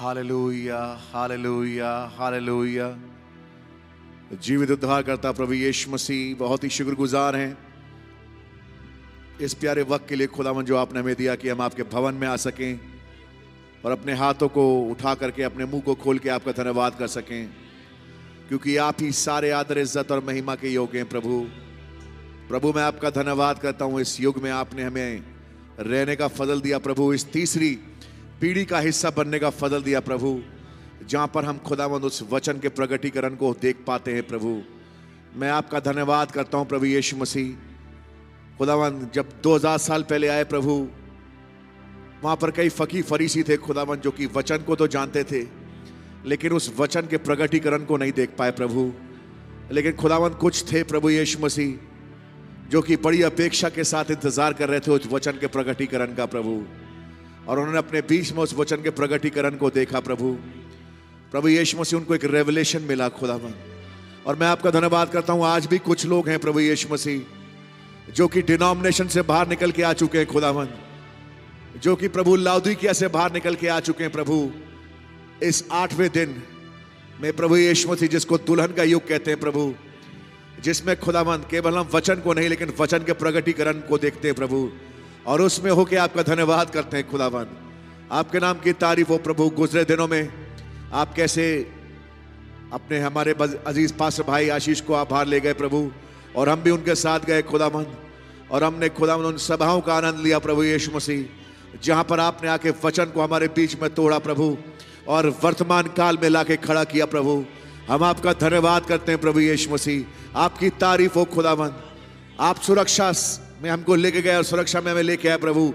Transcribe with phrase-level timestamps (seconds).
[0.00, 0.80] Hallelujah
[1.12, 2.86] hallelujah hallelujah
[4.42, 7.56] जीवित उद्धार करता प्रभु यीशु मसीह बहुत ही शुक्रगुजार हैं।
[9.40, 12.26] इस प्यारे वक्त के लिए खुदावन जो आपने हमें दिया कि हम आपके भवन में
[12.28, 12.80] आ सकें
[13.84, 17.48] और अपने हाथों को उठा करके, अपने मुँह को खोल के आपका धन्यवाद कर सकें।
[18.48, 21.44] क्योंकि आप ही सारे आदर, इज़्ज़त और महिमा के योग्य हैं प्रभु।
[22.48, 25.22] प्रभु, मैं आपका धन्यवाद करता हूँ। इस युग में आपने हमें
[25.80, 27.78] रहने का फजल दिया प्रभु। इस तीसरी
[28.40, 30.40] पीढ़ी का हिस्सा बनने का फजल दिया प्रभु,
[31.08, 34.60] जहाँ पर हम खुदावंद उस वचन के प्रगटीकरण को देख पाते हैं प्रभु।
[35.36, 40.76] मैं आपका धन्यवाद करता हूँ प्रभु यीशु मसीह। खुदावंद, जब 2000 साल पहले आए प्रभु,
[42.22, 45.44] वहाँ पर कई फकी फरीसी थे खुदावंद जो कि वचन को तो जानते थे,
[46.26, 48.90] लेकिन उस वचन के प्रगटीकरण को नहीं देख पाए प्रभु।
[49.72, 51.78] लेकिन खुदावंद कुछ थे प्रभु यीशु मसीह,
[52.70, 56.26] जो कि बड़ी अपेक्षा के साथ इंतज़ार कर रहे थे उस वचन के प्रगटीकरण का
[56.26, 56.62] प्रभु।
[57.48, 60.32] और उन्होंने अपने बीच में उस वचन के प्रगटीकरण को देखा प्रभु।
[61.32, 63.54] प्रभु यीशु मसीह, उनको एक रेवलेशन मिला खुदावन
[64.26, 67.20] और मैं आपका धन्यवाद करता हूँ, आज भी कुछ लोग हैं प्रभु यीशु मसीह,
[68.12, 70.68] जो कि डिनोमिनेशन से बाहर निकल के आ चुके हैं खुदावन
[71.78, 74.36] जो कि प्रभु लाउदिकिया से बाहर निकल के आ चुके हैं प्रभु।
[75.42, 76.42] इस आठवें दिन
[77.20, 79.72] में प्रभु यीशु मसीह, जिसको दुल्हन का युग कहते हैं प्रभु,
[80.62, 84.68] जिसमें खुदावन केवल हम वचन को नहीं, लेकिन वचन के प्रगटीकरण को देखते हैं प्रभु।
[85.28, 87.46] और उसमें होके आपका धन्यवाद करते हैं खुदावन
[88.12, 90.28] आपके नाम की तारीफ़ हो प्रभु, गुजरे दिनों में।
[90.92, 91.44] आप कैसे
[92.72, 93.34] अपने हमारे
[93.66, 95.90] अज़ीज़ पास भाई आशीष को आप बाहर ले गए प्रभु,
[96.36, 97.96] और हम भी उनके साथ गए खुदामंद
[98.50, 101.24] और हमने खुदामंद उन सभाओं का आनंद लिया प्रभु यीशु मसीह,
[101.82, 104.56] जहाँ पर आपने आके वचन को हमारे बीच में तोड़ा प्रभु,
[105.08, 107.44] और वर्तमान काल में लाके खड़ा किया प्रभु।
[107.88, 111.82] हम आपका धन्यवाद करते हैं प्रभु यीशु मसीह। आपकी तारीफ़ हो खुदामंद
[112.40, 113.12] आप सुरक्षा
[113.62, 115.74] में हमको लेके और सुरक्षा में हमें लेके आए प्रभु।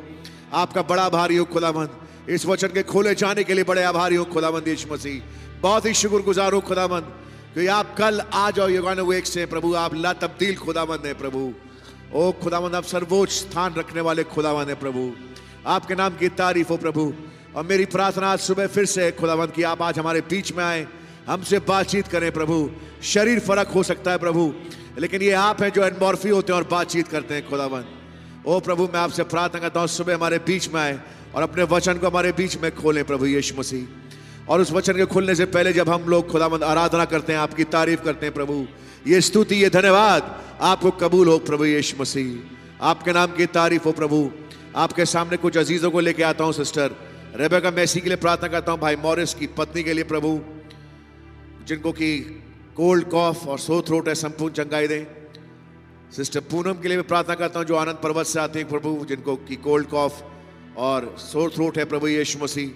[0.53, 1.89] आपका बड़ा आभारी हो खुदामंद
[2.29, 5.21] इस वचन के खोले जाने के लिए बड़े आभारी हो खुदामंद यीशु मसीह।
[5.61, 7.03] बहुत ही शुक्रगुजार हो खुदामंद
[7.53, 11.53] क्योंकि आप कल आ जाओ युगान एक से। प्रभु, आप ला तब्दील खुदामंद है, प्रभु।
[12.13, 15.11] ओ खुदामंद आप सर्वोच्च स्थान रखने वाले खुदावंद है, प्रभु।
[15.67, 17.13] आपके नाम की तारीफ़ हो, प्रभु।
[17.55, 20.87] और मेरी प्रार्थना आज सुबह फिर से खुदावंद, की आप आज हमारे बीच में आए।
[21.27, 22.71] हमसे बातचीत करें, प्रभु।
[23.03, 24.53] शरीर फ़र्क हो सकता है, प्रभु।
[24.97, 27.85] लेकिन ये आप हैं जो एनमॉर्फी होते हैं और बातचीत करते हैं, खुदावंद।
[28.45, 30.99] ओ प्रभु, मैं आपसे प्रार्थना करता हूँ, सुबह हमारे बीच में आए
[31.35, 33.85] और अपने वचन को हमारे बीच में खोलें प्रभु यीशु मसीह।
[34.49, 37.63] और उस वचन के खुलने से पहले जब हम लोग खुदामंद आराधना करते हैं, आपकी
[37.63, 38.67] तारीफ़ करते हैं, प्रभु,
[39.07, 43.91] ये स्तुति, ये धन्यवाद, आपको कबूल हो प्रभु यीशु मसीह। आपके नाम की तारीफ़ हो
[43.91, 44.31] प्रभु।
[44.75, 46.91] आपके सामने कुछ अजीजों को लेके आता हूँ, सिस्टर।
[47.35, 50.41] रेबेका मैसी के लिए प्रार्थना करता हूँ, भाई मॉरिस की पत्नी के लिए प्रभु,
[51.67, 52.42] जिनको कि
[52.75, 55.05] कोल्ड कॉफ और सो थ्रोट है, संपूर्ण चंगाई दें
[56.11, 59.05] सिस्टर पूनम के लिए भी प्रार्थना करता हूँ, जो आनंद पर्वत से आते हैं प्रभु,
[59.05, 60.23] जिनको की कोल्ड कॉफ
[60.77, 62.69] और सो थ्रोट है प्रभु यीशु मसीह,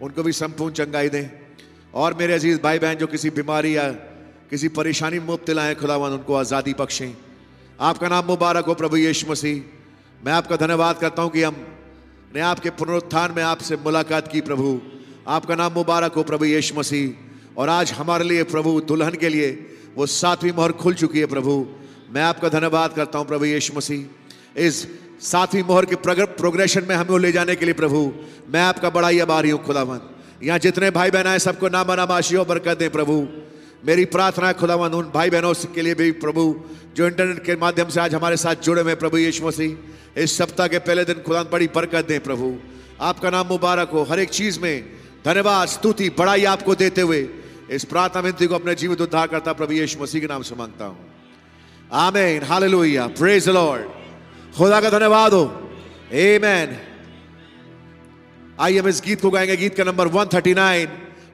[0.00, 1.30] उनको भी संपूर्ण चंगाई दें
[1.94, 3.88] और मेरे अज़ीज़ भाई बहन जो किसी बीमारी या
[4.50, 7.12] किसी परेशानी में मुब्तला है खुदावन उनको आज़ादी बख्शें।
[7.80, 9.62] आपका नाम मुबारक हो प्रभु यीशु मसीह।
[10.20, 11.56] मैं आपका धन्यवाद करता हूँ कि हम
[12.34, 14.80] ने आपके पुनरुत्थान में आपसे मुलाकात की प्रभु।
[15.28, 17.29] आपका नाम मुबारक हो प्रभु यीशु मसीह।
[17.60, 19.48] और आज हमारे लिए प्रभु दुल्हन के लिए
[19.96, 21.54] वो सातवीं मोहर खुल चुकी है प्रभु।
[22.10, 24.76] मैं आपका धन्यवाद करता हूँ प्रभु यीशु मसीह। इस
[25.20, 25.96] सातवीं मोहर के
[26.36, 28.00] प्रोग्रेशन में हमें ले जाने के लिए प्रभु,
[28.48, 30.08] मैं आपका बड़ा ही आभारी हूँ, खुदावंद।
[30.42, 33.16] यहाँ जितने भाई बहन आए, सबको नाम नाम आशियों बरकत दें प्रभु।
[33.84, 36.44] मेरी प्रार्थना है, खुदावंद, उन भाई बहनों के लिए भी प्रभु,
[36.96, 40.68] जो इंटरनेट के माध्यम से आज हमारे साथ जुड़े हुए प्रभु यीशु मसीह। इस सप्ताह
[40.68, 42.54] के पहले दिन खुदा बड़ी बरकत दें प्रभु।
[43.00, 44.74] आपका नाम मुबारक हो, हर एक चीज़ में
[45.24, 47.22] धन्यवाद, स्तुति, बड़ाई आपको देते हुए।
[47.70, 50.84] इस प्रार्थना विनती को अपने जीवित उद्धार करता प्रभु यीशु मसीह के नाम से माँगता
[50.84, 50.98] हूँ।
[51.92, 53.84] आमेन, हालेलुया प्रेज लॉर्ड
[54.56, 55.44] खुदा का धन्यवाद हो।
[56.42, 56.76] मैन
[58.60, 60.88] आइए हम इस गीत को गाएँगे, गीत का नंबर 139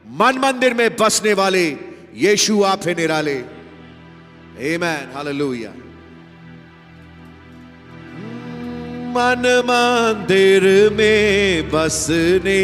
[0.06, 1.66] मन मंदिर में बसने वाले,
[2.14, 3.38] यीशु आप है निराले।
[4.78, 5.70] मैन हालेलुया।
[9.16, 10.62] मन मंदिर
[10.92, 12.60] में बसने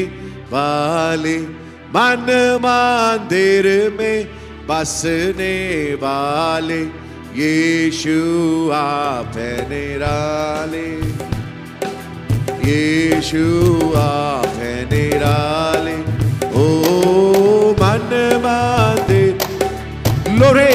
[0.53, 1.62] वाले
[1.95, 2.27] मन
[2.61, 4.25] मंदिर में
[4.69, 6.81] बसने वाले,
[7.37, 8.15] यीशु
[8.75, 10.89] आप है निराले।
[12.71, 13.45] यीशु
[13.97, 15.97] आप है निराले।
[16.55, 16.67] ओ
[17.73, 18.09] मन
[18.45, 19.39] मंदिर,
[20.33, 20.75] लोरे।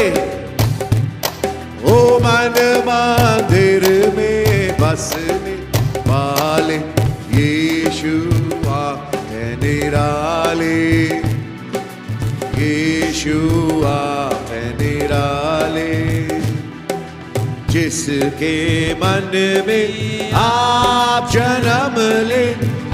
[1.84, 5.56] ओ मन मंदिर में बसने
[6.08, 6.78] वाले,
[7.42, 8.37] यीशु
[9.88, 11.06] निराले।
[12.62, 13.38] यीशु
[13.86, 15.94] आप है निराले।
[17.70, 19.32] जिसके मन
[19.68, 21.96] में आप जन्म
[22.28, 22.46] ले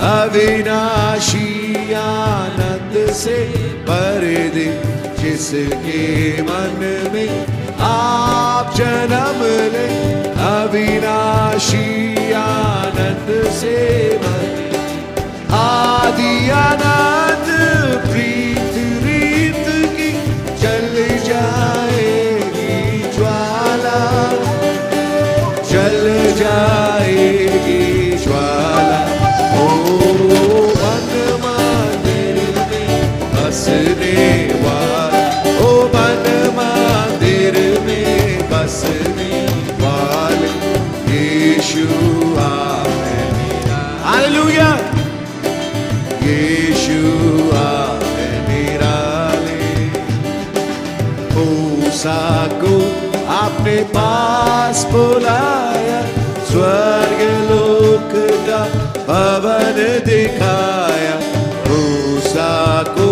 [0.07, 1.47] अविनाशी
[1.93, 3.45] आनंद से
[3.87, 4.81] भर दे।
[5.23, 7.45] जिसके मन में
[7.79, 9.41] आप जन्म
[9.73, 9.89] ले
[10.43, 13.77] अविनाशी आनंद से
[14.17, 14.72] भर
[15.53, 17.47] आदि अनंत
[53.63, 55.99] अपने पास बुलाया
[56.47, 57.19] स्वर्ग
[57.49, 58.11] लोक
[58.47, 58.57] का
[59.07, 61.13] भवन दिखाया।
[61.67, 62.51] मूसा
[62.97, 63.07] को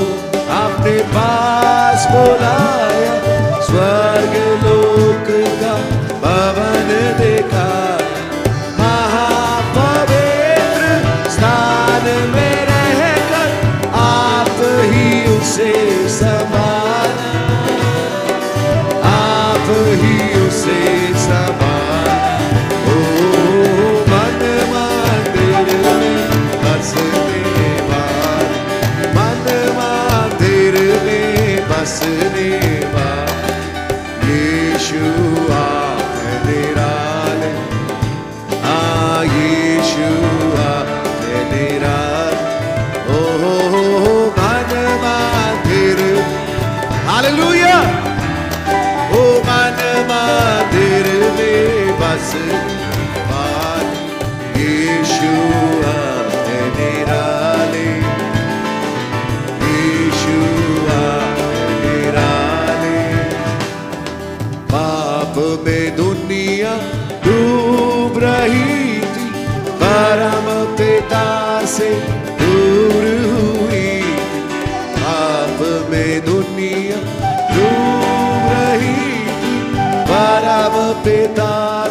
[0.58, 3.14] अपने पास बुलाया
[3.70, 4.36] स्वर्ग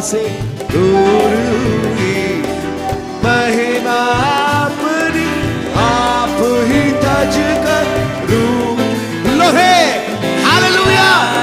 [0.01, 0.39] से
[0.71, 2.41] दूर हुई।
[3.23, 3.99] महिमा
[4.65, 5.29] अपनी
[5.75, 6.37] आप
[6.67, 7.85] ही तज कर
[8.29, 8.79] रूप
[9.37, 9.75] लोहे,
[10.43, 11.33] हालेलुया।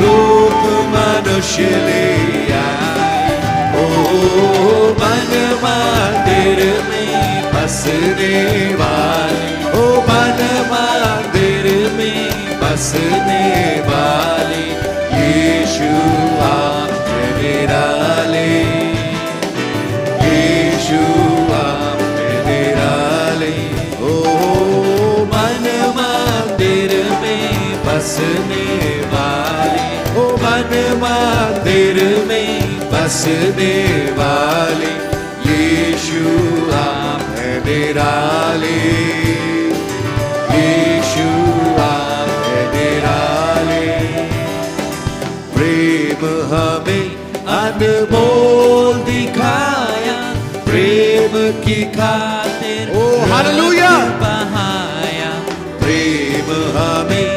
[0.00, 0.64] रूप
[0.94, 3.38] मनुष्य ले आए।
[3.72, 3.88] ओ,
[4.92, 12.30] मन मंदिर में बसने वाले। ओ, मन मंदिर में
[12.60, 14.76] बसने वाले।
[15.16, 16.25] यीशु
[27.86, 33.74] बसने वाले। ओ मन मंदिर में बसने
[34.12, 34.90] वाले।
[35.50, 36.24] यीशु
[36.72, 39.25] आप है निराले
[47.76, 50.14] अनमोल दिखाया
[50.66, 53.02] प्रेम की खातिर ओ,
[53.32, 53.90] हालेलुया!
[54.22, 55.32] बहाया
[55.82, 57.28] प्रेम हमें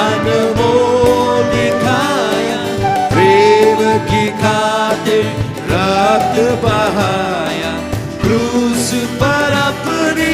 [0.00, 2.58] अनमोल दिखाया
[3.14, 5.24] प्रेम की खातिर
[5.72, 6.36] रक्त
[6.66, 7.72] बहाया
[8.24, 10.32] क्रूस पर अपनी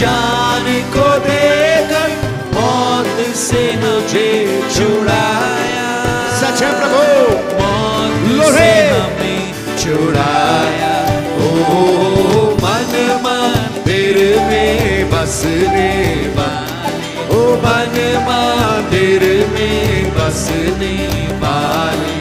[0.00, 0.66] जान
[0.96, 2.10] को देकर
[2.58, 4.28] मौत से मुझे
[4.76, 5.90] छुड़ाया
[6.40, 7.13] सच है प्रभु।
[8.52, 9.42] से हमें
[9.78, 10.94] छुड़ाया
[11.44, 11.48] ओ
[12.62, 12.92] मन
[13.24, 14.16] मंदिर
[14.48, 15.92] में बसने
[16.36, 16.92] वाले
[17.36, 17.96] ओ मन
[18.28, 19.22] मंदिर
[19.54, 20.96] में बसने
[21.42, 22.12] वाले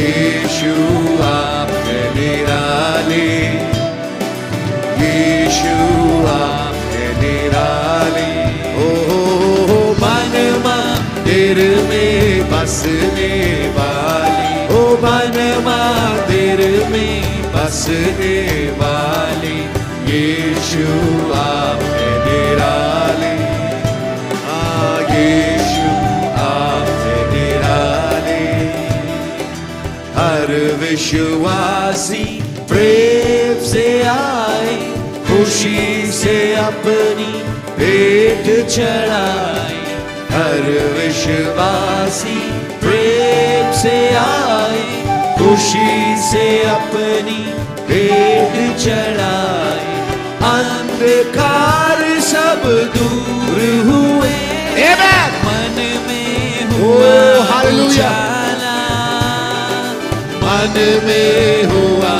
[0.00, 0.74] यीशु
[1.24, 1.70] आप
[2.16, 3.28] निराले।
[5.02, 5.76] यीशु
[6.32, 6.80] आप
[7.20, 8.30] निराले।
[8.84, 8.88] ओ
[10.02, 10.34] मन
[10.66, 11.58] मंदिर
[11.90, 13.19] में बसने
[17.70, 19.56] बसने वाले,
[20.12, 20.86] यीशु
[21.32, 21.78] आप
[22.26, 23.34] निराले।
[24.50, 25.86] आ, यीशु
[26.40, 26.96] आप
[27.34, 28.46] निराले।
[30.18, 34.76] हर विश्वासी प्रेम से आए,
[35.28, 37.32] खुशी से अपनी
[37.78, 39.80] भेंट चढ़ाए।
[40.30, 40.62] हर
[40.98, 42.50] विश्वासी
[42.80, 45.00] प्रेम से आए,
[45.38, 47.59] खुशी से अपनी
[47.90, 49.88] भेंट चढ़ाए
[50.50, 52.62] अंधकार सब
[52.96, 54.36] दूर हुए।
[54.90, 55.32] Amen.
[55.46, 56.28] मन में
[56.72, 58.76] Oh, हुआ उजाला
[60.42, 62.14] मन में हुआ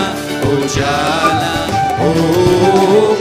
[0.50, 1.53] उजाला।
[2.07, 2.11] ओ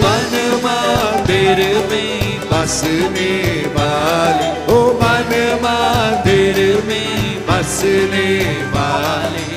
[0.01, 0.33] मन
[0.65, 1.59] मंदिर
[1.91, 3.31] में बसने
[3.77, 5.31] वाले ओ मन
[5.65, 8.29] मंदिर में बसने
[8.75, 9.47] वाले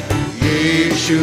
[0.46, 1.20] यीशु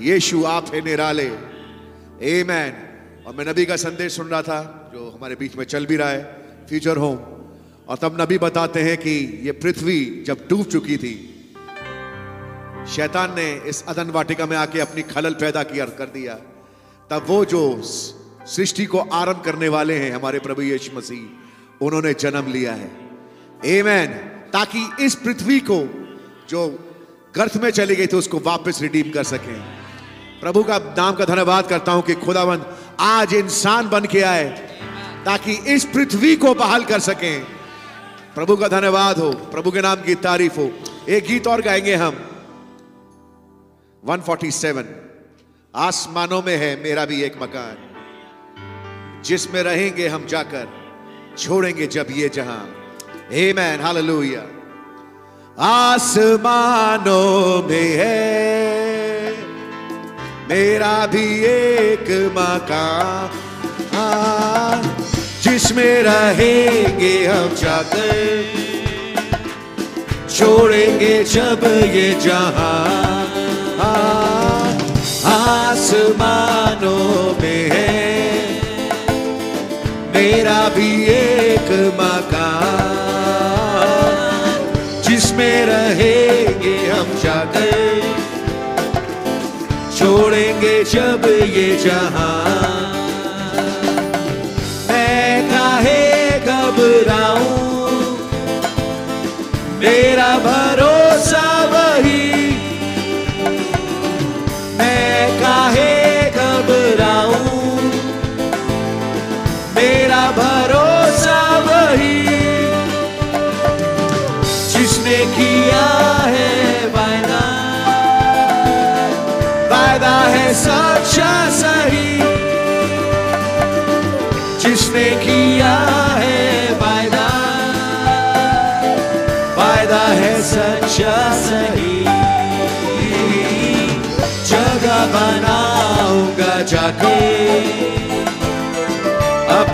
[0.00, 2.72] यीशु आप है निराले। आमेन
[3.26, 6.10] और मैं नबी का संदेश सुन रहा था, जो हमारे बीच में चल भी रहा
[6.10, 7.16] है फ्यूचर होम
[7.88, 11.14] और तब नबी बताते हैं कि ये पृथ्वी जब डूब चुकी थी,
[12.86, 16.34] शैतान ने इस अदन वाटिका में आके अपनी खलल पैदा किया कर दिया।
[17.10, 22.52] तब वो जो सृष्टि को आरंभ करने वाले हैं, हमारे प्रभु यीशु मसीह, उन्होंने जन्म
[22.52, 22.90] लिया है।
[23.78, 24.08] आमेन
[24.52, 25.78] ताकि इस पृथ्वी को,
[26.48, 26.87] जो
[27.38, 29.54] गर्थ में चली गई थी, उसको वापस रिडीम कर सके।
[30.40, 34.48] प्रभु का नाम का धन्यवाद करता हूँ कि खुदावंद आज इंसान बन के आए,
[35.24, 37.44] ताकि इस पृथ्वी को बहाल कर सकें।
[38.34, 40.72] प्रभु का धन्यवाद हो, प्रभु के नाम की तारीफ़ हो।
[41.08, 42.16] एक गीत और गाएँगे हम।
[44.04, 44.86] 147
[45.76, 47.76] आसमानों में है मेरा भी एक मकान।
[49.24, 50.68] जिसमें रहेंगे हम जाकर,
[51.38, 52.74] छोड़ेंगे जब ये जहाँ।
[53.32, 54.57] हे Amen हालेलुया
[55.60, 59.32] आसमानों में है।
[60.48, 63.30] मेरा भी एक मकान
[65.42, 68.44] जिसमें रहेंगे हम जाकर।
[70.30, 71.60] छोड़ेंगे जब
[71.94, 73.26] ये जहाँ
[75.34, 77.88] आसमानों में है।
[80.14, 82.87] मेरा भी एक मकान।
[89.98, 91.24] छोड़ेंगे जब
[91.54, 92.87] ये जहाँ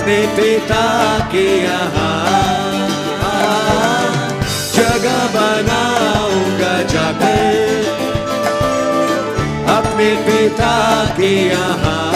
[0.05, 2.29] अपने पिता के यहाँ।
[4.75, 7.87] जगह बनाऊँगा जाकर
[9.69, 12.13] अपने पिता के यहाँ।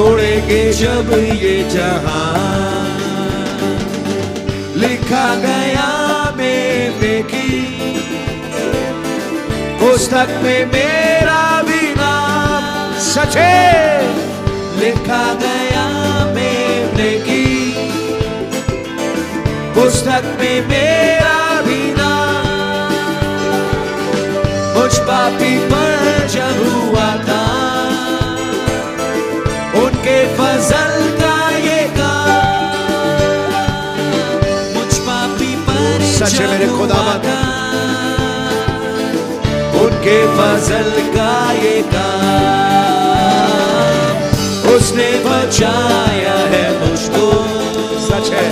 [0.01, 1.11] छोड़ेंगे जब
[1.43, 2.85] ये जहाँ।
[4.77, 5.89] लिखा गया
[6.37, 7.51] मेरे की
[9.81, 13.53] पुस्तक में मेरा भी नाम सचे।
[14.81, 15.87] लिखा गया
[16.35, 17.45] मेरे की
[19.75, 22.49] पुस्तक में मेरा भी नाम।
[24.79, 25.80] मुझ पापी पर
[36.41, 37.39] है मेरे खुदा खुदावंद।
[39.81, 43.11] उनके फजल का ये काम,
[44.75, 47.27] उसने बचाया है मुझको
[48.07, 48.49] सच है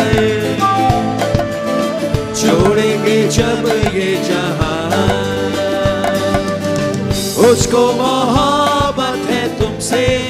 [0.00, 0.58] जाकर
[2.34, 4.78] छोड़ेंगे जब ये जहाँ
[7.50, 10.29] उसको मोहब्बत है तुमसे।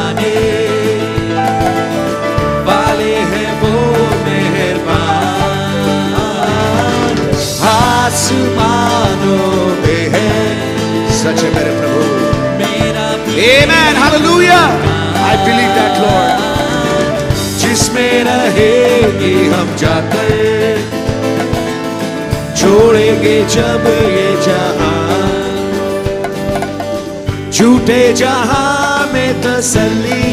[11.23, 11.99] सच है मेरे प्रभु
[13.43, 13.95] Amen.
[13.95, 14.63] Hallelujah.
[15.27, 16.41] I believe that, Lord.
[17.61, 20.29] जिसमें रहेंगे हम जाकर
[22.61, 24.99] छोड़ेंगे जब ये जहाँ
[27.51, 30.29] झूठे जहाँ में तसल्ली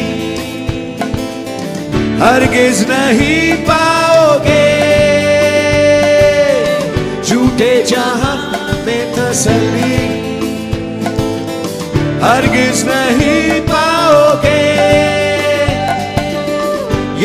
[2.23, 4.67] हरगिज नहीं पाओगे
[7.23, 8.37] झूठे जहाँ
[8.87, 10.18] में तसल्ली
[12.23, 14.59] हरगिज नहीं पाओगे।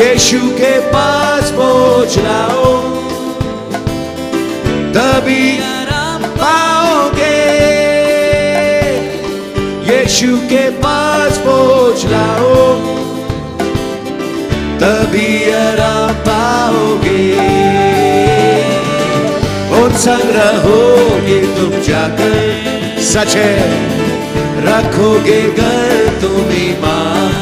[0.02, 2.80] यीशु के पास पहुँच लाओ।
[4.92, 7.40] तभी आराम पाओगे।
[9.92, 12.74] यीशु के पास पहुँच लाओ।
[14.78, 17.32] तभी आराम पाओगे।
[19.82, 22.34] उन संग रहोगे तुम जाकर।
[23.02, 23.84] सच है।
[24.66, 27.34] रखोगे घर तुम ईमान.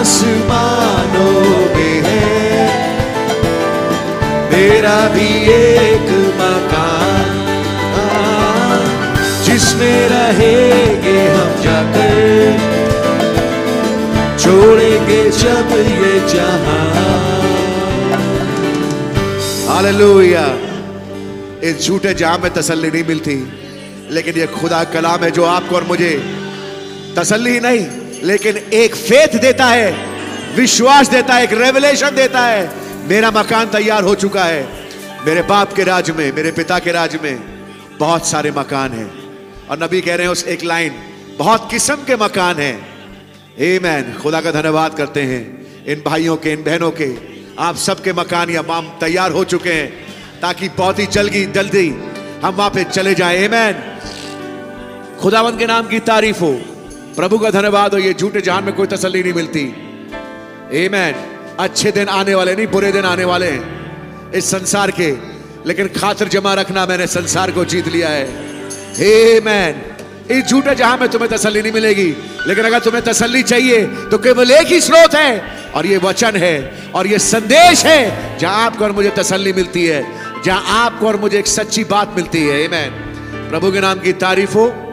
[0.00, 1.34] आसमानों
[1.74, 2.64] में है,
[4.52, 6.08] मेरा भी एक
[6.40, 7.28] मकान
[9.44, 12.10] जिसमें रहेंगे हम जाकर,
[14.38, 16.82] छोड़ेंगे जब ये जहाँ।
[19.68, 20.46] हालेलुया।
[21.62, 23.36] इस झूठे जाम में तसल्ली नहीं मिलती।
[24.10, 26.36] लेकिन ये खुदा कलाम है जो आपको और मुझे
[27.18, 27.88] तसल्ली नहीं,
[28.22, 29.92] लेकिन एक फेथ देता है,
[30.56, 32.70] विश्वास देता है, एक रेवलेशन देता है,
[33.08, 34.68] मेरा मकान तैयार हो चुका है।
[35.26, 37.40] मेरे बाप के राज में, मेरे पिता के राज में
[37.98, 39.20] बहुत सारे मकान हैं।
[39.68, 40.92] और नबी कह रहे हैं उस एक लाइन
[41.38, 42.90] बहुत किस्म के मकान हैं।
[43.56, 44.22] Amen.
[44.22, 47.14] खुदा का धन्यवाद करते हैं। इन भाइयों के, इन बहनों के,
[47.58, 49.92] आप सबके मकान या माम तैयार हो चुके हैं,
[50.40, 51.88] ताकि बहुत ही जल्दी जल्दी
[52.44, 53.99] हम वहाँ पे चले जाएँ। Amen.
[55.20, 56.52] खुदावंत के नाम की तारीफ़ हो।
[57.16, 59.74] प्रभु का धन्यवाद हो, ये झूठे जहान में कोई तसल्ली नहीं मिलती।
[60.86, 61.14] Amen.
[61.60, 63.80] अच्छे दिन आने वाले नहीं, बुरे दिन आने वाले हैं।
[64.32, 65.16] इस संसार के।
[65.66, 68.26] लेकिन खातर जमा रखना मैंने संसार को जीत लिया है।
[68.92, 70.00] Amen.
[70.30, 74.50] इस झूठे जहाँ में तुम्हें तसल्ली नहीं मिलेगी। लेकिन अगर तुम्हें तसल्ली चाहिए तो केवल
[74.50, 78.92] एक ही स्रोत है, और ये वचन है, और ये संदेश है, जहाँ आपको और
[78.92, 80.06] मुझे तसल्ली मिलती है,
[80.42, 83.10] जहाँ आपको और मुझे एक सच्ची बात मिलती है। Amen.
[83.50, 84.86] प्रभु के नाम की तारीफ़ हो।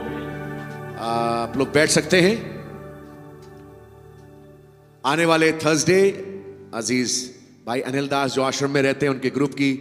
[0.97, 2.35] आप लोग बैठ सकते हैं।
[5.03, 5.99] आने वाले थर्सडे
[6.73, 7.13] अज़ीज़
[7.65, 9.71] भाई अनिल दास जो आश्रम में रहते हैं, उनके ग्रुप की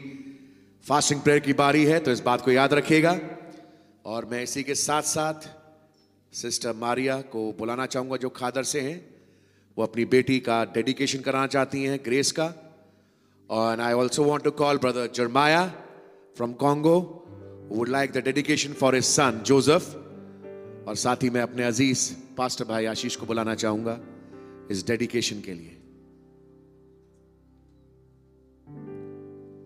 [0.85, 3.19] फास्टिंग प्रेयर की बारी है तो इस बात को याद रखिएगा।
[4.05, 5.49] और मैं इसी के साथ साथ
[6.33, 9.01] सिस्टर मारिया को बुलाना चाहूँगा, जो खादर से हैं,
[9.77, 12.53] वो अपनी बेटी का डेडिकेशन कराना चाहती हैं ग्रेस का।
[13.51, 15.67] और I also want to call brother Jeremiah
[16.37, 16.99] from Congo
[17.73, 19.95] would like the dedication for his son Joseph
[20.89, 24.01] और साथ ही मैं अपने अज़ीज़, पास्टर भाई आशीष को बुलाना चाहूँगा
[24.71, 25.73] इस डेडिकेशन के लिए।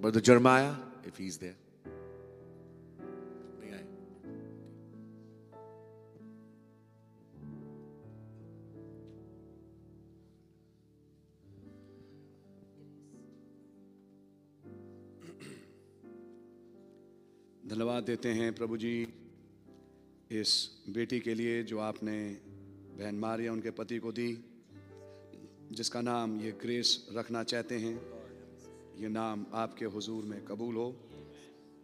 [0.01, 0.87] Brother Jeremiah
[1.21, 1.57] he's there.
[3.61, 3.85] नहीं आए
[17.69, 19.07] धन्यवाद देते हैं प्रभु जी।
[20.33, 22.35] इस बेटी के लिए जो आपने
[22.99, 24.45] बहन मारिया, उनके पति को दी,
[25.73, 28.03] जिसका नाम ये ग्रेस रखना चाहते हैं,
[28.99, 30.97] ये नाम आपके हुजूर में कबूल हो।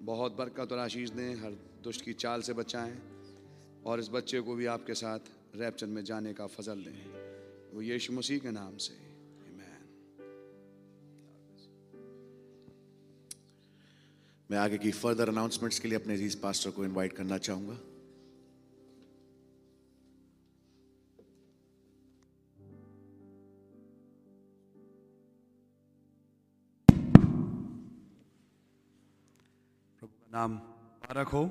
[0.00, 1.50] बहुत बरकत और आशीष दें, हर
[1.85, 2.98] दुष्ट की चाल से बचाएँ,
[3.87, 5.18] और इस बच्चे को भी आपके साथ
[5.56, 9.06] रैप्चर में जाने का फजल दें। वो यीशु मसीह के नाम से।
[14.50, 17.86] मैं आगे की फर्दर अनाउंसमेंट्स के लिए अपने पास्टर को इनवाइट करना चाहूँगा।
[30.37, 31.42] नाम मुबारक हो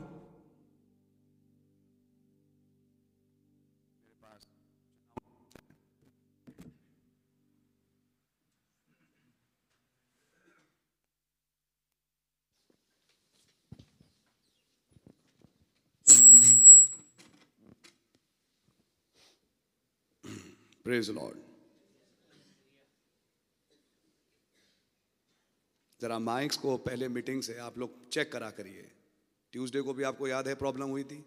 [20.86, 21.45] प्रेज लॉर्ड
[26.06, 28.92] जरा माइक्स को पहले मीटिंग से आप लोग चेक करा करिए।
[29.52, 31.26] ट्यूसडे को भी आपको याद है प्रॉब्लम हुई थी?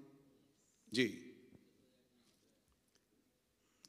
[0.93, 1.35] जी।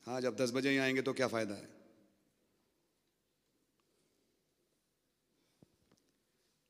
[0.07, 1.69] हाँ जब दस बजे ही आएँगे तो क्या फ़ायदा है?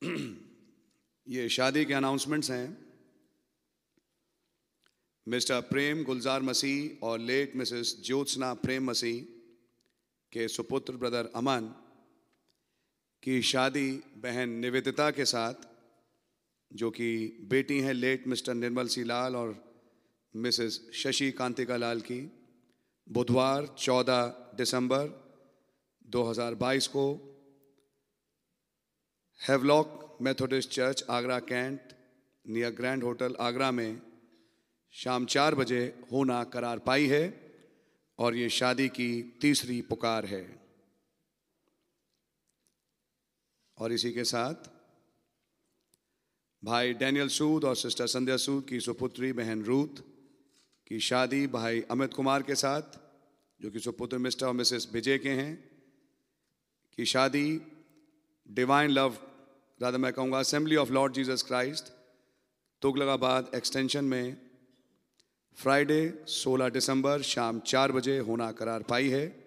[1.27, 2.93] ये शादी के अनाउंसमेंट्स हैं।
[5.27, 9.21] मिस्टर प्रेम गुलजार मसीह और लेट मिसेस ज्योत्सना प्रेम मसीह
[10.31, 11.75] के सुपुत्र ब्रदर अमन
[13.23, 15.53] की शादी बहन निवेदिता के साथ,
[16.73, 19.79] जो कि बेटी हैं लेट मिस्टर निर्मल सी लाल और
[20.35, 22.31] मिसेस शशि कांतिका लाल की,
[23.09, 25.35] बुधवार 14 दिसंबर
[26.09, 27.25] 2022 को
[29.47, 31.81] Havelock Methodist church Agra cantt,
[32.47, 34.01] near grand hotel Agra में
[34.91, 37.51] शाम चार बजे होना करार पाई है
[38.19, 40.58] और ये शादी की तीसरी पुकार है।
[43.79, 44.53] और इसी के साथ
[46.63, 50.01] भाई डैनियल सूद और सिस्टर संध्या सूद की सुपुत्री बहन रूथ
[50.87, 52.81] की शादी भाई अमित कुमार के साथ,
[53.61, 55.69] जो कि सुपुत्र मिस्टर और मिसेस विजय के हैं,
[56.97, 57.61] की शादी
[58.51, 59.17] डिवाइन लव,
[59.81, 61.85] राधा मैं कहूँगा, assembly of Lord Jesus Christ,
[62.81, 64.37] Tughlakabad extension में
[65.55, 69.45] फ्राइडे 16 दिसंबर शाम चार बजे होना करार पाई है,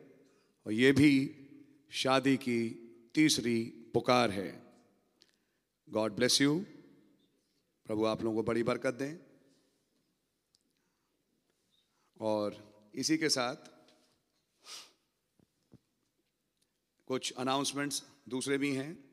[0.67, 1.31] और ये भी
[1.91, 2.61] शादी की
[3.15, 4.63] तीसरी पुकार है।
[5.91, 6.61] गॉड ब्लेस यू
[7.87, 9.19] प्रभु आप लोगों को बड़ी बरकत दें।
[12.21, 13.57] और इसी के साथ
[17.07, 19.05] कुछ अनाउंसमेंट्स दूसरे भी हैं।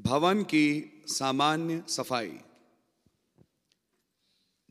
[0.00, 2.40] भवन की सामान्य सफ़ाई।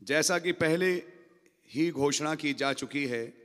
[0.02, 1.02] जैसा कि पहले
[1.70, 3.37] ही घोषणा की जा चुकी है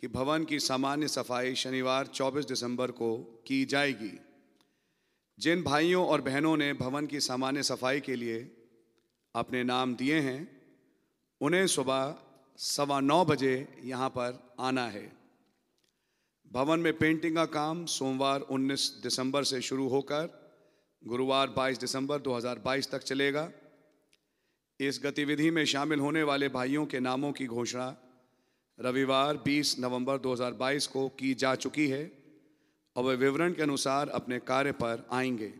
[0.00, 4.20] कि भवन की सामान्य सफ़ाई शनिवार 24 दिसंबर को की जाएगी।
[5.38, 8.56] जिन भाइयों और बहनों ने भवन की सामान्य सफ़ाई के लिए
[9.34, 10.60] अपने नाम दिए हैं,
[11.40, 12.14] उन्हें सुबह
[12.56, 15.12] सवा नौ बजे यहाँ पर आना है।
[16.52, 20.52] भवन में पेंटिंग का काम सोमवार 19 दिसंबर से शुरू होकर
[21.06, 23.50] गुरुवार 22 दिसंबर 2022 तक चलेगा।
[24.80, 27.96] इस गतिविधि में शामिल होने वाले भाइयों के नामों की घोषणा
[28.80, 32.12] रविवार 20 नवंबर 2022 को की जा चुकी है
[32.96, 35.54] और वे विवरण के अनुसार अपने कार्य पर आएँगे।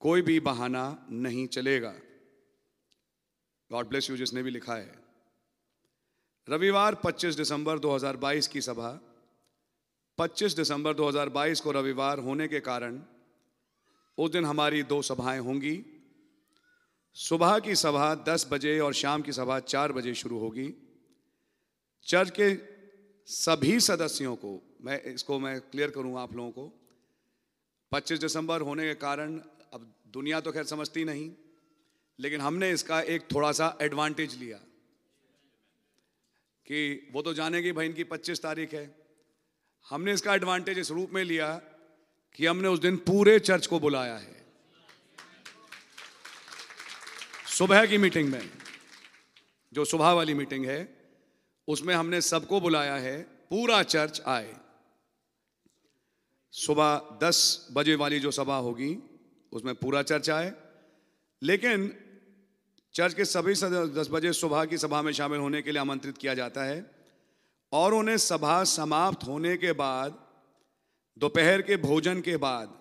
[0.00, 1.94] कोई भी बहाना नहीं चलेगा।
[3.72, 4.98] गॉड ब्लेस यू जिसने भी लिखा है।
[6.48, 9.00] रविवार 25 दिसंबर 2022 की सभा।
[10.18, 13.02] 25 दिसंबर 2022 को रविवार होने के कारण
[14.18, 15.84] उस दिन हमारी दो सभाएँ होंगी।
[17.14, 20.83] सुबह की सभा 10 बजे और शाम की सभा 4 बजे शुरू होगी।
[22.06, 22.54] चर्च के
[23.28, 26.72] सभी सदस्यों को, मैं इसको मैं क्लियर करूँ आप लोगों को
[27.92, 29.36] 25 दिसंबर होने के कारण
[29.72, 31.30] अब दुनिया तो खैर समझती नहीं,
[32.18, 34.56] लेकिन हमने इसका एक थोड़ा सा एडवांटेज लिया
[36.66, 38.84] कि वो तो जानेगी भाई इनकी 25 तारीख है।
[39.86, 41.48] हमने इसका एडवांटेज इस रूप में लिया
[42.34, 44.44] कि हमने उस दिन पूरे चर्च को बुलाया है।
[47.48, 48.50] सुबह की मीटिंग में,
[49.72, 50.93] जो सुबह वाली मीटिंग है
[51.68, 54.56] उसमें हमने सबको बुलाया है, पूरा चर्च आए।
[56.52, 58.98] सुबह दस बजे वाली जो सभा होगी,
[59.52, 60.52] उसमें पूरा चर्च आए।
[61.42, 62.00] लेकिन
[62.94, 66.18] चर्च के सभी सदस्य दस बजे सुबह की सभा में शामिल होने के लिए आमंत्रित
[66.18, 66.90] किया जाता है
[67.72, 70.26] और उन्हें सभा समाप्त होने के बाद,
[71.18, 72.78] दोपहर के भोजन के बाद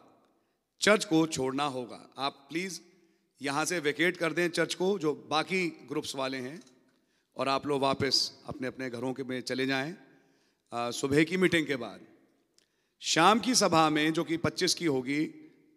[0.81, 2.81] चर्च को छोड़ना होगा। आप प्लीज़
[3.41, 6.72] यहाँ से वेकेट कर दें चर्च को, जो बाकी ग्रुप्स वाले हैं।
[7.37, 9.95] और आप लोग वापस अपने अपने घरों के में चले जाएँ।
[10.73, 12.01] सुबह की मीटिंग के बाद,
[13.01, 15.25] शाम की सभा में, जो कि 25 की होगी,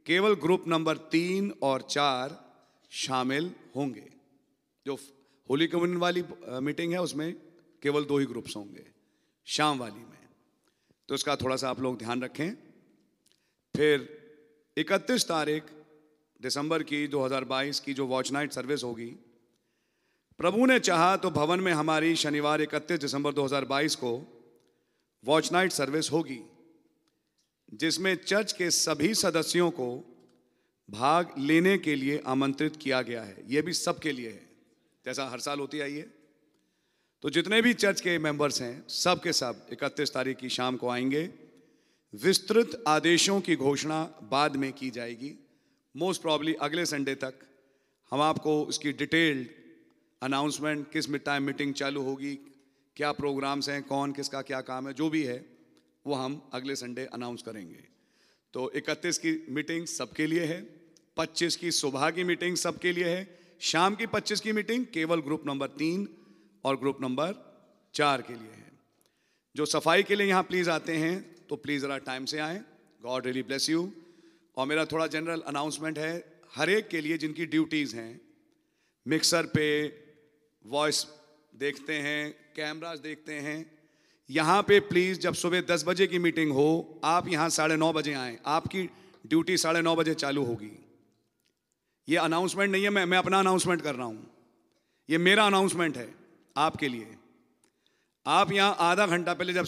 [0.07, 2.35] केवल ग्रुप नंबर तीन और चार
[2.93, 4.09] शामिल होंगे।
[4.87, 4.99] जो
[5.51, 6.25] होली कम्युनियन वाली
[6.61, 7.33] मीटिंग है, उसमें
[7.83, 8.85] केवल दो ही ग्रुप्स होंगे,
[9.47, 10.29] शाम वाली में।
[11.09, 12.51] तो इसका थोड़ा सा आप लोग ध्यान रखें।
[13.75, 14.09] फिर
[14.77, 15.63] 31 तारीख,
[16.41, 19.15] दिसंबर की 2022 की जो वॉच नाइट सर्विस होगी
[20.39, 24.43] प्रभु ने चाहा तो भवन में हमारी शनिवार 31 दिसंबर 2022 को
[25.25, 26.41] वॉच नाइट सर्विस होगी,
[27.75, 30.17] जिसमें चर्च के सभी सदस्यों को
[30.91, 34.51] भाग लेने के लिए आमंत्रित किया गया है। यह भी सबके लिए है।
[35.05, 36.15] जैसा हर साल होती आई है।
[37.23, 40.89] तो जितने भी चर्च के मेंबर्स हैं सब के सब 31 तारीख की शाम को
[40.89, 41.31] आएँगे।
[42.15, 45.35] विस्तृत आदेशों की घोषणा बाद में की जाएगी।
[45.97, 47.35] मोस्ट प्रॉब्ली अगले संडे तक।
[48.11, 49.49] हम आपको इसकी डिटेल्ड
[50.23, 52.35] अनाउंसमेंट किस टाइम मीटिंग चालू होगी,
[52.97, 55.45] क्या प्रोग्राम्स हैं, कौन, किसका क्या काम है, जो भी है,
[56.07, 57.85] वो हम अगले संडे अनाउंस करेंगे।
[58.55, 60.61] तो 31 की मीटिंग सबके लिए है
[61.17, 65.47] 25 की सुबह की मीटिंग सबके लिए है, शाम की 25 की मीटिंग केवल ग्रुप
[65.47, 66.09] नंबर तीन
[66.65, 67.35] और ग्रुप नंबर
[67.95, 68.73] चार के लिए है।
[69.55, 72.59] जो सफ़ाई के लिए यहाँ प्लीज़ आते हैं तो प्लीज़ ज़रा टाइम से आएँ।
[73.03, 73.93] गॉड रियली ब्लेस यू
[74.57, 78.21] और मेरा थोड़ा जनरल अनाउंसमेंट है, हर एक के लिए जिनकी ड्यूटीज़ हैं
[79.07, 79.67] मिक्सर पे
[80.67, 81.07] वॉइस
[81.55, 83.59] देखते हैं कैमराज देखते हैं।
[84.31, 88.13] यहाँ पे प्लीज़ जब सुबह दस बजे की मीटिंग हो, आप यहाँ साढ़े नौ बजे
[88.13, 88.83] आएँ। आपकी
[89.27, 90.71] ड्यूटी साढ़े नौ बजे चालू होगी।
[92.09, 94.27] ये अनाउंसमेंट नहीं है, मैं मैं अपना अनाउंसमेंट कर रहा हूँ।
[95.09, 96.15] ये मेरा अनाउंसमेंट है
[96.57, 97.17] आपके लिए।
[98.27, 99.67] आप यहाँ आधा घंटा पहले जब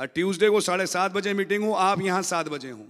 [0.00, 2.86] ट्यूसडे को साढ़े सात बजे मीटिंग हो, आप यहाँ सात बजे हों।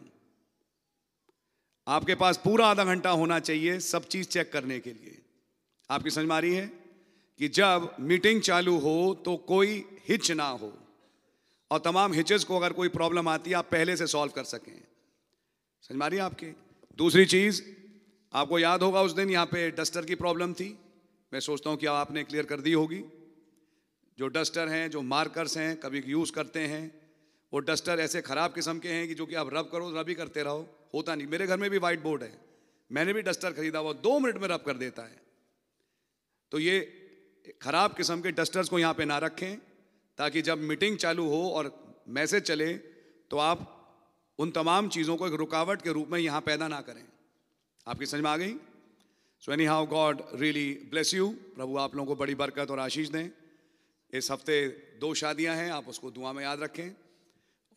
[1.87, 5.23] आपके पास पूरा आधा घंटा होना चाहिए सब चीज़ चेक करने के लिए।
[5.91, 6.84] आपकी समझ में आ रही है?
[7.38, 10.79] कि जब मीटिंग चालू हो तो कोई हिच ना हो।
[11.70, 14.85] और तमाम हिचेस को अगर कोई प्रॉब्लम आती है, आप पहले से सॉल्व कर सकें।
[15.83, 16.53] समझ में आ आपके?
[16.97, 17.62] दूसरी चीज़,
[18.33, 20.79] आपको याद होगा उस दिन यहाँ पे डस्टर की प्रॉब्लम थी।
[21.33, 23.05] मैं सोचता हूँ कि आपने क्लियर कर दी होगी।
[24.18, 27.11] जो डस्टर हैं, जो मार्कर्स हैं, कभी यूज़ करते हैं,
[27.53, 30.14] वो डस्टर ऐसे ख़राब किस्म के हैं कि जो कि आप रब करो, रब ही
[30.14, 32.38] करते रहो। होता नहीं। मेरे घर में भी वाइट बोर्ड है।
[32.92, 35.23] मैंने भी डस्टर खरीदा, वो दो मिनट में रब कर देता है।
[36.51, 37.01] तो ये
[37.63, 39.57] ख़राब किस्म के डस्टर्स को यहाँ पे ना रखें,
[40.19, 41.73] ताकि जब मीटिंग चालू हो और
[42.09, 42.73] मैसेज चले
[43.31, 43.71] तो आप
[44.39, 47.05] उन तमाम चीज़ों को एक रुकावट के रूप में यहाँ पैदा ना करें।
[47.87, 48.55] आपकी समझ में आ गई?
[49.43, 53.29] So anyhow God really bless you प्रभु आप लोगों को बड़ी बरकत और आशीष दें।
[54.13, 54.67] इस हफ़्ते
[55.01, 56.91] दो शादियाँ हैं, आप उसको दुआ में याद रखें।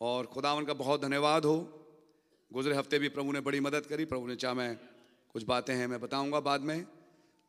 [0.00, 1.56] और खुदावन का बहुत धन्यवाद हो।
[2.50, 4.74] गुजरे हफ़्ते भी प्रभु ने बड़ी मदद करी। प्रभु ने चाह मैं
[5.34, 6.86] कुछ बातें हैं, मैं बताऊँगा बाद में।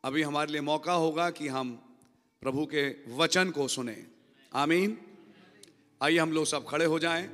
[0.04, 1.78] अभी हमारे लिए मौका होगा कि हम
[2.42, 3.96] प्रभु के वचन को सुने।
[4.54, 4.98] आमीन।
[6.04, 7.28] आइए हम लोग सब खड़े हो जाएँ।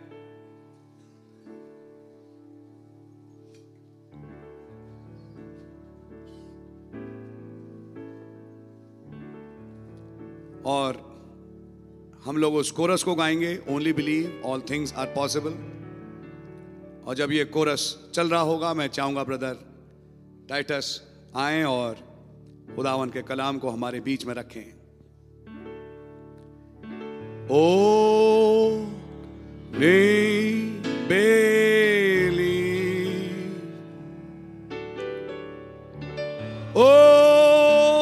[10.65, 10.97] और
[12.25, 15.51] हम लोग उस कोरस को गाएँगे only believe all things are possible
[17.07, 19.53] और जब ये कोरस चल रहा होगा, मैं चाहूँगा, ब्रदर
[20.49, 21.01] टाइटस
[21.35, 21.93] आए और
[22.75, 24.85] खुदावन के कलाम को हमारे बीच में रखें।
[27.47, 28.88] Oh,
[29.71, 32.41] Only believe.
[36.75, 37.93] Only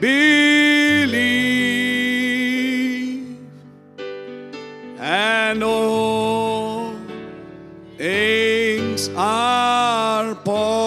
[0.00, 1.28] believe.
[4.98, 6.96] And all
[7.96, 10.78] things are possible.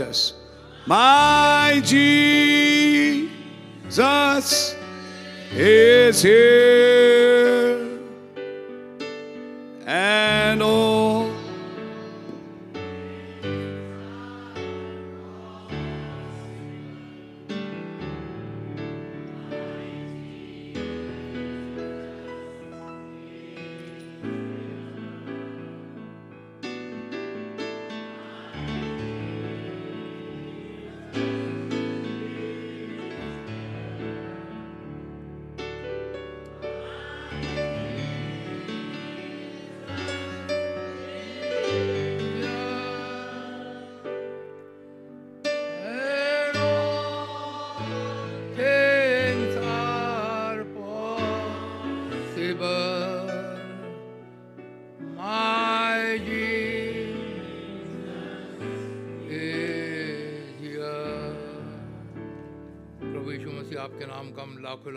[0.00, 0.32] Titus,
[0.86, 3.28] my Jesus
[5.52, 6.99] is here.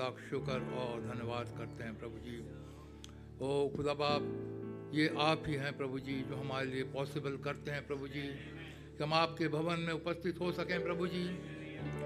[0.04, 2.38] लाखों लाख शुक्र और धन्यवाद करते हैं प्रभु जी।
[3.42, 4.22] ओ खुदा बाप,
[4.94, 9.04] ये आप ही हैं प्रभु जी जो हमारे लिए पॉसिबल करते हैं प्रभु जी। कि
[9.04, 11.28] हम आपके भवन में उपस्थित हो सकें प्रभु जी,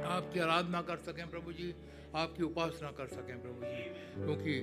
[0.03, 1.75] आपकी आराधना कर सकें प्रभु जी,
[2.15, 3.83] आपकी उपासना कर सकें प्रभु जी।
[4.25, 4.59] क्योंकि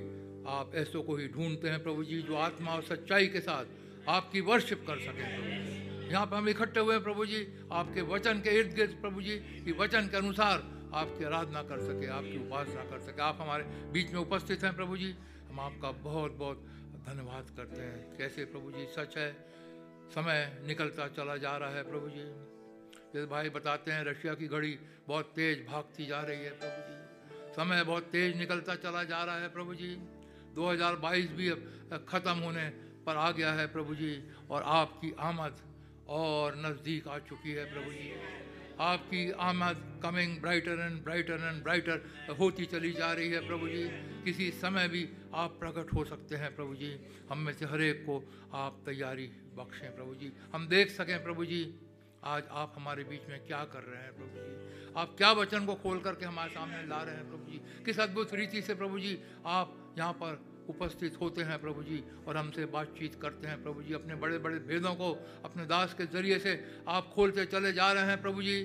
[0.47, 3.65] आप ऐसों को ही ढूंढते हैं प्रभु जी, जो आत्मा और सच्चाई के साथ
[4.09, 8.49] आपकी वर्शिप कर सकें यहाँ पर हम इकट्ठे हुए हैं प्रभु जी, आपके वचन के
[8.49, 12.99] इर्द गिर्द प्रभु जी, कि वचन के अनुसार आपकी आराधना कर सके, आपकी उपासना कर
[12.99, 15.15] सके। आप हमारे बीच में उपस्थित हैं प्रभु जी।
[15.49, 16.65] हम आपका बहुत बहुत
[17.07, 18.85] धन्यवाद करते हैं। कैसे प्रभु जी?
[18.85, 19.31] सच है,
[20.09, 22.25] समय निकलता चला जा रहा है प्रभु जी।
[23.13, 24.77] जैसे भाई बताते हैं, रशिया की घड़ी
[25.07, 29.35] बहुत तेज भागती जा रही है प्रभु जी। समय बहुत तेज निकलता चला जा रहा
[29.35, 29.95] है प्रभु जी।
[30.55, 32.67] 2022 भी अब ख़त्म होने
[33.05, 34.13] पर आ गया है प्रभु जी,
[34.49, 35.59] और आपकी आमद
[36.09, 38.11] और नज़दीक आ चुकी है प्रभु जी।
[38.79, 43.83] आपकी आमद coming brighter and brighter and brighter होती चली जा रही है प्रभु जी।
[44.23, 46.91] किसी समय भी आप प्रकट हो सकते हैं प्रभु जी।
[47.29, 51.45] हम में से हर एक को आप तैयारी बख्शें प्रभु जी। हम देख सकें प्रभु
[51.45, 51.63] जी,
[52.23, 55.75] आज आप हमारे बीच में क्या कर रहे हैं प्रभु जी। आप क्या वचन को
[55.75, 59.17] खोल करके हमारे सामने ला रहे हैं प्रभु जी। किस अद्भुत रीति से प्रभु जी
[59.45, 63.93] आप यहाँ पर उपस्थित होते हैं प्रभु जी और हमसे बातचीत करते हैं प्रभु जी।
[63.93, 65.11] अपने बड़े बड़े भेदों को
[65.45, 66.53] अपने दास के ज़रिए से
[66.87, 68.57] आप खोलते चले जा रहे हैं प्रभु जी।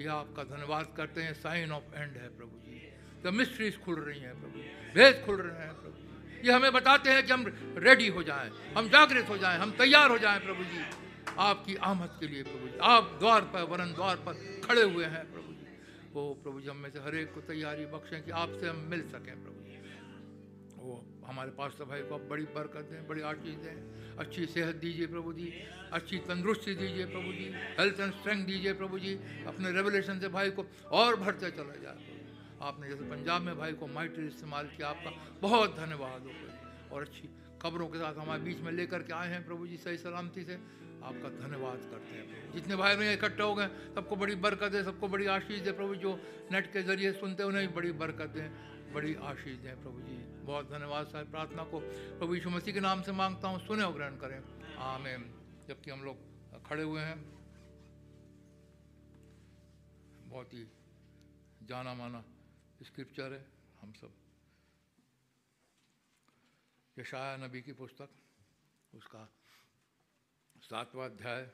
[0.00, 2.76] ये आपका धन्यवाद करते हैं। साइन ऑफ़ एंड है प्रभु जी।
[3.22, 4.58] द मिस्ट्रीज खुल रही हैं प्रभु
[4.94, 7.44] भेद खुल रहे हैं प्रभु ये हमें बताते हैं कि हम
[7.78, 10.82] रेडी हो जाएँ, हम जागृत हो जाएँ, हम तैयार हो जाएँ प्रभु जी।
[11.38, 15.24] आपकी आमद के लिए प्रभु जी। आप द्वार पर, वरन द्वार पर खड़े हुए हैं
[15.32, 15.66] प्रभु जी।
[16.12, 19.02] वो प्रभु जी, हम में से हर एक को तैयारी बख्शें कि आपसे हम मिल
[19.08, 19.76] सकें प्रभु जी।
[20.78, 20.94] वो
[21.28, 25.32] हमारे पास्टर भाई को आप बड़ी बरकत दें, बड़ी आशीष दें। अच्छी सेहत दीजिए प्रभु
[25.32, 25.52] जी,
[25.92, 29.14] अच्छी तंदुरुस्ती दीजिए प्रभु जी हेल्थ एंड स्ट्रेंथ दीजिए प्रभु जी,
[29.46, 32.16] अपने रेवलेशन से भाई को और भरते चला जाए
[32.62, 35.10] आपने जैसे पंजाब में भाई को माइटर इस्तेमाल किया, आपका
[35.42, 36.32] बहुत धन्यवाद हो।
[36.90, 37.28] और अच्छी
[37.62, 40.58] खबरों के साथ हमारे बीच में लेकर के आए हैं प्रभु जी सही सलामती से।
[40.98, 45.08] आपका धन्यवाद करते हैं जितने भाई में इकट्ठे हो गए, सबको बड़ी बरकत है सबको
[45.08, 46.14] बड़ी आशीष दे प्रभु जो
[46.52, 48.48] नेट के ज़रिए सुनते हैं, उन्हें भी बड़ी बरकत दें,
[48.94, 50.18] बड़ी आशीष दें प्रभु जी।
[50.48, 51.78] बहुत धन्यवाद साहब प्रार्थना को।
[52.18, 54.38] प्रभु यीशु मसीह के नाम से माँगता हूँ सुने और ग्रहण करें।
[54.76, 55.22] आमेन।
[55.68, 56.16] जबकि हम लोग
[56.66, 57.18] खड़े हुए हैं।
[60.28, 60.64] बहुत ही
[61.62, 62.24] जाना माना
[62.82, 63.44] स्क्रिप्चर है
[63.80, 64.14] हम सब।
[66.98, 68.08] यशाया नबी की पुस्तक
[68.94, 69.28] उसका
[70.58, 71.50] सातवां अध्याय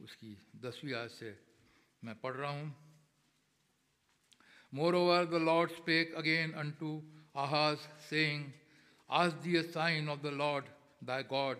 [0.00, 1.38] उसकी दसवीं आयत से
[2.04, 2.68] मैं पढ़ रहा हूँ।
[4.72, 6.88] Moreover, the Lord spake again unto
[7.34, 7.78] Ahaz,
[8.08, 8.52] saying,
[9.10, 10.64] Ask thee a sign of the Lord
[11.02, 11.58] thy God.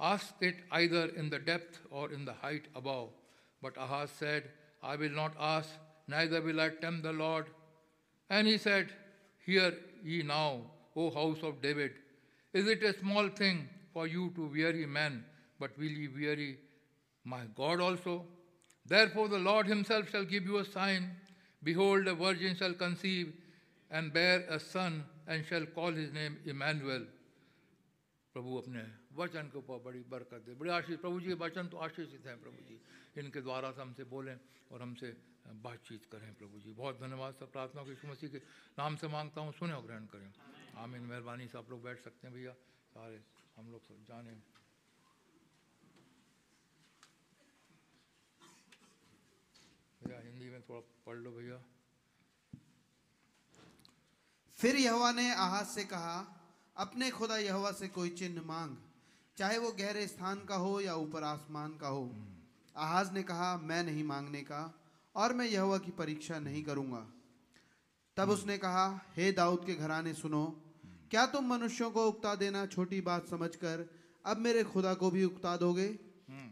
[0.00, 3.10] Ask it either in the depth or in the height above.
[3.62, 4.50] But Ahaz said,
[4.82, 5.68] I will not ask,
[6.08, 7.46] neither will I tempt the Lord.
[8.28, 8.92] And he said,
[9.46, 9.74] Hear
[10.04, 10.62] ye now,
[10.96, 11.92] O house of David.
[12.52, 15.24] Is it a small thing for you to weary men,
[15.60, 16.58] but will ye weary
[17.24, 18.24] my God also?
[18.84, 21.10] Therefore the Lord himself shall give you a sign.
[21.62, 23.32] Behold, a virgin shall conceive
[23.92, 27.04] and bear a son, and shall call his name Emmanuel.
[28.34, 28.82] प्रभु अपने
[29.12, 32.62] वचन के ऊपर बड़ी बरकत दे। बड़ी आशीष प्रभु जी वचन तो आशीषित हैं प्रभु
[32.68, 32.76] जी।
[33.20, 34.36] इनके द्वारा से हमसे बोलें
[34.72, 35.12] और हमसे
[35.62, 38.38] बातचीत करें प्रभु जी। बहुत धन्यवाद सब प्रार्थना को मसीह के
[38.78, 40.32] नाम से माँगता हूँ सुने और ग्रहण करें।
[40.80, 42.52] आमीन। मेहरबानी से आप लोग बैठ सकते हैं भैया।
[42.96, 43.20] सारे
[43.56, 44.32] हम लोग सब जाने।
[50.00, 51.60] भैया हिंदी में थोड़ा पढ़ लो भैया।
[54.62, 56.38] फिर यहोवा ने आहाज से कहा,
[56.76, 58.76] अपने खुदा यहोवा से कोई चिन्ह मांग,
[59.38, 62.14] चाहे वो गहरे स्थान का हो या ऊपर आसमान का हो।
[62.76, 64.78] आहाज ने कहा, मैं नहीं मांगने का
[65.16, 67.06] और मैं यहोवा की परीक्षा नहीं करूँगा।
[68.16, 68.86] तब उसने कहा,
[69.16, 70.44] हे दाऊद के घराने सुनो,
[71.10, 73.86] क्या तुम मनुष्यों को उकता देना छोटी बात समझकर
[74.26, 75.98] अब मेरे खुदा को भी उकता दोगे?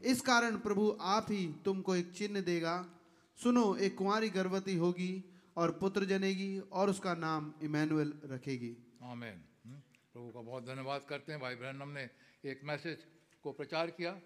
[0.03, 2.87] इस कारण प्रभु आप ही तुमको एक चिन्ह देगा।
[3.39, 5.25] सुनो, एक कुंवारी गर्भवती होगी
[5.57, 9.81] और पुत्र जनेगी और उसका नाम इमैनुअल रखेगी। आमेन। हम्म,
[10.13, 12.11] प्रभु का बहुत धन्यवाद करते हैं। भाई ब्रहणम ने
[12.45, 13.07] एक मैसेज
[13.43, 14.21] को प्रचार किया।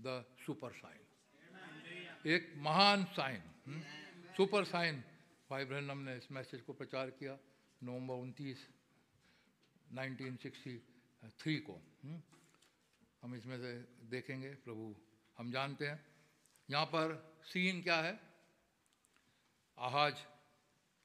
[0.00, 0.98] The super sign.
[2.26, 3.80] एक महान साइन। हम्म,
[4.36, 5.04] सुपर साइन।
[5.50, 7.38] भाई ब्रहणम ने इस मैसेज को प्रचार किया
[7.82, 8.68] नवंबर उनतीस
[9.92, 11.72] 1963 को।
[12.04, 12.22] हम्म,
[13.22, 14.96] हम इसमें से देखेंगे। प्रभु
[15.38, 16.06] हम जानते हैं।
[16.70, 18.31] यहाँ पर सीन क्या है?
[19.82, 20.14] आहाज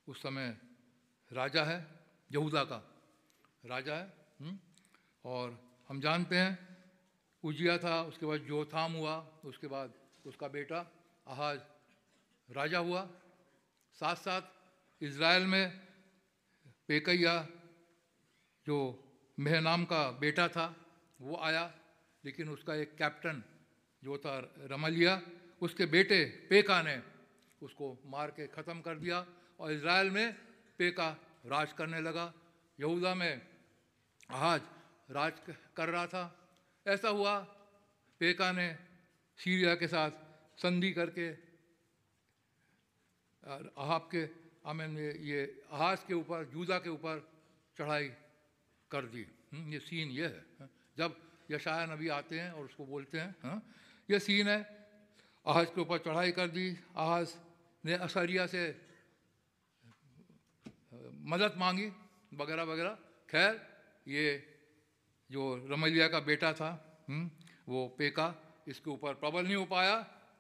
[0.08, 0.58] उस समय
[1.34, 1.78] राजा है,
[2.32, 2.78] यहूदा का
[3.66, 4.60] राजा है हुँ?
[5.26, 5.58] और
[5.90, 6.54] हम जानते हैं,
[7.44, 9.94] उजिया था, उसके बाद जोथाम हुआ, उसके बाद
[10.26, 10.86] उसका बेटा
[11.28, 11.62] आहाज
[12.50, 13.10] राजा हुआ
[13.94, 14.42] साथ साथ
[15.02, 15.88] इज़राइल में
[16.88, 17.48] पेकैया,
[18.68, 18.78] जो
[19.40, 20.76] मेहनाम का बेटा था,
[21.22, 21.74] वो आया,
[22.26, 23.44] लेकिन उसका एक कैप्टन,
[24.04, 25.22] जो था रमलिया,
[25.62, 27.17] उसके बेटे पेका ने
[27.62, 29.26] उसको मार के ख़त्म कर दिया
[29.60, 30.34] और इसराइल में
[30.80, 31.10] पेका
[31.46, 32.34] राज करने लगा।
[32.80, 33.42] यहूदा में
[34.30, 34.62] आज
[35.12, 35.34] राज
[35.76, 36.24] कर रहा था।
[36.86, 37.40] ऐसा हुआ
[38.22, 38.68] पेका ने
[39.40, 40.12] सीरिया के साथ
[40.58, 41.30] संधि करके
[43.44, 44.24] अहाब के
[44.66, 45.42] आमेन ये
[45.72, 47.28] आहाज के ऊपर जूदा के ऊपर
[47.78, 48.08] चढ़ाई
[48.92, 49.26] कर दी।
[49.72, 51.16] ये सीन ये है। जब
[51.52, 53.62] यशाया नबी आते हैं और उसको बोलते हैं हाँ
[54.10, 54.60] ये सीन है।
[55.46, 57.36] आहाज के ऊपर चढ़ाई कर दी। आहाज
[57.88, 58.64] ने असरिया से
[61.24, 61.88] मदद मांगी
[62.34, 62.98] वगैरह वगैरह।
[63.30, 63.54] खैर
[64.08, 64.26] ये
[65.30, 66.72] जो रमलिया का बेटा था
[67.10, 67.24] हुँ?
[67.68, 68.28] वो पेका
[68.68, 69.96] इसके ऊपर प्रबल नहीं हो पाया।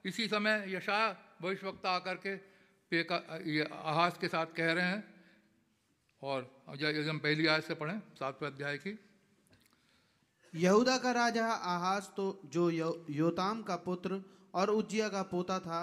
[0.06, 2.36] इसी समय यशाया भविष्यवक्ता आकर के
[2.91, 5.04] पेका ये आहाज के साथ कह रहे हैं।
[6.22, 6.39] और
[7.10, 8.98] हम पहली आयत से पढ़ें सातवें अध्याय की।
[10.54, 14.22] यहूदा का राजा आहाज तो जो यो, योताम का पुत्र
[14.54, 15.82] और उज्जिया का पोता था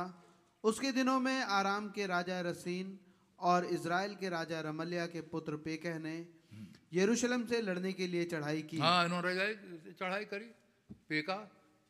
[0.64, 2.98] उसके दिनों में आराम के राजा रसीन
[3.38, 6.16] और इसराइल के राजा रमलिया के पुत्र पेकह ने
[6.92, 10.48] यरूशलेम से लड़ने के लिए चढ़ाई की। हाँ इन्होंने चढ़ाई करी।
[11.08, 11.36] पेका,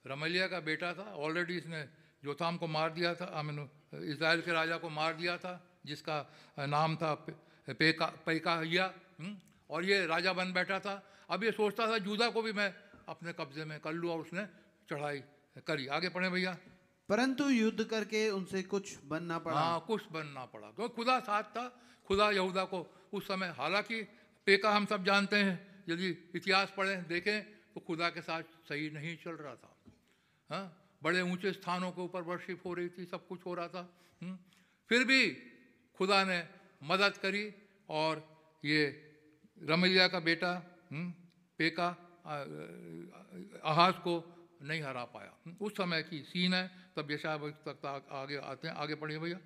[0.05, 1.83] रमलिया का बेटा था। ऑलरेडी इसने
[2.23, 5.55] जोताम को मार दिया था, आमिन इसराइल के राजा को मार दिया था,
[5.87, 6.19] जिसका
[6.67, 7.15] नाम था
[7.69, 8.93] पेका, पैकाहिया
[9.71, 12.73] और ये राजा बन बैठा था। अब ये सोचता था, जूदा को भी मैं
[13.09, 14.47] अपने कब्जे में कर लूँ, और उसने
[14.89, 15.23] चढ़ाई
[15.63, 16.57] करी। आगे पढ़े भैया।
[17.09, 21.67] परंतु युद्ध करके उनसे कुछ बनना पड़ा हाँ कुछ बनना पड़ा तो खुदा साथ था
[22.09, 24.03] खुदा यहूदा को उस समय हालाँकि
[24.47, 27.43] पेका हम सब जानते हैं यदि इतिहास पढ़ें देखें
[27.75, 29.71] तो खुदा के साथ सही नहीं चल रहा था
[30.51, 30.65] हाँ
[31.03, 33.89] बड़े ऊँचे स्थानों के ऊपर वर्शिप हो रही थी सब कुछ हो रहा था?
[34.23, 34.37] हम्म,
[34.91, 35.21] फिर भी
[35.99, 36.43] खुदा ने
[36.83, 37.45] मदद करी
[37.89, 38.23] और
[38.65, 38.81] ये
[39.59, 40.53] रमैया का बेटा?
[40.93, 41.11] हम्म,
[41.59, 41.89] पेका
[43.65, 44.15] आहाज को
[44.65, 47.37] नहीं हरा पाया। उस समय की सीन है तब यशा
[47.69, 49.39] तक आगे आते हैं। आगे पढ़िए भैया।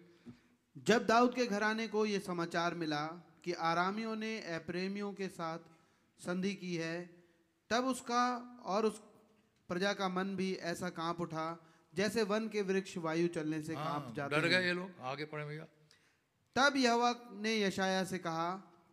[0.77, 3.05] जब दाऊद के घराने को यह समाचार मिला
[3.45, 5.59] कि आरामियों ने एप्रेमियों के साथ
[6.21, 6.99] संधि की है
[7.71, 8.25] तब उसका
[8.65, 9.01] और उस
[9.69, 11.47] प्रजा का मन भी ऐसा काँप उठा
[11.95, 15.25] जैसे वन के वृक्ष वायु चलने से काँप हाँ, जाते डर गए ये लोग। आगे
[15.25, 15.67] पढ़े भैया।
[16.57, 18.49] तब यहोवा ने यशाया से कहा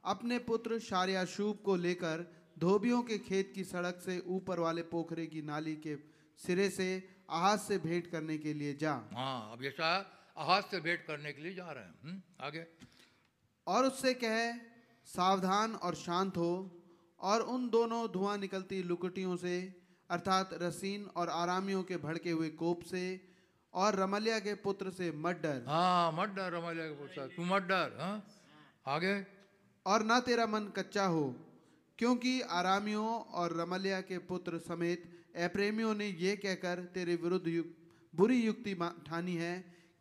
[0.06, 2.26] अपने पुत्र शारियाशूब को लेकर
[2.60, 5.96] धोबियों के खेत की सड़क से ऊपर वाले पोखरे की नाली के
[6.40, 6.88] सिरे से
[7.30, 10.06] आहाज से भेंट करने के लिए जा। हाँ अब यशाया
[10.38, 12.66] आहाज से भेंट करने के लिए जा रहे हैं। हम्म, आगे।
[13.68, 14.52] और उससे कहे
[15.08, 16.52] सावधान और शांत हो
[17.20, 19.56] और उन दोनों धुआँ निकलती लुकटियों से
[20.10, 23.04] अर्थात रसीन और आरामियों के भड़के हुए कोप से
[23.74, 27.64] और रमलिया के पुत्र से मत डर। हाँ मत डर रमलिया के पुत्र तू मत
[27.64, 28.26] डर हाँ।
[28.88, 29.16] आगे।
[29.86, 31.26] और ना तेरा मन कच्चा हो
[32.00, 35.04] क्योंकि आरामियों और रमलिया के पुत्र समेत
[35.36, 37.66] एप्रेमियों ने ये कहकर तेरे विरुद्ध युग,
[38.14, 38.74] बुरी युक्ति
[39.08, 39.54] ठानी है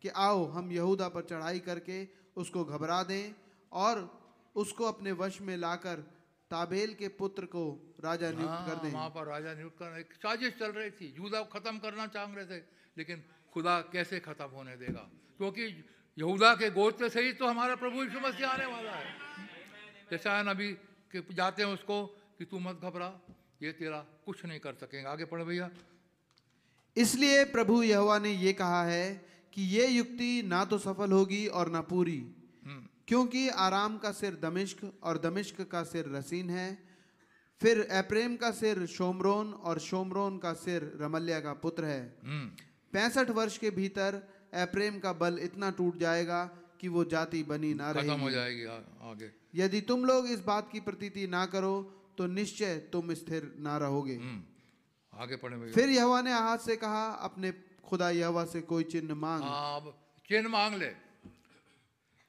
[0.03, 2.07] कि आओ हम यहूदा पर चढ़ाई करके
[2.37, 3.33] उसको घबरा दें
[3.71, 4.03] और
[4.55, 6.03] उसको अपने वश में लाकर
[6.51, 7.63] ताबेल के पुत्र को
[8.03, 11.41] राजा नियुक्त कर दें। वहाँ पर राजा नियुक्त करना एक साजिश चल रही थी। यहूदा
[11.41, 12.59] को खत्म करना चाह रहे थे
[12.97, 13.23] लेकिन
[13.53, 15.09] खुदा कैसे खत्म होने देगा?
[15.37, 15.63] क्योंकि
[16.17, 19.07] यहूदा के गोत्र से ही तो हमारा प्रभु यीशु मसीह आने वाला है।
[20.11, 20.71] जैसा नबी
[21.11, 22.05] के जाते हैं उसको
[22.37, 23.09] कि तू मत घबरा।
[23.65, 25.69] ये तेरा कुछ नहीं कर सकेंगे। आगे पढ़े भैया।
[26.95, 29.05] इसलिए प्रभु यहोवा ने ये कहा है
[29.53, 32.17] कि ये युक्ति ना तो सफल होगी और ना पूरी
[33.07, 36.67] क्योंकि आराम का सिर दमिश्क और दमिश्क का सिर रसीन है
[37.61, 42.47] फिर एप्रेम का सिर शोमरोन और शोमरोन का सिर रमल्या का पुत्र है। हम्म।
[42.93, 44.21] पैंसठ वर्ष के भीतर
[44.53, 46.43] एप्रेम का बल इतना टूट जाएगा
[46.81, 50.79] कि वो जाति बनी ना खत्म हो जाएगी आगे। यदि तुम लोग इस बात की
[50.79, 51.75] प्रतीति ना करो
[52.17, 54.43] तो निश्चय तुम स्थिर ना रहोगे। हम्म
[55.13, 57.51] आगे पढ़े फिर यहवा ने आहाज से कहा अपने
[57.85, 59.79] खुदा यहवा से कोई चिन्ह मांग। हाँ,
[60.27, 60.91] चिन्ह मांग ले।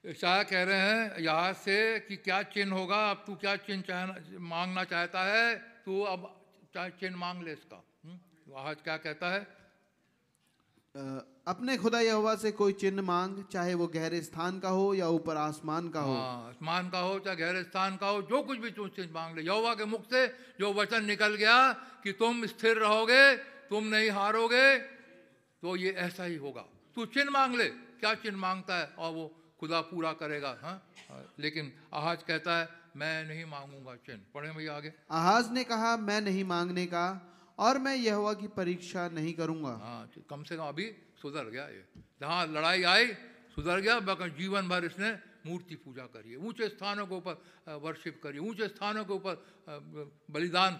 [0.04, 3.10] शाह कह रहे हैं यहाँ से कि क्या चिन्ह होगा?
[3.10, 5.54] अब तू क्या चिन्ह चाहना मांगना चाहता है?
[5.84, 6.32] तू अब
[6.76, 8.18] चिन्ह मांग ले इसका। हम्म?
[8.58, 9.46] आज क्या कहता है?
[11.46, 15.36] अपने खुदा यहोवा से कोई चिन्ह मांग चाहे वो गहरे स्थान का हो या ऊपर
[15.36, 18.70] आसमान का हो। हाँ आसमान का हो चाहे गहरे स्थान का हो जो कुछ भी
[18.70, 20.26] तू चिन्ह मांग ले। यहोवा के मुख से
[20.60, 21.72] जो वचन निकल गया
[22.02, 23.36] कि तुम स्थिर रहोगे
[23.68, 24.76] तुम नहीं हारोगे
[25.62, 26.64] तो ये ऐसा ही होगा।
[26.96, 27.68] तू चिन्ह मांग ले
[28.00, 28.86] क्या चिन्ह माँगता है?
[28.98, 29.24] और वो
[29.60, 30.82] खुदा पूरा करेगा हाँ?
[31.40, 36.20] लेकिन आज कहता है मैं नहीं मांगूँगा चिन्ह। पढ़े भैया आगे। आहाज ने कहा मैं
[36.20, 37.06] नहीं मांगने का।
[37.58, 40.86] और मैं यहोवा की परीक्षा नहीं करूँगा। हाँ तो कम से कम अभी
[41.22, 41.84] सुधर गया ये।
[42.20, 43.06] जहाँ लड़ाई आई
[43.54, 45.10] सुधर गया बाकी जीवन भर इसने
[45.46, 49.34] मूर्ति पूजा करी है। ऊँचे स्थानों के ऊपर वर्शिप करी ऊँचे स्थानों के ऊपर
[50.28, 50.72] बलिदान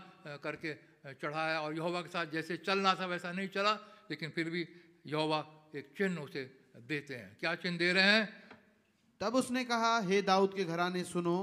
[0.44, 0.74] करके
[1.14, 3.72] चढ़ाया और यहोवा के साथ जैसे चलना था वैसा नहीं चला
[4.10, 4.66] लेकिन फिर भी
[5.06, 5.38] यहोवा
[5.74, 6.42] एक चिन्ह उसे
[6.82, 8.28] देते हैं। क्या चिन्ह दे रहे हैं?
[9.20, 11.38] तब उसने कहा हे दाऊद के घराने सुनो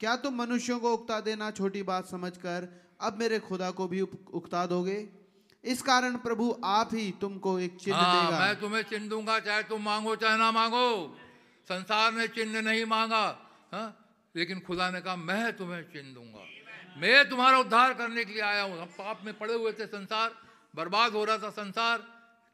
[0.00, 2.68] क्या तुम मनुष्यों को उगता देना छोटी बात समझकर
[3.00, 4.98] अब मेरे खुदा को भी उकता दोगे?
[5.64, 9.62] इस कारण प्रभु आप ही तुमको एक चिन्ह हाँ देगा। मैं तुम्हें चिन्ह दूँगा चाहे
[9.62, 10.86] तुम मांगो चाहे ना मांगो।
[11.68, 13.24] संसार ने चिन्ह नहीं मांगा
[13.72, 13.88] हाँ?
[14.34, 16.44] लेकिन खुदा ने कहा मैं तुम्हें चिन्ह दूँगा।
[16.96, 20.34] मैं तुम्हारा उद्धार करने के लिए आया हूँ। हम पाप में पड़े हुए थे संसार
[20.74, 21.98] बर्बाद हो रहा था संसार।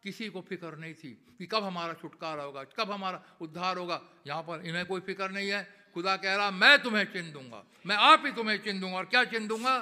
[0.05, 4.43] किसी को फ़िक्र नहीं थी कि कब हमारा छुटकारा होगा कब हमारा उद्धार होगा। यहाँ
[4.43, 5.63] पर इन्हें कोई फ़िक्र नहीं है।
[5.95, 9.25] खुदा कह रहा मैं तुम्हें चिन्ह दूँगा। मैं आप ही तुम्हें चिन्ह दूँगा। और क्या
[9.25, 9.77] चिन्ह दूँगा?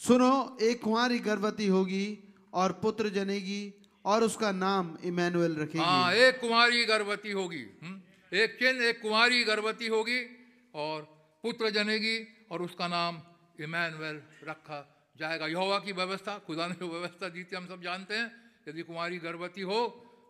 [0.00, 2.06] सुनो, एक कुंवारी गर्भवती होगी
[2.52, 3.62] और पुत्र जनेगी
[4.04, 8.00] और उसका नाम इमैनुअल हाँ रखेगी एक कुमारी गर्भवती होगी हम्म?
[8.32, 10.20] एक चिन्ह एक कुमारी गर्भवती होगी
[10.74, 11.02] और
[11.44, 12.16] पुत्र जनेगी
[12.50, 13.20] और उसका नाम
[13.60, 14.78] इमैनुअल रखा
[15.18, 18.28] जाएगा। यहोवा की व्यवस्था, खुदा ने व्यवस्था दी थी, हम सब जानते हैं।
[18.68, 19.80] यदि कुमारी गर्भवती हो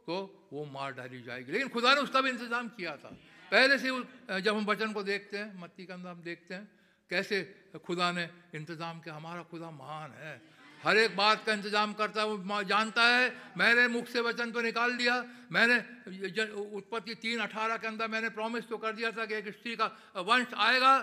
[0.06, 0.14] तो
[0.52, 3.10] वो मार डाली जाएगी। लेकिन खुदा ने उसका भी इंतज़ाम किया था।
[3.52, 3.90] पहले से
[4.40, 6.68] जब हम वचन को देखते हैं, मत्ती का हम देखते हैं
[7.10, 7.42] कैसे
[7.76, 9.14] खुदा ने इंतज़ाम किया?
[9.14, 10.34] हमारा खुदा महान है।
[10.80, 14.60] हर एक बात का इंतज़ाम करता है, वो जानता है, मैंने मुख से वचन तो
[14.62, 15.14] निकाल दिया
[15.50, 15.76] मैंने
[16.72, 19.86] उत्पत्ति तीन अठारह के अंदर मैंने प्रॉमिस तो कर दिया था कि एक स्त्री का
[20.18, 20.94] वंश आएगा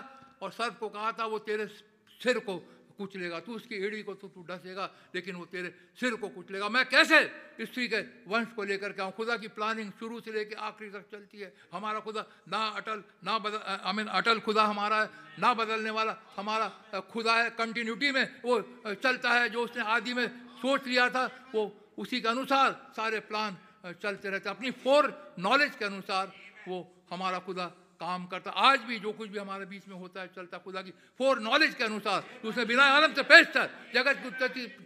[0.42, 2.54] और सर को कहा था, वो तेरे सिर को
[2.94, 4.84] कुचलेगा तू, उसकी एड़ी को तो तू डसेगा,
[5.14, 5.68] लेकिन वो तेरे
[5.98, 7.18] सिर को कुचलेगा मैं कैसे
[7.60, 9.12] स्त्री के वंश को लेकर के आऊँ?
[9.12, 13.38] खुदा की प्लानिंग शुरू से लेकर आखिरी तक चलती है। हमारा खुदा ना अटल, ना
[13.38, 16.68] बदल आई मीन अटल खुदा हमारा है, ना बदलने वाला हमारा
[17.02, 18.60] खुदा है। कंटिन्यूटी में वो
[18.94, 20.26] चलता है, जो उसने आदि में
[20.56, 21.24] सोच लिया था,
[21.54, 21.62] वो
[21.98, 23.56] उसी के अनुसार सारे प्लान
[23.94, 26.32] चलते रहते अपनी फोर नॉलेज के अनुसार
[26.68, 26.78] वो
[27.10, 27.66] हमारा खुदा
[28.04, 30.90] काम करता, आज भी जो कुछ भी हमारे बीच में होता है, चलता, खुदा की
[31.18, 34.16] फोर नॉलेज के अनुसार उसने बिना आलम से पेशतर जगत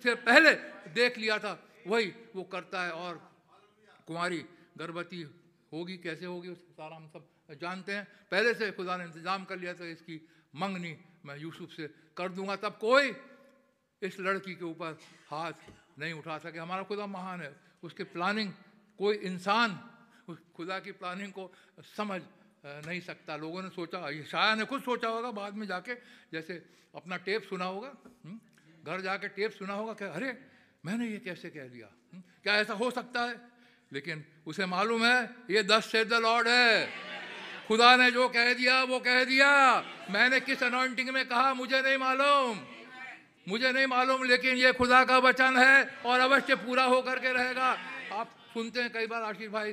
[0.02, 0.52] से पहले
[0.94, 3.14] देख लिया था, वही वो करता है, और
[4.06, 4.38] कुमारी
[4.78, 5.22] गर्भवती
[5.72, 9.74] होगी, कैसे होगी सारा हम सब जानते हैं। पहले से खुदा ने इंतज़ाम कर लिया
[9.74, 10.16] था, इसकी
[10.54, 10.96] मंगनी
[11.26, 13.12] मैं यूसुफ से कर दूँगा, तब कोई
[14.02, 14.98] इस लड़की के ऊपर
[15.28, 15.56] हाथ
[15.98, 17.52] नहीं उठा सके। हमारा खुदा महान है,
[17.82, 18.52] उसकी प्लानिंग
[18.98, 19.78] कोई इंसान
[20.54, 21.50] खुदा की प्लानिंग को
[21.96, 22.20] समझ
[22.64, 25.94] नहीं सकता लोगों ने सोचा शाया ने खुद सोचा होगा बाद में जाके,
[26.32, 26.62] जैसे
[26.94, 27.92] अपना टेप सुना होगा
[28.24, 28.38] हम्म?
[28.84, 30.30] घर जाके टेप सुना होगा कि अरे,
[30.84, 32.22] मैंने ये कैसे कह दिया हम्म?
[32.42, 33.36] क्या ऐसा हो सकता है
[33.92, 35.18] लेकिन उसे मालूम है,
[35.50, 36.88] ये दस से द लॉर्ड है
[37.68, 39.48] खुदा ने जो कह दिया, वो कह दिया
[40.11, 42.59] मैंने किस अनॉइंटिंग में कहा, मुझे नहीं मालूम
[43.48, 47.68] मुझे नहीं मालूम, लेकिन ये खुदा का वचन है और अवश्य पूरा होकर के रहेगा
[48.12, 49.72] आप सुनते हैं कई बार आशीष भाई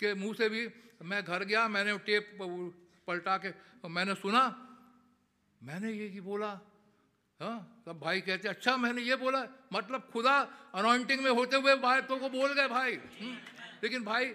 [0.00, 0.66] के मुँह से भी
[1.00, 2.38] मैं घर गया मैंने टेप
[3.06, 3.50] पलटा के
[3.88, 4.42] मैंने सुना
[5.60, 6.48] मैंने ये ही बोला
[7.40, 9.40] हाँ तब भाई कहते अच्छा मैंने ये बोला
[9.72, 10.36] मतलब खुदा
[10.76, 13.36] अनॉइंटिंग में होते हुए बातों को बोल गए भाई। हम्म,
[13.82, 14.32] लेकिन भाई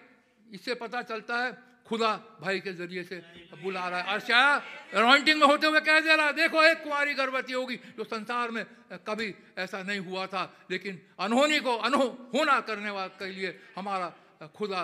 [0.58, 1.52] इससे पता चलता है
[1.88, 2.12] खुदा
[2.42, 3.18] भाई के ज़रिए से
[3.62, 4.56] बुला रहा है। शाया
[4.98, 8.52] अनॉइंटिंग में होते हुए कह दे रहा है देखो एक कुमारी गर्भवती होगी जो संसार
[8.52, 8.64] में
[9.08, 11.00] कभी ऐसा नहीं हुआ था लेकिन
[11.30, 12.92] अनहोनी को अनहो होना करने
[13.22, 14.10] के लिए हमारा
[14.58, 14.82] खुदा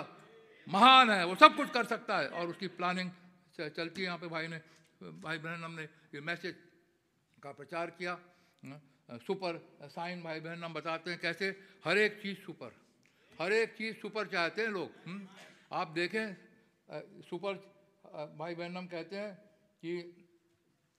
[0.68, 3.10] महान है, वो सब कुछ कर सकता है। और उसकी प्लानिंग
[3.58, 4.60] चलती है यहाँ पे भाई ने,
[5.02, 5.82] भाई बहन हमने
[6.14, 6.56] ये मैसेज
[7.38, 8.18] का प्रचार किया।
[9.18, 11.48] सुपर साइन भाई बहन हम बताते हैं कैसे।
[11.84, 12.72] हर एक चीज़ सुपर
[13.40, 15.26] हर एक चीज़ सुपर चाहते हैं लोग। हम्म?
[15.72, 16.26] आप देखें
[17.28, 17.54] सुपर
[18.38, 19.34] भाई बहन हम कहते हैं
[19.82, 19.92] कि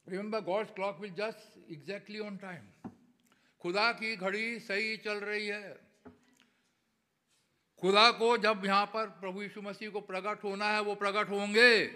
[0.08, 2.90] remember God's clock will just exactly on time
[3.62, 5.93] खुदा की घड़ी सही चल रही है।
[7.84, 11.96] खुदा को जब यहाँ पर प्रभु यीशु मसीह को प्रकट होना है, वो प्रकट होंगे।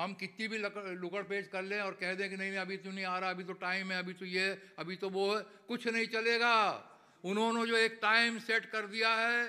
[0.00, 2.90] हम कितनी भी लकड़- पेश कर लें और कह दें कि नहीं नहीं अभी तो
[2.90, 5.88] नहीं आ रहा, अभी तो टाइम है, अभी तो ये, अभी तो वो है, कुछ
[5.88, 6.84] नहीं चलेगा।
[7.24, 9.46] उन्होंने जो एक टाइम सेट कर दिया है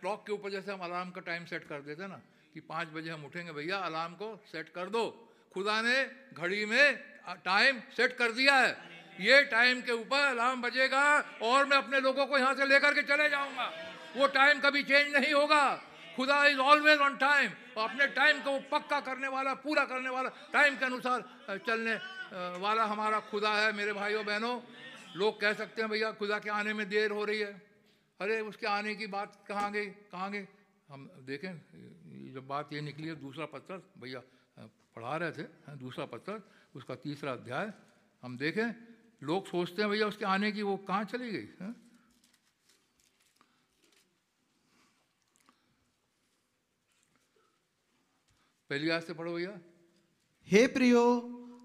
[0.00, 2.20] क्लॉक के ऊपर जैसे हम अलार्म का टाइम सेट कर देते ना,
[2.54, 6.96] कि पाँच बजे हम उठेंगे, भैया अलार्म को सेट कर दो। खुदा ने घड़ी में
[7.28, 8.76] टाइम सेट कर दिया है।
[9.20, 13.02] ये टाइम के ऊपर अलार्म बजेगा और मैं अपने लोगों को यहाँ से लेकर के
[13.02, 15.64] चले जाऊँगा। वो टाइम कभी चेंज नहीं होगा।
[16.16, 20.30] खुदा इज़ ऑलवेज ऑन टाइम और अपने टाइम को पक्का करने वाला, पूरा करने वाला
[20.52, 21.94] टाइम के अनुसार चलने
[22.58, 24.60] वाला हमारा खुदा है, मेरे भाइयों, बहनों।
[25.16, 27.52] लोग कह सकते हैं, भैया, खुदा के आने में देर हो रही है।
[28.20, 29.86] अरे, उसके आने की बात कहाँ गई?
[29.86, 30.44] कहाँ गई?
[30.88, 31.52] हम देखें,
[32.34, 34.22] जब बात ये निकली है, दूसरा पत्र, भैया
[34.96, 35.42] पढ़ा रहे थे
[35.76, 36.40] दूसरा पत्र,
[36.74, 37.72] उसका तीसरा अध्याय,
[38.22, 38.68] हम देखें,
[39.22, 41.48] लोग सोचते हैं, भैया, उसके आने की वो कहाँ चली गई?
[41.60, 41.74] हाँ?
[48.70, 49.60] पहली आज से पढ़ो भैया।
[50.48, 51.02] हे प्रियो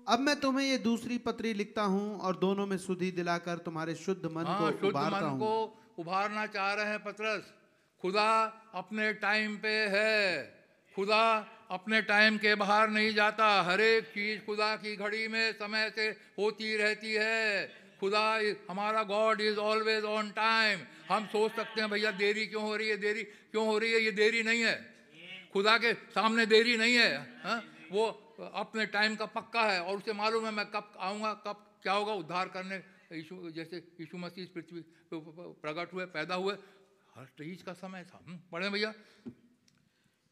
[0.10, 4.26] अब मैं तुम्हें ये दूसरी पत्री लिखता हूँ और दोनों में सुधि दिलाकर तुम्हारे शुद्ध
[4.26, 5.53] मन हाँ को शुद्ध मन हूँ। को
[5.99, 7.53] उभारना चाह रहे हैं पत्रस।
[8.01, 8.30] खुदा
[8.76, 10.43] अपने टाइम पे है।
[10.95, 11.24] खुदा
[11.72, 16.08] अपने टाइम के बाहर नहीं जाता। हर एक चीज़ खुदा की घड़ी में समय से
[16.39, 17.68] होती रहती है।
[17.99, 18.39] खुदा
[18.70, 20.80] हमारा God is always on time
[21.10, 22.97] हम सोच सकते हैं भैया देरी क्यों हो रही है?
[22.97, 24.01] देरी क्यों हो रही है?
[24.01, 24.95] ये देरी नहीं है।
[25.56, 27.64] खुदा के सामने देरी नहीं है हा?
[27.91, 28.08] वो
[28.53, 32.14] अपने टाइम का पक्का है और उसे मालूम है मैं कब आऊँगा कब क्या होगा
[32.14, 32.76] उद्धार करने
[33.16, 36.53] यीशु जैसे यीशु मसीह पृथ्वी प्रकट हुए पैदा हुए।
[37.16, 38.93] हर चीज़ का समय था। हम्म, पढ़े भैया?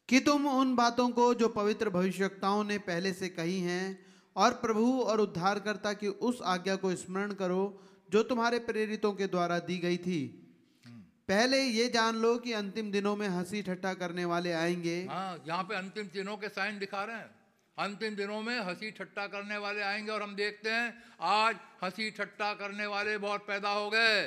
[0.08, 4.06] कि तुम उन बातों को जो पवित्र भविष्यताओं ने पहले से कही हैं
[4.36, 9.58] और प्रभु और उद्धारकर्ता की उस आज्ञा को स्मरण करो जो तुम्हारे प्रेरितों के द्वारा
[9.58, 10.43] दी गई थी।
[11.28, 15.62] पहले ये जान लो कि अंतिम दिनों में हँसी ठट्टा करने वाले आएँगे। हाँ यहाँ
[15.62, 17.30] पे अंतिम दिनों के साइन दिखा रहे हैं।
[17.78, 22.52] अंतिम दिनों में हँसी ठट्टा करने वाले आएँगे और हम देखते हैं, आज हँसी ठट्टा
[22.54, 24.20] करने वाले बहुत पैदा हो गए।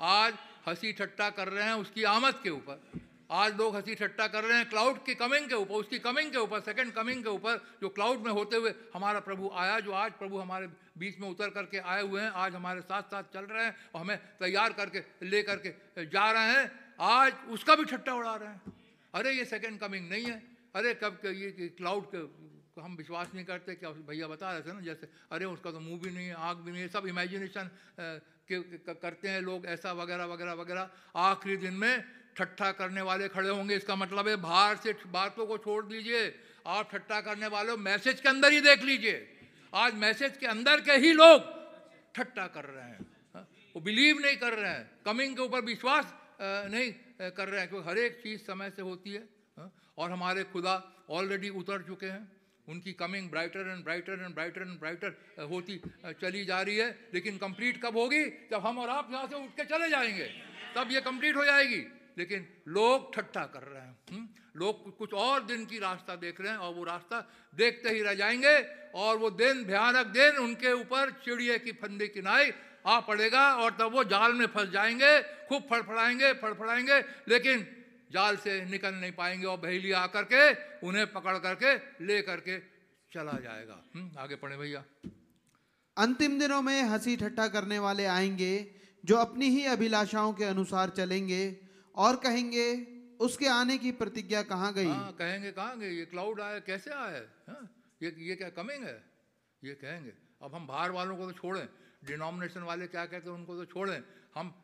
[0.00, 0.34] आज
[0.66, 2.82] हँसी ठट्टा कर रहे हैं उसकी आमद के ऊपर।
[3.30, 6.38] आज लोग हँसी ठट्टा कर रहे हैं क्लाउड की कमिंग के ऊपर, उसकी कमिंग के
[6.38, 10.12] ऊपर सेकंड कमिंग के ऊपर, जो क्लाउड में होते हुए हमारा प्रभु आया, जो आज
[10.12, 10.66] प्रभु हमारे
[10.98, 14.00] बीच में उतर करके आए हुए हैं, आज हमारे साथ साथ चल रहे हैं और
[14.00, 18.62] हमें तैयार करके ले करके जा रहे हैं, आज उसका भी ठट्टा उड़ा रहे हैं।
[19.14, 20.42] अरे, ये सेकेंड कमिंग नहीं है।
[20.74, 24.72] अरे, कब के ये क्लाउड के हम विश्वास नहीं करते, क्या भैया बता रहे थे
[24.72, 27.70] ना, जैसे, अरे, उसका तो मुँह भी नहीं है, आँख भी नहीं है, सब इमेजिनेशन
[28.52, 33.76] करते हैं लोग, ऐसा वगैरह वगैरह वगैरह। आखिरी दिन में ठट्ठा करने वाले खड़े होंगे।
[33.76, 36.22] इसका मतलब है बाहर से बातों को छोड़ दीजिए
[36.66, 39.16] आप ठट्टा करने वाले मैसेज के अंदर ही देख लीजिए।
[39.72, 41.42] आज मैसेज के अंदर के ही लोग
[42.14, 46.14] ठट्टा कर रहे हैं। हाँ, वो बिलीव नहीं कर रहे हैं कमिंग के ऊपर विश्वास
[46.42, 46.90] नहीं
[47.30, 49.22] कर रहे हैं क्योंकि हर एक चीज़ समय से होती है।
[49.56, 50.74] हाँ, और हमारे खुदा
[51.10, 52.24] ऑलरेडी उतर चुके हैं।
[52.68, 55.80] उनकी coming brighter and brighter and brighter and brighter होती
[56.16, 58.24] चली जा रही है। लेकिन कंप्लीट कब होगी?
[58.50, 60.28] जब हम और आप यहाँ से उठ के चले जाएँगे
[60.76, 61.80] तब ये कंप्लीट हो जाएगी।
[62.18, 64.28] लेकिन लोग ठट्ठा कर रहे हैं हम्म?
[64.56, 67.20] लोग कुछ और दिन की रास्ता देख रहे हैं और वो रास्ता
[67.54, 68.56] देखते ही रह जाएँगे
[68.94, 72.52] और वो दिन भयानक दिन उनके ऊपर चिड़िए की फंदे किनाई
[72.86, 76.98] आ पड़ेगा और तब वो जाल में फंस जाएँगे खूब फड़फड़ाएँगे फड़फड़ाएँगे
[77.28, 77.66] लेकिन
[78.12, 80.42] जाल से निकल नहीं पाएँगे और बहेली आकर के
[80.86, 82.58] उन्हें पकड़ करके ले करके
[83.12, 84.84] चला जाएगा हम्म, आगे पढ़े भैया
[85.96, 88.52] अंतिम दिनों में हँसी ठट्ठा करने वाले आएँगे
[89.04, 91.42] जो अपनी ही अभिलाषाओं के अनुसार चलेंगे
[91.94, 92.66] और कहेंगे,
[93.20, 94.86] उसके आने की प्रतिज्ञा कहाँ गई?
[94.86, 97.26] हाँ कहेंगे, कहाँ गए ये क्लाउड आया, कैसे आया है?
[97.48, 97.68] हाँ?
[98.02, 98.96] ये ये क्या कमिंग है?
[99.62, 100.12] ये कहेंगे,
[100.42, 101.68] अब हम बाहर वालों को तो छोड़ें
[102.04, 104.02] डिनोमिनेशन वाले क्या कहते हैं उनको तो छोड़ें,
[104.34, 104.54] हम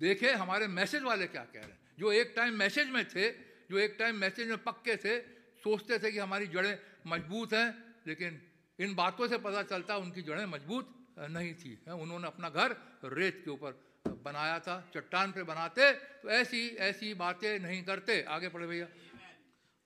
[0.00, 3.30] देखें हमारे मैसेज वाले क्या कह रहे हैं। जो एक टाइम मैसेज में थे,
[3.70, 5.18] जो एक टाइम मैसेज में पक्के थे,
[5.64, 7.68] सोचते थे कि हमारी जड़ें मज़बूत हैं,
[8.06, 8.40] लेकिन
[8.78, 10.92] इन बातों से पता चलता उनकी जड़ें मज़बूत
[11.30, 13.80] नहीं थी। उन्होंने अपना घर रेत के ऊपर
[14.26, 18.86] बनाया था, चट्टान पे बनाते तो ऐसी ऐसी बातें नहीं करते। आगे पढ़े भैया।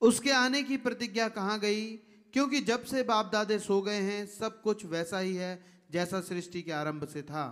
[0.01, 1.85] उसके आने की प्रतिज्ञा कहाँ गई?
[2.33, 5.51] क्योंकि जब से बाप दादे सो गए हैं, सब कुछ वैसा ही है,
[5.91, 7.45] जैसा सृष्टि के आरंभ से था।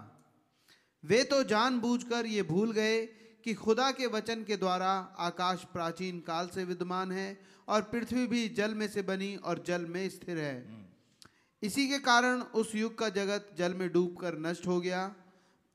[1.03, 3.05] वे तो जानबूझकर ये भूल गए
[3.43, 7.27] कि खुदा के वचन के द्वारा आकाश प्राचीन काल से विद्यमान है
[7.67, 10.55] और पृथ्वी भी जल में से बनी और जल में स्थिर है।
[11.63, 15.01] इसी के कारण उस युग का जगत जल में डूबकर नष्ट हो गया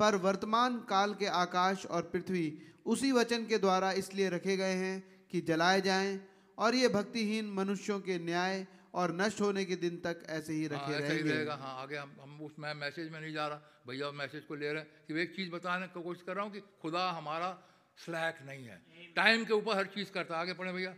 [0.05, 2.47] पर वर्तमान काल के आकाश और पृथ्वी
[2.87, 4.97] उसी वचन के द्वारा इसलिए रखे गए हैं
[5.31, 6.19] कि जलाए जाएँ
[6.59, 10.75] और ये भक्तिहीन मनुष्यों के न्याय और नष्ट होने के दिन तक ऐसे ही हाँ,
[10.75, 13.81] रखे ऐसा ही रहेगा। हाँ आगे हम हम उस मैं मैसेज में नहीं जा रहा।
[13.89, 16.53] भैया मैसेज को ले रहे हैं कि एक चीज़ बताने की कोशिश कर रहा हूँ
[16.53, 17.51] कि खुदा हमारा
[17.99, 18.79] स्लैक नहीं है।
[19.17, 20.95] टाइम के ऊपर हर चीज़ करता आगे पढ़े भैया।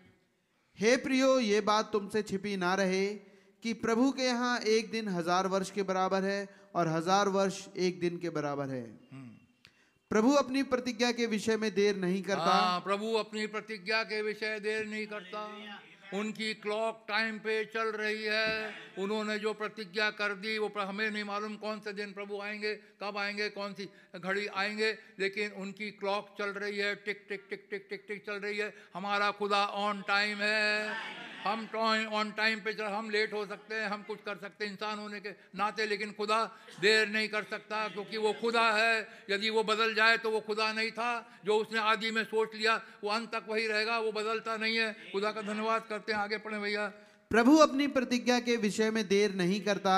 [0.79, 3.07] हे प्रियो ये बात तुमसे छिपी ना रहे
[3.63, 6.41] कि प्रभु के यहाँ एक दिन हज़ार वर्ष के बराबर है
[6.77, 8.85] और हज़ार वर्ष एक दिन के बराबर है।
[10.11, 14.59] प्रभु अपनी प्रतिज्ञा के विषय में देर नहीं करता। हाँ प्रभु अपनी प्रतिज्ञा के विषय
[14.61, 15.45] देर नहीं करता।
[16.15, 21.25] उनकी क्लॉक टाइम पे चल रही है। उन्होंने जो प्रतिज्ञा कर दी वो हमें नहीं
[21.25, 26.35] मालूम कौन से दिन प्रभु आएँगे कब आएँगे कौन सी घड़ी आएँगे लेकिन उनकी क्लॉक
[26.39, 30.03] चल रही है टिक टिक टिक टिक टिक टिक चल रही है। हमारा खुदा ऑन
[30.09, 30.95] टाइम है।
[31.47, 31.69] हम
[32.13, 34.99] ऑन टाइम पे चल हम लेट हो सकते हैं हम कुछ कर सकते हैं इंसान
[34.99, 36.43] होने के नाते लेकिन खुदा
[36.81, 40.73] देर नहीं कर सकता क्योंकि वो खुदा है। यदि वो बदल जाए तो वो खुदा
[40.73, 42.75] नहीं था। जो उसने आदि में सोच लिया
[43.05, 46.39] वो अंत तक वही रहेगा वो बदलता नहीं है। खुदा का धन्यवाद करते हैं। आगे
[46.39, 46.87] पढ़े भैया।
[47.31, 49.95] प्रभु अपनी प्रतिज्ञा के विषय में देर नहीं करता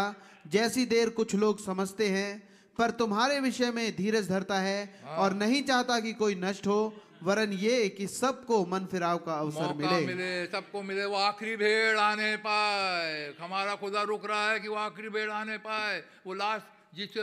[0.46, 2.30] जैसी देर कुछ लोग समझते हैं
[2.78, 4.78] पर तुम्हारे विषय में धीरज धरता है।
[5.16, 6.80] और नहीं चाहता कि कोई नष्ट हो
[7.22, 11.98] वरन ये कि सबको मन फिराव का अवसर मिले। मिले सबको मिले वो आखिरी भेड़
[11.98, 16.96] आने पाए। हमारा खुदा रुक रहा है कि वो आखिरी भेड़ आने पाए। वो लास्ट
[16.96, 17.16] जिस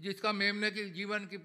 [0.00, 1.38] जिसका मेमने की जीवन की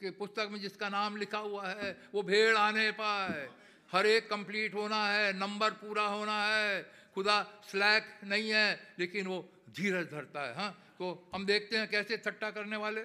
[0.00, 3.48] के पुस्तक में जिसका नाम लिखा हुआ है वो भेड़ आने पाए।
[3.92, 6.82] हर एक कंप्लीट होना है नंबर पूरा होना है।
[7.14, 7.36] खुदा
[7.70, 8.68] स्लैक नहीं है
[8.98, 9.38] लेकिन वो
[9.76, 10.70] धीरज धरता है हाँ?
[10.98, 13.02] तो हम देखते हैं कैसे ठट्टा करने वाले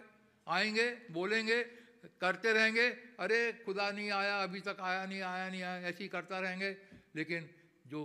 [0.48, 1.83] आएँगे बोलेंगे
[2.22, 2.88] करते रहेंगे।
[3.20, 6.76] अरे, खुदा नहीं आया, अभी तक आया नहीं आया नहीं, आया, ऐसे करता रहेंगे।
[7.16, 7.50] लेकिन
[7.88, 8.02] जो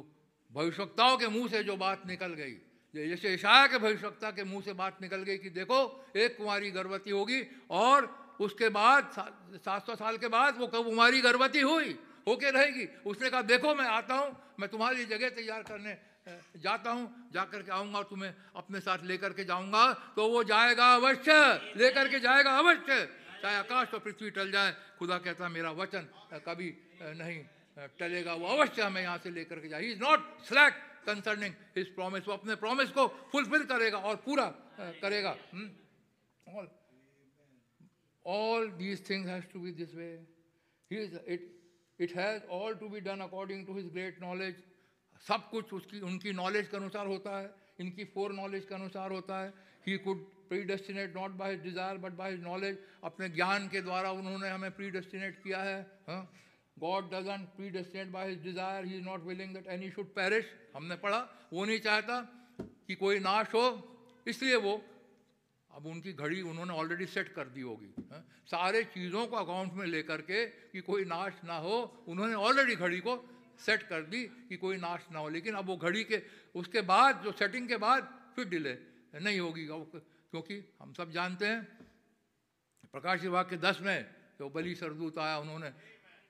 [0.52, 2.56] भविष्यताओं के मुँह से जो बात निकल गई
[2.94, 5.78] जैसे ईशाया के भविष्यता के मुँह से बात निकल गई कि देखो,
[6.16, 8.06] एक कुमारी गर्भवती होगी और
[8.40, 9.10] उसके बाद
[9.60, 11.98] सात सौ साल के बाद वो कुमारी गर्भवती हुई?
[12.26, 15.96] होके रहेगी। उसने कहा, देखो, मैं आता हूँ, मैं तुम्हारी जगह तैयार करने
[16.60, 21.32] जाता हूँ जा करके आऊँगा, तुम्हें अपने साथ लेकर के जाऊँगा तो वो जाएगा अवश्य,
[21.76, 26.08] लेकर के जाएगा अवश्य। चाहे आकाश और पृथ्वी टल जाए, खुदा कहता है, मेरा वचन
[26.46, 26.68] कभी
[27.00, 27.38] नहीं
[27.98, 30.72] टलेगा। वो अवश्य हमें यहाँ से लेकर के जाए। He is not slack
[31.06, 34.46] concerning his promise वो अपने प्रॉमिस को फुलफिल करेगा और पूरा
[35.02, 35.36] करेगा।
[38.24, 40.18] all these things has to be this way.
[40.90, 41.40] He is, it
[41.98, 44.58] it has all to be done according to his great knowledge.
[45.26, 49.38] सब कुछ उसकी, उनकी नॉलेज के अनुसार होता है। इनकी फोर नॉलेज के अनुसार होता
[49.42, 49.52] है।
[49.86, 50.26] He could
[50.64, 55.42] predestinate not by desire but by knowledge अपने ज्ञान के द्वारा उन्होंने हमें प्री डेस्टिनेट
[55.42, 55.78] किया है
[56.76, 60.96] God doesn't predestinate by his desire he is not willing that any should perish हमने
[60.96, 61.18] पढ़ा,
[61.52, 62.20] वो नहीं चाहता
[62.60, 63.66] कि कोई नाश हो,
[64.26, 64.74] इसलिए वो,
[65.70, 68.24] अब उनकी घड़ी उन्होंने ऑलरेडी सेट कर दी होगी हाँ?
[68.46, 73.00] सारे चीज़ों को अकाउंट में लेकर के कि कोई नाश ना हो, उन्होंने ऑलरेडी घड़ी
[73.00, 73.16] को
[73.60, 76.22] सेट कर दी कि कोई नाश ना हो। लेकिन अब वो घड़ी के,
[76.54, 78.76] उसके बाद, जो सेटिंग के बाद, फिर डिले
[79.14, 79.66] नहीं होगी
[80.30, 81.64] क्योंकि हम सब जानते हैं,
[82.92, 85.72] प्रकाश विभाग के दस में जो बलि सरदूत आया, उन्होंने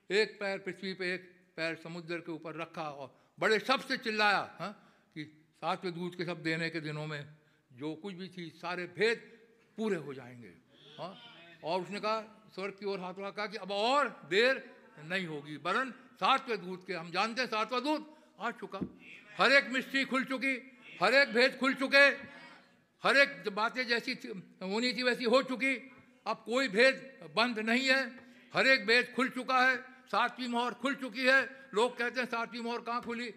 [0.09, 4.57] एक पैर पृथ्वी पे, एक पैर समुद्र के ऊपर रखा और बड़े शब्द से चिल्लाया
[4.59, 4.71] हाँ
[5.13, 5.23] कि
[5.61, 7.21] सातवें दूध के सब देने के दिनों में
[7.73, 9.17] जो कुछ भी थी सारे भेद
[9.77, 10.53] पूरे हो जाएँगे
[10.99, 11.13] हाँ।
[11.63, 14.63] और उसने कहा, स्वर्ग की ओर हाथ कहा कि अब और देर
[15.03, 18.05] नहीं होगी, वरन सातवें दूध के, हम जानते हैं सातवां दूध
[18.39, 18.79] आ चुका।
[19.37, 20.55] हर एक मिस्ट्री खुल चुकी,
[21.01, 22.38] हर एक भेद खुल चुके
[23.03, 24.13] हर एक बातें जैसी
[24.63, 25.91] होनी थी वैसी हो चुकी।
[26.27, 26.95] अब कोई भेद
[27.35, 28.01] बंद नहीं है।
[28.53, 29.77] हर एक भेद खुल चुका है।
[30.07, 33.29] सातवीं मोहर खुल चुकी है। लोग कहते हैं, सातवीं मोहर कहाँ खुली?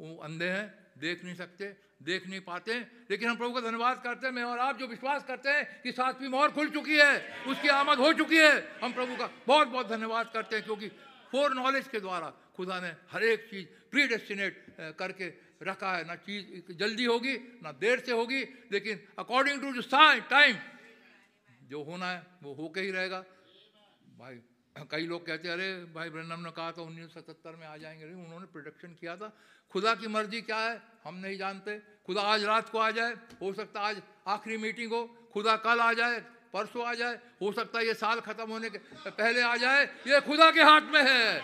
[0.00, 2.74] वो अंधे हैं, देख नहीं सकते, देख नहीं पाते।
[3.10, 5.92] लेकिन हम प्रभु का धन्यवाद करते हैं। मैं और आप जो विश्वास करते हैं कि
[5.92, 9.88] सातवीं मोहर खुल चुकी है, उसकी आमद हो चुकी है, हम प्रभु का बहुत बहुत
[9.88, 10.88] धन्यवाद करते हैं। क्योंकि
[11.32, 16.14] फोर नॉलेज के द्वारा खुदा ने हर एक चीज़ प्री डेस्टिनेट करके रखा है। ना
[16.14, 18.40] चीज़ जल्दी होगी, ना देर से होगी,
[18.72, 19.82] लेकिन अकॉर्डिंग टू
[20.30, 20.56] टाइम
[21.62, 23.24] जो होना है, वो होके ही रहेगा।
[24.18, 24.40] भाई,
[24.90, 27.76] कई लोग कहते हैं, अरे भाई ब्रनम ने कहा था, उन्नीस सौ सतहत्तर में आ
[27.76, 29.36] जाएँगे। उन्होंने प्रोडक्शन किया था।
[29.70, 33.52] खुदा की मर्ज़ी क्या है, हम नहीं जानते। खुदा आज रात को आ जाए, हो
[33.52, 36.20] सकता आज आखिरी मीटिंग हो। खुदा कल आ जाए,
[36.52, 38.78] परसों आ जाए, हो सकता है ये साल खत्म होने के,
[39.10, 41.42] पहले आ जाए, ये खुदा के हाथ में है।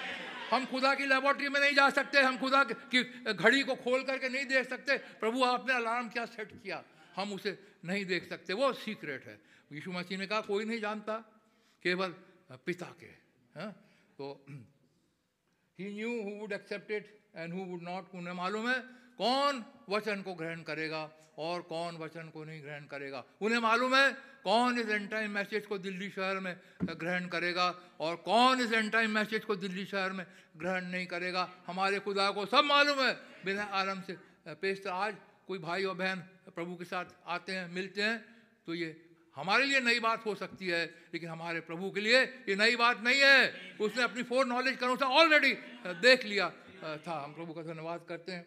[0.51, 4.29] हम खुदा की लेबोरेटरी में नहीं जा सकते, हम खुदा की घड़ी को खोल करके
[4.29, 6.83] नहीं देख सकते। प्रभु, आपने अलार्म क्या सेट किया?
[7.17, 9.39] हम उसे नहीं देख सकते। वो सीक्रेट है।
[9.73, 11.19] यीशु मसीह ने कहा, कोई नहीं जानता,
[11.83, 12.15] केवल
[12.67, 13.07] पिता के
[13.57, 13.71] हा?
[14.19, 14.45] तो
[15.79, 18.79] he knew who would accept it and who would not उन्हें मालूम है।
[19.19, 21.03] कौन वचन को ग्रहण करेगा
[21.39, 23.25] और कौन वचन को नहीं ग्रहण करेगा?
[23.41, 24.11] उन्हें मालूम है
[24.45, 27.69] कौन इस एंड टाइम मैसेज को दिल्ली शहर में ग्रहण करेगा
[28.01, 30.25] और कौन इस एंड टाइम मैसेज को दिल्ली शहर में
[30.57, 31.49] ग्रहण नहीं करेगा?
[31.67, 33.13] हमारे खुदा को सब मालूम है।
[33.45, 34.17] बिना आराम से
[34.57, 35.15] पेस्टर आज
[35.47, 36.19] कोई भाई और बहन
[36.55, 38.25] प्रभु के साथ आते हैं, मिलते हैं
[38.67, 38.97] तो ये
[39.37, 43.03] हमारे लिए नई बात हो सकती है, लेकिन हमारे प्रभु के लिए ये नई बात
[43.03, 45.53] नहीं है। उसने अपनी फोर नॉलेज के अनुसार ऑलरेडी
[46.01, 46.49] देख लिया
[46.99, 48.47] था। हम प्रभु का धन्यवाद करते हैं।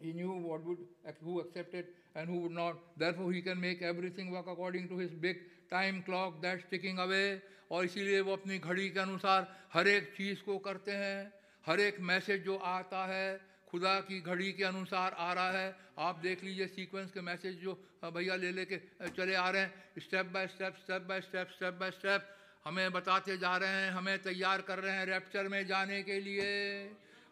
[0.00, 0.78] He knew what would
[1.22, 2.76] who accepted and who would not.
[2.96, 5.38] Therefore, he can make everything work according to his big
[5.70, 7.40] time clock that's ticking away.
[7.70, 11.32] और इसीलिए वो अपनी घड़ी के अनुसार हर एक चीज़ को करते हैं
[11.66, 16.20] हर एक मैसेज जो आता है खुदा की घड़ी के अनुसार आ रहा है आप
[16.22, 17.72] देख लीजिए सीक्वेंस के मैसेज जो
[18.04, 18.76] भैया ले लेके
[19.12, 22.28] चले आ रहे हैं step by step step by step step by step
[22.64, 26.48] हमें बताते जा रहे हैं हमें तैयार कर रहे हैं रैप्चर में जाने के लिए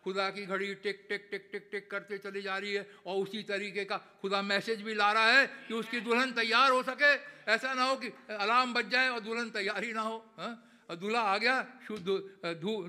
[0.06, 3.42] खुदा की घड़ी टिक टिक टिक टिक टिक करते चली जा रही है और उसी
[3.42, 7.10] तरीके का खुदा मैसेज भी ला रहा है कि उसकी दुल्हन तैयार हो सके
[7.50, 10.54] ऐसा ना हो कि अलार्म बज जाए और दुल्हन तैयार ही ना हो हाँ?
[10.90, 12.06] और दूल्हा आ गया, शुद्ध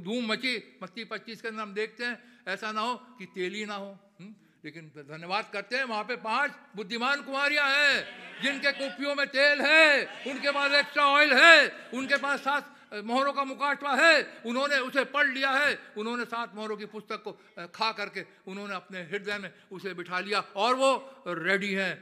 [0.05, 3.76] धूम मची मस्ती पच्चीस के अंदर हम देखते हैं, ऐसा ना हो कि तेली ना
[3.76, 3.89] हो
[4.22, 4.34] हम्म?
[4.65, 8.05] लेकिन धन्यवाद करते हैं, वहाँ पे पाँच बुद्धिमान कुमारियाँ हैं,
[8.43, 13.44] जिनके कुपियों में तेल है, उनके पास एक्स्ट्रा ऑयल है, उनके पास सात मोहरों का
[13.44, 17.32] मुकाशवा है, उन्होंने उसे पढ़ लिया है। उन्होंने सात मोहरों की पुस्तक को
[17.68, 20.92] खा करके उन्होंने अपने हृदय में उसे बिठा लिया और वो
[21.28, 21.94] रेडी हैं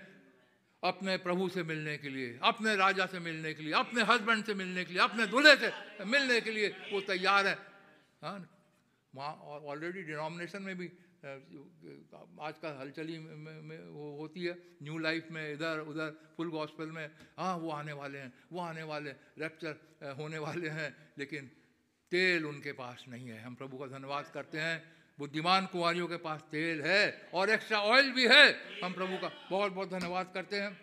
[0.84, 4.54] अपने प्रभु से मिलने के लिए, अपने राजा से मिलने के लिए, अपने हस्बैंड से
[4.54, 5.72] मिलने के लिए, अपने दूल्हे से
[6.06, 7.58] मिलने के लिए वो तैयार है।
[8.22, 8.38] हाँ
[9.14, 9.34] वहाँ
[9.66, 10.92] ऑलरेडी डिनोमिनेशन में भी
[11.26, 14.54] आज का हलचली में, में, वो होती है
[14.84, 18.84] न्यू लाइफ में इधर उधर फुल गॉस्पेल में हाँ वो आने वाले हैं वो आने
[18.84, 21.50] वाले रैप्चर होने वाले हैं लेकिन
[22.12, 24.84] तेल उनके पास नहीं है। हम प्रभु का धन्यवाद करते हैं
[25.20, 28.46] बुद्धिमान कुंवारियों के पास तेल है और एक्स्ट्रा ऑयल भी है।
[28.84, 30.78] हम प्रभु का बहुत बहुत धन्यवाद करते हैं।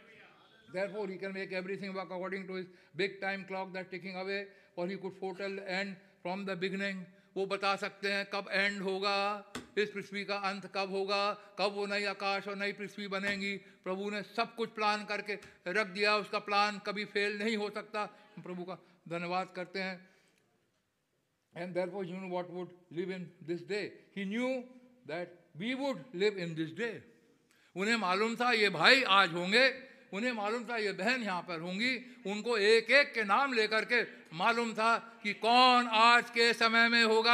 [0.74, 2.66] Therefore, he can make everything work according to his
[2.96, 7.04] big time clock that's ticking away, or he could foretell end from the beginning.
[7.36, 9.18] वो बता सकते हैं कब एंड होगा
[9.78, 14.10] इस पृथ्वी का अंत कब होगा कब वो नई आकाश और नई पृथ्वी बनेगी। प्रभु
[14.10, 18.02] ने सब कुछ प्लान करके रख दिया उसका प्लान कभी फेल नहीं हो सकता।
[18.36, 18.78] हम प्रभु का
[19.08, 20.12] धन्यवाद करते हैं।
[21.54, 24.48] And therefore, you know what would live in this day he knew
[25.06, 27.04] that we would live in this day
[27.76, 31.94] उन्हें मालूम था ये भाई आज होंगे उन्हें मालूम था, ये बहन यहाँ पर होंगी।
[32.26, 34.00] उनको एक एक के नाम लेकर के
[34.36, 37.32] मालूम था कि कौन आज के समय में होगा।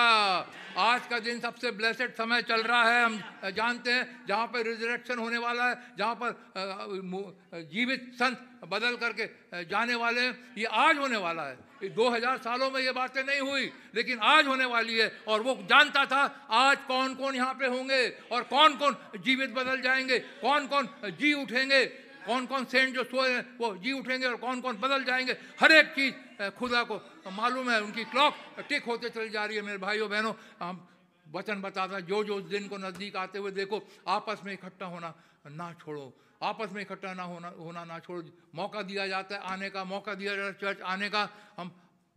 [0.78, 3.18] आज का दिन सबसे ब्लेसेड समय चल रहा है, हम
[3.52, 9.26] जानते हैं, जहाँ पर रिजरेक्शन होने वाला है, जहाँ पर जीवित संत बदल करके
[9.64, 13.40] जाने वाले हैं। ये आज होने वाला है। ये 2000 सालों में ये बातें नहीं
[13.40, 17.66] हुई, लेकिन आज होने वाली है, और वो जानता था आज कौन कौन यहाँ पे
[17.66, 21.84] होंगे, और कौन कौन जीवित बदल जाएँगे कौन कौन जी उठेंगे।
[22.28, 25.72] कौन कौन सेंट जो सोए हैं, वो जी उठेंगे और कौन कौन बदल जाएँगे। हर
[25.72, 26.96] एक चीज़ खुदा को
[27.32, 28.34] मालूम है, उनकी क्लॉक
[28.68, 30.88] टिक होते चली जा रही है, मेरे भाइयों, बहनों। हम
[31.26, 35.14] वचन बताता है जो जो दिन को नज़दीक आते हुए देखो, आपस में इकट्ठा होना
[35.46, 36.12] ना छोड़ो।
[36.42, 38.22] आपस में इकट्ठा ना होना होना ना छोड़ो।
[38.54, 41.68] मौका दिया जाता है, आने का मौका दिया जाता है, चर्च आने का। हम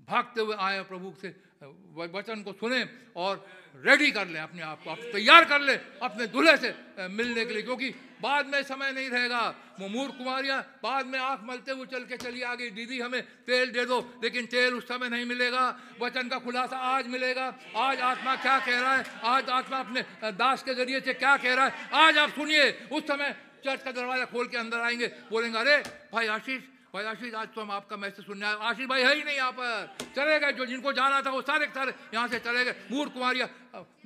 [0.07, 2.85] भागते हुए आए प्रभु से। वचन को सुने
[3.15, 3.45] और
[3.75, 6.73] रेडी कर लें अपने आप को। आप तैयार कर लें अपने दूल्हे से
[7.07, 7.89] मिलने के लिए, क्योंकि
[8.21, 9.43] बाद में समय नहीं रहेगा।
[9.79, 13.21] वो मूर्ख कुमारियाँ बाद में आँख मलते हुए चल के चली आ गई। दीदी, हमें
[13.21, 15.65] तेल दे दो, लेकिन तेल उस समय नहीं मिलेगा।
[16.01, 17.45] वचन का खुलासा आज मिलेगा।
[17.77, 19.05] आज आत्मा क्या कह रहा है?
[19.23, 20.01] आज आत्मा अपने
[20.31, 21.89] दास के ज़रिए से क्या कह रहा है?
[21.93, 23.35] आज आप सुनिए। उस समय
[23.65, 25.77] चर्च का दरवाज़ा खोल के अंदर आएँगे। बोलेंगे, अरे,
[26.13, 26.61] भाई आशीष
[26.93, 29.51] भाई आशीष, आज तो हम आपका मैसेज सुनने आए। आशीष भाई है ही नहीं यहाँ
[29.55, 33.09] पर। चले गए, जो जिनको जाना था वो सारे सारे यहाँ से चले गए। मूर
[33.15, 33.47] कुमारियाँ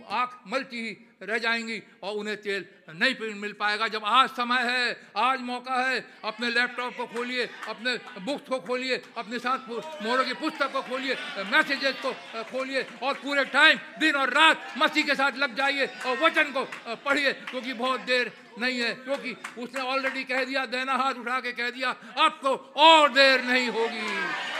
[0.05, 4.85] आँख मलती ही रह जाएँगी और उन्हें तेल नहीं मिल पाएगा। जब आज समय है,
[5.17, 9.69] आज मौका है, अपने लैपटॉप को खोलिए, अपने बुक्स को खोलिए, अपने साथ
[10.05, 11.15] मोहरों की पुस्तक को खोलिए,
[11.49, 12.13] मैसेजेस को
[12.45, 16.67] खोलिए और पूरे टाइम, दिन और रात मसीह के साथ लग जाइए और वचन को
[17.01, 21.51] पढ़िए, क्योंकि बहुत देर नहीं है, क्योंकि उसने ऑलरेडी कह दिया, देना हाथ उठा के
[21.53, 24.07] कह दिया, अब तो और देर नहीं होगी।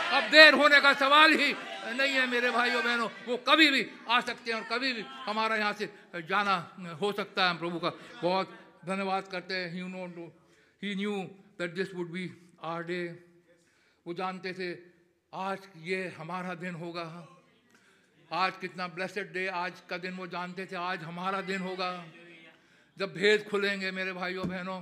[0.08, 1.52] अब देर होने का सवाल ही
[1.88, 5.56] नहीं है मेरे भाइयों बहनों, वो कभी भी आ सकते हैं और कभी भी हमारा
[5.56, 5.88] यहाँ से
[6.28, 6.56] जाना
[7.00, 7.90] हो सकता है प्रभु का।
[8.22, 10.06] बहुत धन्यवाद करते हैं। He know
[10.82, 11.12] he knew
[11.58, 12.30] that this would be
[12.64, 13.02] our day
[14.06, 14.70] वो जानते थे,
[15.32, 17.06] आज ये हमारा दिन होगा।
[18.30, 21.90] आज कितना ब्लेसड डे आज का दिन वो जानते थे, आज हमारा दिन होगा।
[22.96, 24.80] जब भेद खुलेंगे मेरे भाइयों बहनों।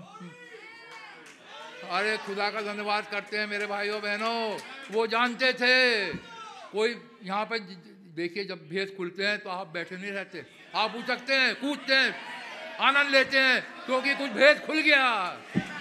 [1.91, 4.59] अरे खुदा का धन्यवाद करते हैं मेरे भाइयों बहनों।
[4.91, 6.13] वो जानते थे।
[6.71, 7.59] कोई यहाँ पे
[8.15, 10.45] देखिए जब भेद खुलते हैं तो आप बैठे नहीं रहते।
[10.75, 12.15] आप उचकते हैं कूदते हैं,
[12.81, 15.05] आनंद लेते हैं, क्योंकि कुछ भेद खुल गया।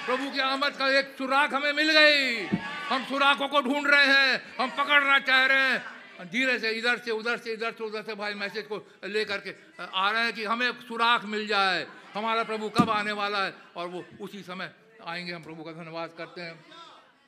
[0.05, 2.45] प्रभु की आमद का एक सुराख हमें मिल गई।
[2.89, 7.11] हम सुराखों को ढूंढ रहे हैं, हम पकड़ना चाह रहे हैं। धीरे से इधर से,
[7.11, 10.43] उधर से, इधर से, उधर से भाई मैसेज को लेकर के आ रहे हैं कि
[10.45, 14.71] हमें सुराख मिल जाए। हमारा प्रभु कब आने वाला है और वो उसी समय
[15.05, 16.55] आएँगे, हम प्रभु का धन्यवाद करते हैं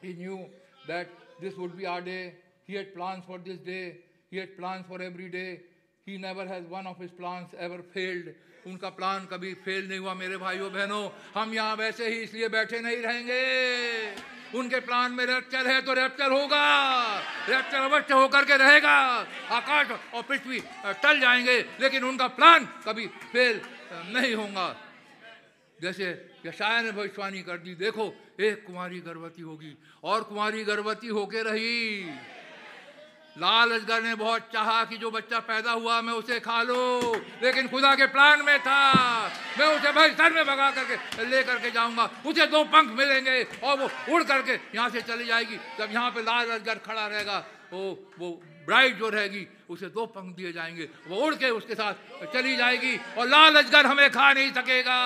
[0.04, 0.40] He knew
[0.88, 1.08] that
[1.42, 2.34] this would be our day.
[2.68, 3.98] He had plans for this day.
[4.30, 5.62] He had plans for every day.
[6.08, 8.34] He never has one of his plans ever failed.
[8.68, 12.80] उनका प्लान कभी फेल नहीं हुआ, मेरे भाइयों, बहनों हम यहाँ वैसे ही इसलिए बैठे
[12.82, 16.64] नहीं रहेंगे उनके प्लान में रैप्चर है तो रैप्चर होगा
[17.50, 18.96] रैप्चर अवश्य होकर के रहेगा
[19.58, 20.60] आकाश और पृथ्वी
[21.04, 23.62] टल जाएँगे, लेकिन उनका प्लान कभी फेल
[24.10, 24.76] नहीं होगा।
[25.80, 26.06] जैसे
[26.46, 32.04] यशाया ने भविष्यवाणी कर दी, देखो, एक कुमारी गर्भवती होगी और कुमारी गर्भवती होके रही।
[33.36, 37.68] लाल अजगर ने बहुत चाहा कि जो बच्चा पैदा हुआ, मैं उसे खा लो, लेकिन
[37.68, 39.28] खुदा के प्लान में था।
[39.60, 43.78] मैं उसे भाई सर में भगा करके ले करके जाऊँगा। उसे दो पंख मिलेंगे और
[43.80, 47.38] वो उड़ करके यहाँ से चली जाएगी। जब यहाँ पे लाल अजगर खड़ा रहेगा
[47.74, 48.32] वो वो
[48.66, 51.93] ब्राइड जो रहेगी उसे दो पंख दिए जाएँगे। वो उड़ के उसके साथ
[52.34, 54.97] चली जाएगी और लाल अजगर हमें खा नहीं सकेगा।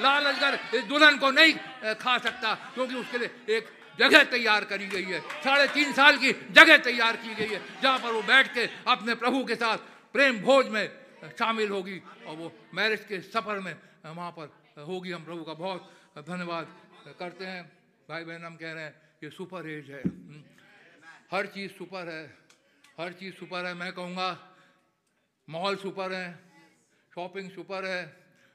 [0.00, 1.52] लाल अजगर इस दुल्हन को नहीं
[1.96, 6.32] खा सकता क्योंकि उसके लिए एक जगह तैयार करी गई है। साढ़े तीन साल की
[6.32, 9.78] जगह तैयार की गई है, जहाँ पर वो बैठ के अपने प्रभु के साथ
[10.14, 10.88] प्रेम भोज में
[11.38, 13.74] शामिल होगी और वो मैरिज के सफ़र में
[14.06, 14.46] वहाँ पर
[14.82, 16.66] होगी। हम प्रभु का बहुत धन्यवाद
[17.18, 17.62] करते हैं।
[18.08, 20.02] भाई बहन हम कह रहे हैं, ये सुपर एज है
[21.32, 22.41] हर चीज़ सुपर है।
[22.98, 24.28] हर चीज़ सुपर है मैं कहूँगा
[25.48, 26.28] मॉल सुपर है
[27.12, 28.02] शॉपिंग सुपर है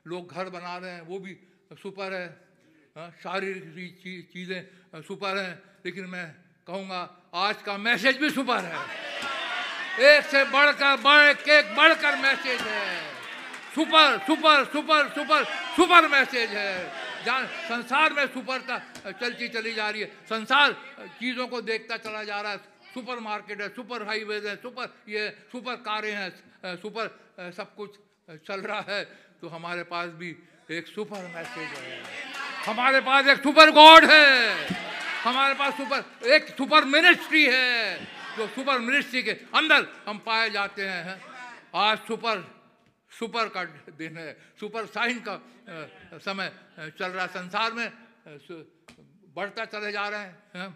[0.06, 1.34] लोग घर बना रहे हैं वो भी
[1.82, 2.28] सुपर है
[2.98, 5.54] हाँ, शारीरिक चीज़ें सुपर हैं
[5.86, 6.26] लेकिन मैं
[6.68, 7.02] कहूँगा
[7.34, 8.78] आज का मैसेज भी सुपर है।
[10.10, 12.86] एक से बढ़कर बढ़ के बढ़कर मैसेज है।
[13.76, 15.44] Super super super super
[15.76, 16.72] super message है।
[17.26, 18.78] जहाँ संसार में सुपरता
[19.12, 20.74] चलती चली जा रही है संसार
[21.20, 25.30] चीज़ों को देखता चला जा रहा है सुपर मार्केट है, सुपर हाईवेज है, सुपर ये
[25.52, 27.98] सुपर कारें हैं सुपर सब कुछ
[28.48, 29.04] चल रहा है।
[29.42, 30.36] तो हमारे पास भी
[30.72, 32.02] एक सुपर मैसेज है।
[32.66, 34.68] हमारे पास एक सुपर गॉड है।
[35.24, 38.06] हमारे पास सुपर, एक सुपर मिनिस्ट्री है।
[38.38, 41.22] जो सुपर मिनिस्ट्री के अंदर हम पाए जाते हैं
[41.76, 42.44] आज सुपर
[43.12, 43.64] सुपर का
[43.98, 45.36] दिन है, सुपर साइन का
[46.20, 46.52] समय
[47.00, 47.92] चल रहा है। संसार में
[49.36, 50.76] बढ़ता चले जा रहे हैं।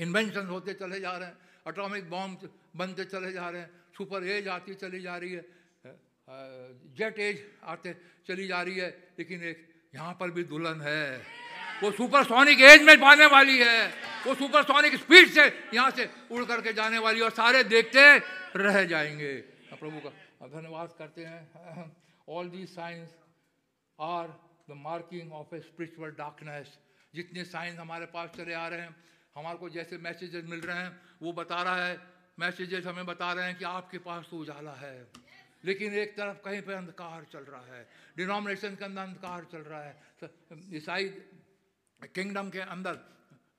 [0.00, 1.36] इन्वेंशन होते चले जा रहे हैं
[1.66, 5.44] अटोमिक बॉम्ब बनते चले जा रहे हैं सुपर एज आती चली जा रही है
[6.96, 7.92] जेट एज आते
[8.26, 8.88] चली जा रही है,
[9.18, 9.58] लेकिन एक
[9.94, 11.04] यहाँ पर भी दुल्हन है।
[11.82, 13.86] वो सुपर सोनिक एज में पाने वाली है।
[14.26, 18.00] वो सुपर सोनिक स्पीड से यहाँ से उड़ करके जाने वाली और सारे देखते
[18.56, 19.34] रह जाएँगे।
[19.72, 21.90] प्रभु का धन्यवाद करते हैं।
[22.28, 23.08] All the science
[23.98, 24.28] are
[24.70, 26.78] the marking of a spiritual darkness
[27.14, 28.94] जितने साइंस हमारे पास चले आ रहे हैं
[29.36, 32.00] हमारे को जैसे मैसेजेस मिल रहे हैं, वो बता रहा है।
[32.38, 35.06] मैसेजेस हमें बता रहे हैं कि आपके पास तो उजाला है।
[35.64, 39.82] लेकिन एक तरफ़ कहीं पर अंधकार चल रहा है। डिनोमिनेशन के अंदर अंधकार चल रहा
[39.82, 40.02] है।
[40.74, 41.08] ईसाई
[42.00, 42.98] किंगडम के अंदर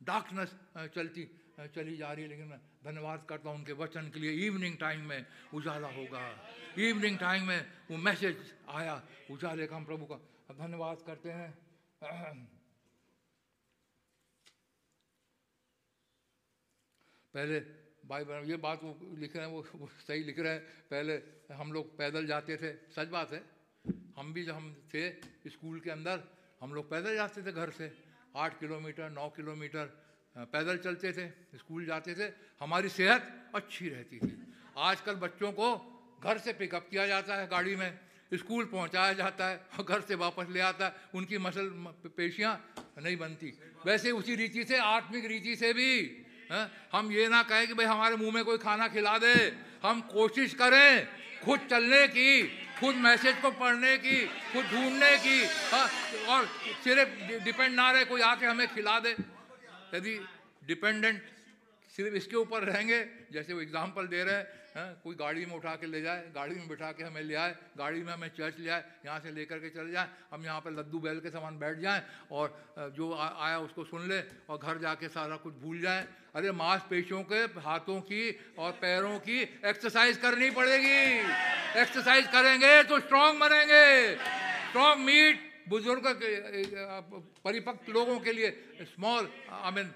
[0.04, 0.56] डार्कनेस
[0.96, 4.78] चलती चली जा रही है। लेकिन मैं धन्यवाद करता हूँ उनके वचन के लिए। इवनिंग
[4.78, 9.02] टाइम में उजाला होगा। इवनिंग टाइम में वो मैसेज आया,
[9.32, 10.16] उजाले का हम प्रभु का
[10.52, 11.58] धन्यवाद करते हैं।
[17.34, 17.60] पहले
[18.04, 20.62] भाई बहन ये बात वो लिख रहे हैं वो, वो सही लिख रहे हैं।
[20.92, 21.16] पहले
[21.54, 23.42] हम लोग पैदल जाते थे सच बात है।
[24.18, 25.10] हम भी जब हम थे
[25.48, 26.24] स्कूल के अंदर
[26.62, 27.92] हम लोग पैदल जाते थे घर से।
[28.36, 29.86] आठ किलोमीटर नौ किलोमीटर
[30.36, 31.28] पैदल चलते थे
[31.58, 32.28] स्कूल जाते थे।
[32.62, 34.32] हमारी सेहत अच्छी रहती थी।
[34.78, 35.68] आजकल बच्चों को
[36.24, 37.92] घर से पिकअप किया जाता है गाड़ी में।
[38.32, 41.68] स्कूल पहुँचाया जाता है और घर से वापस ले आता है। उनकी मसल
[42.16, 42.54] पेशियाँ
[43.00, 43.54] नहीं बनती।
[43.86, 46.21] वैसे उसी रीति से आत्मिक रीति से भी
[46.52, 46.70] है?
[46.94, 49.34] हम ये ना कहें कि भाई हमारे मुँह में कोई खाना खिला दे
[49.84, 51.08] हम कोशिश करें
[51.42, 52.44] खुद चलने की,
[52.80, 54.18] खुद मैसेज को पढ़ने की,
[54.54, 55.38] खुद ढूँढने की
[55.72, 55.84] हा?
[56.28, 56.46] और
[56.84, 59.16] सिर्फ़ डिपेंड ना रहे कोई आके हमें खिला दे
[59.96, 60.20] यदि
[60.68, 61.22] डिपेंडेंट
[61.90, 63.00] सिर्फ़ इसके ऊपर रहेंगे,
[63.34, 64.86] जैसे वो एग्ज़ाम्पल दे रहे हैं है?
[65.04, 68.04] कोई गाड़ी में उठा के ले जाए, गाड़ी में बिठा के हमें ले आए, गाड़ी
[68.04, 71.00] में हमें चर्च ले आए, यहाँ से लेकर के चले जाए, हम यहाँ पर लद्दू
[71.00, 72.02] बैल के समान बैठ जाएँ
[72.32, 74.20] और जो आया उसको सुन ले
[74.50, 78.24] और घर जाके सारा कुछ भूल जाएँ। अरे, मांसपेशियों के हाथों की
[78.58, 81.00] और पैरों की एक्सरसाइज करनी पड़ेगी।
[81.82, 86.08] एक्सरसाइज करेंगे तो स्ट्रांग बनेंगे। स्ट्रांग मीट बुज़ुर्ग
[87.44, 88.50] परिपक्व लोगों के लिए
[88.86, 89.94] small I mean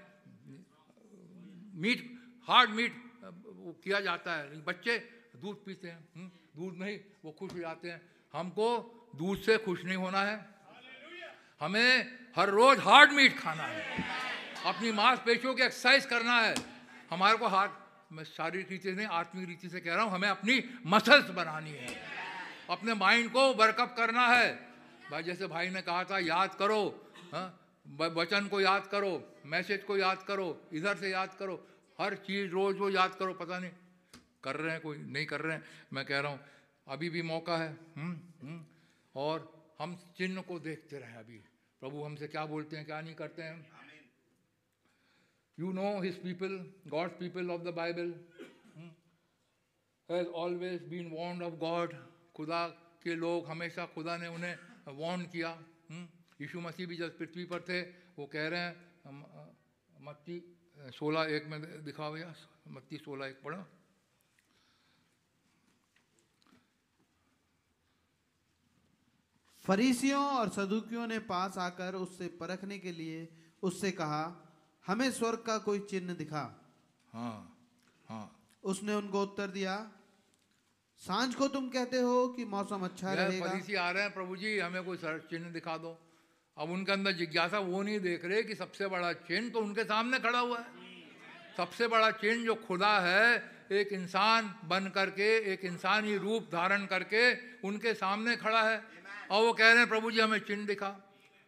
[1.76, 2.04] meat
[2.48, 3.04] hard meat
[3.66, 4.98] वो किया जाता है। बच्चे
[5.42, 8.02] दूध पीते हैं हम्म, दूध नहीं वो खुश हो जाते हैं।
[8.34, 8.68] हमको
[9.16, 10.38] दूध से खुश नहीं होना है।
[11.60, 14.04] हमें हर रोज हार्ड मीट खाना है।
[14.66, 16.56] अपनी मांसपेशियों की एक्सरसाइज करना है।
[17.12, 17.72] हमारे को हार्ट
[18.12, 21.72] मैं शारीरिक रीति से नहीं आत्मिक रीति से कह रहा हूँ हमें अपनी मसल्स बनानी
[21.72, 21.88] है।
[22.70, 24.54] अपने माइंड को वर्कअप करना है।
[25.12, 26.82] भाई जैसे भाई ने कहा था याद करो
[27.34, 27.48] हाँ
[27.86, 29.12] वचन को याद करो
[29.46, 31.56] मैसेज को याद करो इधर से याद करो।
[32.00, 33.72] हर चीज़ रोज वो याद करो पता नहीं
[34.44, 36.40] कर रहे हैं कोई नहीं कर रहे हैं। मैं कह रहा हूँ
[36.88, 38.66] अभी भी मौका है हम्म, हम्म,
[39.16, 41.38] और हम चिन्ह को देखते रहे अभी।
[41.82, 43.56] प्रभु हमसे क्या बोलते हैं क्या नहीं करते हैं?
[45.58, 48.14] You know his people God's people of the Bible
[50.10, 51.94] has always been warned of God
[52.36, 52.68] खुदा
[53.04, 54.56] के लोग हमेशा खुदा ने उन्हें
[54.98, 55.50] वॉर्न किया
[55.90, 56.08] हम्म?
[56.42, 57.82] यीशु मसीह भी जब पृथ्वी पर थे
[58.18, 58.76] वो कह रहे हैं
[60.06, 60.38] मत्ती
[60.76, 62.34] सोलह एक में दिखा भैया
[62.68, 63.66] मत्ती सोलह एक पढ़ा।
[69.66, 73.28] फरीसियों और सदुकियों ने पास आकर उससे परखने के लिए
[73.64, 74.24] उससे कहा
[74.86, 76.44] हमें स्वर्ग का कोई चिन्ह दिखा।
[77.14, 77.38] हाँ
[78.06, 78.26] हाँ।
[78.64, 79.76] उसने उनको उत्तर दिया
[81.02, 84.58] साँझ को तुम कहते हो कि मौसम अच्छा रहेगा। फरीसी आ रहे हैं प्रभु जी
[84.60, 85.98] हमें कोई चिन्ह दिखा दो।
[86.58, 90.20] अब उनके अंदर जिज्ञासा वो नहीं देख रहे कि सबसे बड़ा चिन्ह तो उनके सामने
[90.20, 90.66] खड़ा हुआ है।
[91.58, 97.34] सबसे बड़ा चिन्ह जो खुदा है, एक इंसान बन करके, एक इंसानी रूप धारण करके
[97.68, 98.82] उनके सामने खड़ा है।
[99.32, 100.96] और वो कह रहे हैं, प्रभु जी, हमें चिन्ह दिखा।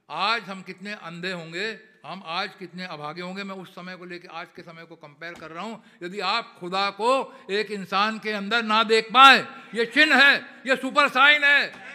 [0.09, 1.67] आज हम कितने अंधे होंगे,
[2.05, 5.33] हम आज कितने अभागे होंगे। मैं उस समय को लेकर आज के समय को कंपेयर
[5.33, 7.09] कर रहा हूँ। यदि आप खुदा को
[7.51, 9.45] एक इंसान के अंदर ना देख पाए,
[9.75, 10.35] ये चिन्ह है,
[10.67, 11.87] ये सुपर साइन है।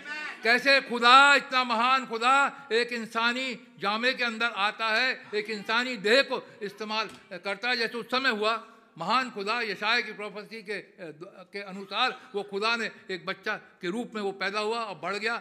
[0.42, 6.22] कैसे खुदा, इतना महान खुदा, एक इंसानी जामे के अंदर आता है, एक इंसानी देह
[6.22, 8.54] को इस्तेमाल करता है। जैसे उस समय हुआ,
[8.98, 10.78] महान खुदा यशाय की प्रोफेसी के
[11.48, 15.16] के अनुसार वो खुदा ने एक बच्चा के रूप में वो पैदा हुआ और बढ़
[15.16, 15.36] गया,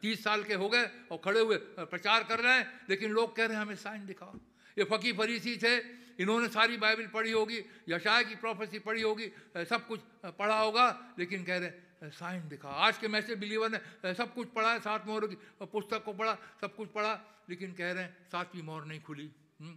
[0.00, 3.44] तीस साल के हो गए और खड़े हुए, प्रचार कर रहे हैं। लेकिन लोग कह
[3.44, 4.34] रहे हैं, हमें साइन दिखाओ।
[4.76, 5.76] ये फकी फरीसी थे,
[6.16, 10.86] इन्होंने सारी बाइबल पढ़ी होगी यशाय की प्रोफेसी पढ़ी होगी, सब कुछ पढ़ा होगा,
[11.18, 14.80] लेकिन कह रहे हैं साइन दिखा। आज के मैसेज बिलीवर ने सब कुछ पढ़ा है
[14.80, 18.84] सात मोहरों की पुस्तक को पढ़ा सब कुछ पढ़ा लेकिन कह रहे हैं सातवीं मोहर
[18.84, 19.30] नहीं खुली।
[19.60, 19.76] हम्म,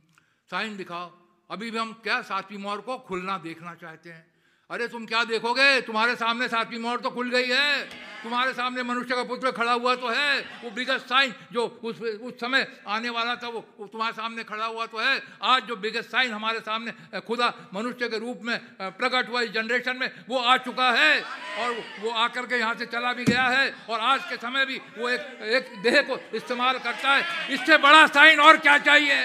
[0.52, 1.12] साइन दिखाओ।
[1.50, 4.35] अभी भी हम क्या सातवीं मोहर को खुलना देखना चाहते हैं?
[4.70, 5.82] अरे तुम क्या देखोगे?
[5.82, 7.86] तुम्हारे सामने सातवीं मोहर तो खुल गई है।
[8.24, 12.34] तुम्हारे सामने मनुष्य का पुत्र खड़ा हुआ तो है। वो बिगेस्ट साइन जो उस उस
[12.42, 16.10] समय आने वाला था वो, वो तुम्हारे सामने खड़ा हुआ तो है। आज जो बिगेस्ट
[16.10, 20.58] साइन हमारे सामने खुदा मनुष्य के रूप में प्रकट हुआ इस जनरेशन में वो आ
[20.58, 21.22] चुका है।
[21.62, 24.82] और वो आकर के यहाँ से चला भी गया है। और आज के समय भी
[24.98, 29.24] वो एक एक देह को इस्तेमाल करता है। इससे बड़ा साइन और क्या चाहिए?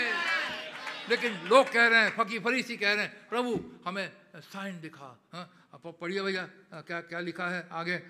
[1.09, 5.51] लेकिन लोग कह रहे हैं फकी फरीसी कह रहे हैं प्रभु हमें साइन दिखा हाँ?
[5.75, 6.43] अब पढ़िए भैया
[6.73, 8.01] क्या क्या लिखा है आगे?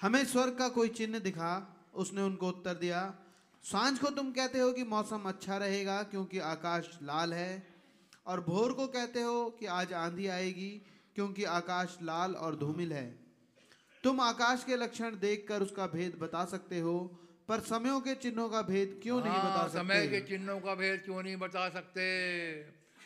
[0.00, 1.52] हमें स्वर्ग का कोई चिन्ह दिखा
[1.94, 3.02] उसने उनको उत्तर दिया
[3.64, 7.52] साँझ को तुम कहते हो कि मौसम अच्छा रहेगा क्योंकि आकाश लाल है
[8.26, 10.70] और भोर को कहते हो कि आज आंधी आएगी
[11.14, 13.08] क्योंकि आकाश लाल और धूमिल है।
[14.04, 16.98] तुम आकाश के लक्षण देखकर उसका भेद बता सकते हो
[17.48, 19.78] पर समयों के चिन्हों का भेद क्यों नहीं बता सकते?
[19.78, 22.04] समय के चिन्हों का भेद क्यों नहीं बता सकते?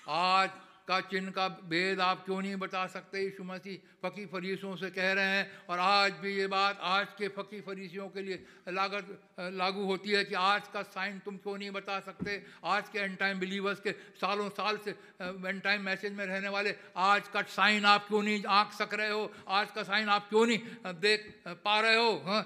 [0.09, 0.51] आज
[0.89, 3.20] का चिन्ह का भेद आप क्यों नहीं बता सकते?
[3.20, 7.28] यीशु मसीह फकी फरीसियों से कह रहे हैं और आज भी ये बात आज के
[7.28, 9.06] फकी फरीसियों के लिए लागत,
[9.40, 12.43] लागू होती है कि आज का साइन तुम क्यों नहीं बता सकते?
[12.65, 16.74] आज के एंड टाइम बिलीवर्स के सालों साल से एंड टाइम मैसेज में रहने वाले
[16.97, 19.31] आज का साइन आप क्यों नहीं आँख सक रहे हो?
[19.48, 22.12] आज का साइन आप क्यों नहीं देख पा रहे हो?
[22.27, 22.43] हाँ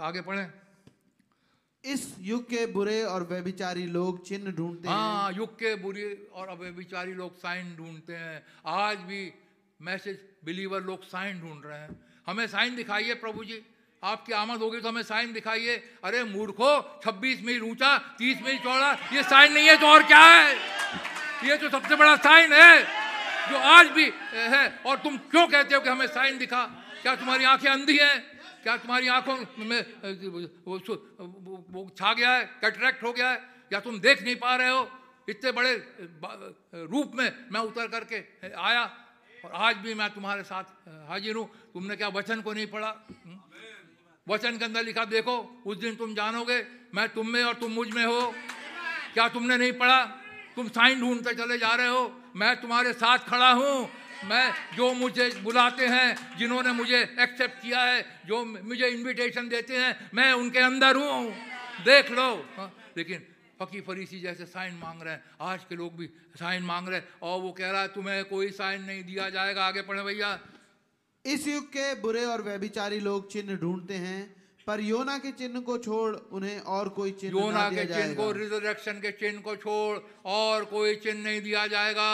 [0.00, 0.65] आगे पढ़ें।
[1.86, 6.50] इस युग के बुरे और व्यभिचारी लोग चिन्ह ढूंढते हैं हाँ। युग के बुरे और
[6.60, 9.32] व्यभिचारी लोग साइन ढूंढते हैं। आज भी
[9.80, 11.96] मैसेज बिलीवर लोग साइन ढूंढ रहे हैं।
[12.26, 13.62] हमें साइन दिखाइए प्रभु जी।
[14.02, 18.92] आपकी आमद होगी तो हमें साइन दिखाइए। अरे मूर्खो 26 मील ऊँचा 30 मील चौड़ा
[19.12, 20.54] ये साइन नहीं है तो और क्या है?
[21.44, 22.82] ये तो सबसे बड़ा साइन है
[23.50, 26.64] जो आज भी है। और तुम क्यों कहते हो कि हमें साइन दिखा?
[27.02, 28.35] क्या तुम्हारी आँखें अंधी हैं?
[28.66, 29.80] क्या तुम्हारी आँखों में
[30.66, 33.38] वो, छा गया है कैटरेक्ट हो गया है
[33.72, 34.88] या तुम देख नहीं पा रहे हो?
[35.28, 35.72] इतने बड़े
[36.90, 38.18] रूप में मैं उतर करके
[38.50, 38.82] आया
[39.44, 40.64] और आज भी मैं तुम्हारे साथ
[41.08, 42.90] हाजिर हूँ। तुमने क्या वचन को नहीं पढ़ा?
[44.26, 45.36] वचन के अंदर लिखा देखो
[45.66, 46.58] उस दिन तुम जानोगे
[46.94, 48.34] मैं तुम में और तुम मुझमें हो।
[49.14, 50.04] क्या तुमने नहीं पढ़ा?
[50.56, 52.02] तुम साइन ढूंढते चले जा रहे हो।
[52.34, 53.88] मैं तुम्हारे साथ खड़ा हूँ।
[54.24, 60.10] मैं जो मुझे बुलाते हैं जिन्होंने मुझे एक्सेप्ट किया है जो मुझे इनविटेशन देते हैं
[60.14, 61.30] मैं उनके अंदर हूँ।
[61.84, 63.22] देख लो। हाँ, लेकिन
[63.60, 66.06] फकी फरीसी जैसे साइन मांग रहे हैं। आज के लोग भी
[66.40, 69.64] साइन मांग रहे हैं। और वो कह रहा है तुम्हें कोई साइन नहीं दिया जाएगा
[69.64, 70.38] आगे पढ़े भैया।
[71.24, 74.20] इस युग के बुरे और व्यभिचारी लोग चिन्ह ढूंढते हैं
[74.66, 79.00] पर योना के चिन्ह को छोड़ उन्हें और कोई चिन्ह योना के चिन्ह को रिजरेक्शन
[79.00, 82.08] के चिन्ह को छोड़ और कोई चिन्ह नहीं दिया जाएगा।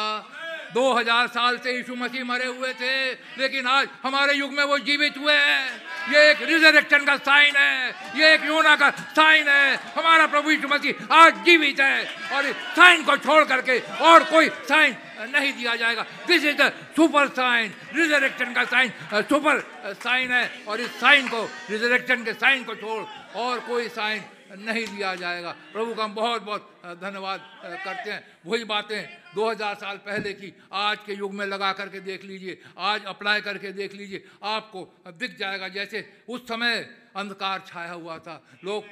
[0.75, 5.17] 2000 साल से यीशु मसीह मरे हुए थे, लेकिन आज हमारे युग में वो जीवित
[5.19, 5.67] हुए हैं।
[6.13, 10.69] ये एक रिजरेक्शन का साइन है, ये एक योना का साइन है। हमारा प्रभु यीशु
[10.69, 14.97] मसीह आज जीवित है और इस साइन को छोड़ करके और कोई साइन
[15.31, 18.91] नहीं दिया जाएगा। This is the super sign resurrection का साइन
[19.23, 19.61] सुपर
[19.95, 23.03] साइन है और इस साइन को रिजरेक्शन के साइन को छोड़
[23.39, 24.23] और कोई साइन
[24.59, 27.41] नहीं दिया जाएगा। प्रभु का हम बहुत बहुत धन्यवाद
[27.85, 32.25] करते हैं। वही बातें 2000 साल पहले की, आज के युग में लगा करके देख
[32.25, 38.19] लीजिए, आज अप्लाई करके देख लीजिए, आपको दिख जाएगा जैसे उस समय अंधकार छाया हुआ
[38.19, 38.85] था। लोग,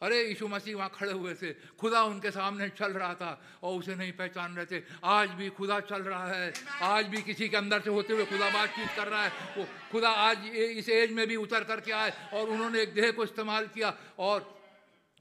[0.00, 3.94] अरे यीशु मसीह वहाँ खड़े हुए थे, खुदा उनके सामने चल रहा था और उसे
[3.94, 6.52] नहीं पहचान रहे थे। आज भी खुदा चल रहा है,
[6.82, 10.10] आज भी किसी के अंदर से होते हुए खुदा बातचीत कर रहा है। वो खुदा
[10.10, 13.94] आज इस एज में भी उतर करके आए और उन्होंने एक देह को इस्तेमाल किया
[14.18, 14.40] और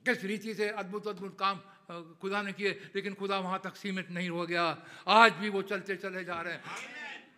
[0.05, 1.59] किस रीति से अद्भुत अद्भुत काम
[1.89, 4.65] खुदा ने किए लेकिन खुदा वहाँ तक सीमित नहीं हो गया।
[5.07, 6.63] आज भी वो चलते चले जा रहे हैं।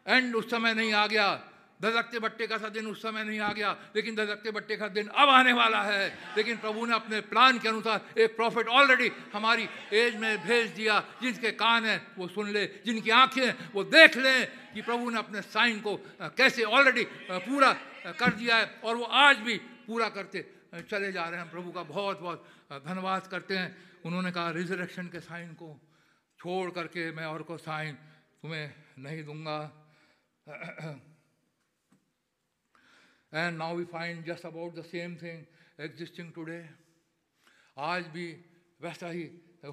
[0.07, 1.49] एंड उस समय नहीं आ गया।
[1.81, 5.07] धधकते बट्टे का सा दिन उस समय नहीं आ गया लेकिन धधकते बट्टे का दिन
[5.09, 6.07] अब आने वाला है।
[6.37, 10.99] लेकिन प्रभु ने अपने प्लान के अनुसार एक प्रॉफिट ऑलरेडी हमारी एज में भेज दिया।
[11.21, 15.41] जिनके कान हैं वो सुन ले। जिनकी आँखें वो देख लें कि प्रभु ने अपने
[15.43, 15.95] साइन को
[16.37, 17.73] कैसे ऑलरेडी पूरा
[18.19, 19.57] कर दिया है। और वो आज भी
[19.87, 20.45] पूरा करते
[20.89, 22.47] चले जा रहे हैं। प्रभु का बहुत बहुत
[22.87, 25.69] धन्यवाद करते हैं। उन्होंने कहा रिजरेक्शन के साइन को
[26.39, 27.95] छोड़ करके मैं और को साइन
[28.41, 29.59] तुम्हें नहीं दूँगा.
[33.33, 35.45] And now we find just about the same thing
[35.81, 36.57] existing today
[37.77, 38.27] आज भी
[38.81, 39.23] वैसा ही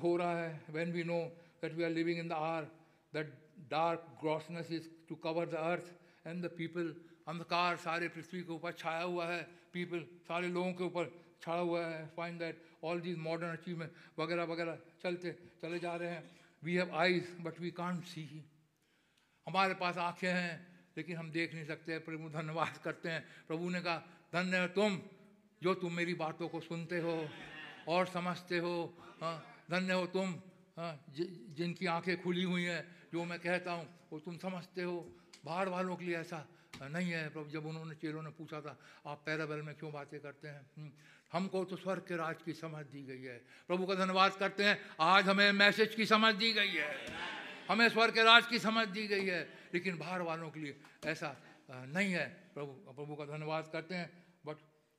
[0.03, 1.19] हो रहा है when we know
[1.63, 2.71] that we are living in the hour
[3.13, 3.35] that
[3.71, 5.93] dark grossness is to cover the earth
[6.27, 6.95] and the people
[7.29, 9.43] अंधकार सारे पृथ्वी के ऊपर छाया हुआ है
[9.73, 11.13] पीपल सारे लोगों के ऊपर
[11.43, 15.31] छाया हुआ है find that all these modern achievement वगैरह वगैरह चलते,
[15.63, 16.25] चले जा रहे हैं।
[16.63, 18.27] We have eyes, but we can't see
[19.47, 20.55] हमारे पास आँखें हैं,
[20.97, 23.97] लेकिन हम देख नहीं सकते। प्रभु धन्यवाद करते हैं। प्रभु ने कहा,
[24.33, 25.01] धन्य है तुम
[25.63, 27.17] जो तुम मेरी बातों को सुनते हो
[27.89, 28.75] और समझते हो।
[29.21, 29.37] हाँ
[29.71, 30.35] धन्य हो तुम
[30.77, 34.97] हाँ जिनकी आँखें खुली हुई हैं, जो मैं कहता हूँ, वो तुम समझते हो।
[35.45, 36.47] बाहर वालों के लिए ऐसा
[36.89, 38.77] नहीं है प्रभु जब उन्होंने चेलों ने पूछा था
[39.07, 40.61] आप पैराबल में क्यों बातें करते हैं?
[40.77, 40.91] हम्म,
[41.33, 43.37] हमको तो स्वर्ग के राज की समझ दी गई है।
[43.69, 46.91] प्रभु का धन्यवाद करते हैं आज हमें मैसेज की समझ दी गई है।
[47.69, 49.43] हमें स्वर्ग के राज की समझ दी गई है।
[49.75, 50.77] लेकिन बाहर वालों के लिए
[51.07, 51.37] ऐसा
[51.71, 54.11] नहीं है। प्रभु प्रभु का धन्यवाद करते हैं
[54.47, 54.57] but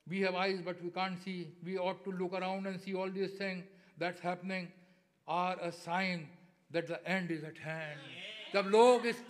[0.08, 1.34] we have eyes but we can't see
[1.64, 3.62] we ought to look around and see all this thing
[4.00, 4.68] that's happening
[5.28, 6.28] are a sign
[6.72, 8.00] that the end is at hand
[8.54, 9.24] जब लोग इस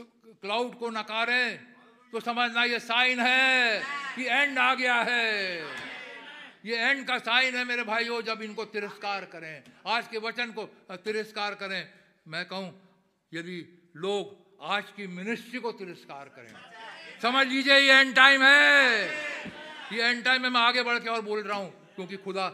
[0.00, 1.77] क्लाउड को नकारें
[2.12, 3.80] तो समझना ये साइन है
[4.16, 5.60] कि and आ गया है।
[6.64, 10.64] ये एंड का साइन है मेरे भाइयों, जब इनको तिरस्कार करें। आज के वचन को
[10.96, 11.88] तिरस्कार करें।
[12.28, 12.72] मैं कहूँ,
[13.32, 13.58] यदि
[13.96, 16.54] लोग आज की मिनिस्ट्री को तिरस्कार करें,
[17.22, 19.04] समझ लीजिए ये एंड टाइम है।
[19.92, 22.48] ये एंड टाइम में मैं आगे बढ़ के और बोल रहा हूँ, क्योंकि खुदा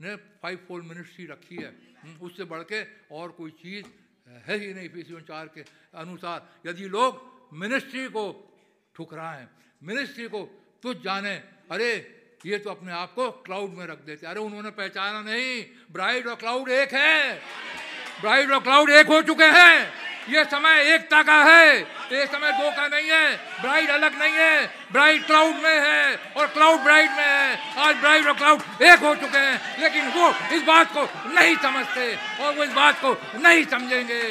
[0.00, 1.72] ने फाइव फोल्ड मिनिस्ट्री रखी है।
[2.22, 3.86] उससे बढ़ के और कोई चीज़
[4.46, 5.64] है ही नहीं, पीसी चार के
[5.94, 8.30] अनुसार। यदि लोग मिनिस्ट्री को
[9.00, 9.46] ठुकराएँ
[9.82, 10.40] मिनिस्ट्री को
[10.82, 11.34] तुझ जाने।
[11.72, 11.90] अरे,
[12.46, 16.34] ये तो अपने आप को क्लाउड में रख देते। अरे, उन्होंने पहचाना नहीं। ब्राइड और
[16.34, 17.36] क्लाउड एक है।
[18.20, 19.92] ब्राइड और क्लाउड एक हो चुके हैं।
[20.28, 21.80] ये समय एकता का है।
[22.12, 26.46] ये समय दो का नहीं है। ब्राइड अलग नहीं है। ब्राइड क्लाउड में है और
[26.46, 30.62] क्लाउड ब्राइड में है। आज ब्राइड और क्लाउड एक हो चुके हैं। लेकिन वो इस
[30.62, 34.22] बात को नहीं समझते और वो इस बात को नहीं समझेंगे।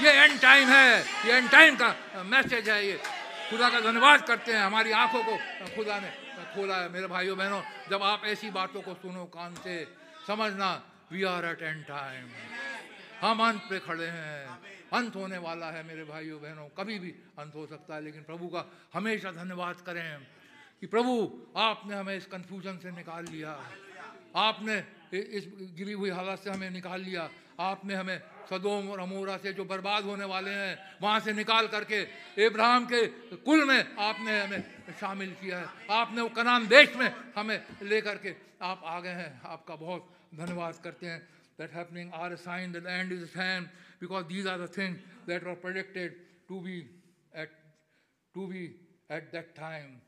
[0.00, 1.96] ये एंड टाइम है। ये एंड टाइम का
[2.26, 3.15] मैसेज है ये।
[3.46, 5.36] खुदा का धन्यवाद करते हैं हमारी आँखों को।
[5.74, 6.10] खुदा ने
[6.54, 9.86] खोला है, मेरे भाइयों, बहनों, जब आप ऐसी बातों को सुनो कान से,
[10.26, 10.70] समझना
[11.12, 12.26] we are at end time
[13.20, 14.46] हम अंत पे खड़े हैं।
[14.92, 18.46] अंत होने वाला है मेरे भाइयों, बहनों। कभी भी अंत हो सकता है, लेकिन प्रभु
[18.48, 18.64] का
[18.94, 20.18] हमेशा धन्यवाद करें
[20.80, 21.14] कि प्रभु,
[21.56, 23.54] आपने हमें इस कंफ्यूजन से निकाल लिया।
[24.36, 24.76] आपने
[25.12, 25.46] इस
[25.78, 28.20] गिरी हुई हालत से हमें निकाल लिया। आपने हमें
[28.50, 32.00] सदोम और अमोरा से जो बर्बाद होने वाले हैं, वहाँ से निकाल करके
[32.46, 33.06] इब्राहम के
[33.42, 34.62] कुल में आपने हमें
[35.00, 39.40] शामिल किया है। आपने वो कनान देश में हमें लेकर के आप आ गए हैं।
[39.46, 41.20] आपका बहुत धन्यवाद करते हैं।
[41.58, 43.64] That happening are sign the end is hand
[44.00, 44.94] because these are the thing
[45.26, 46.78] that are predicted to be
[47.36, 47.50] at
[48.34, 48.64] to be
[49.10, 49.98] at that time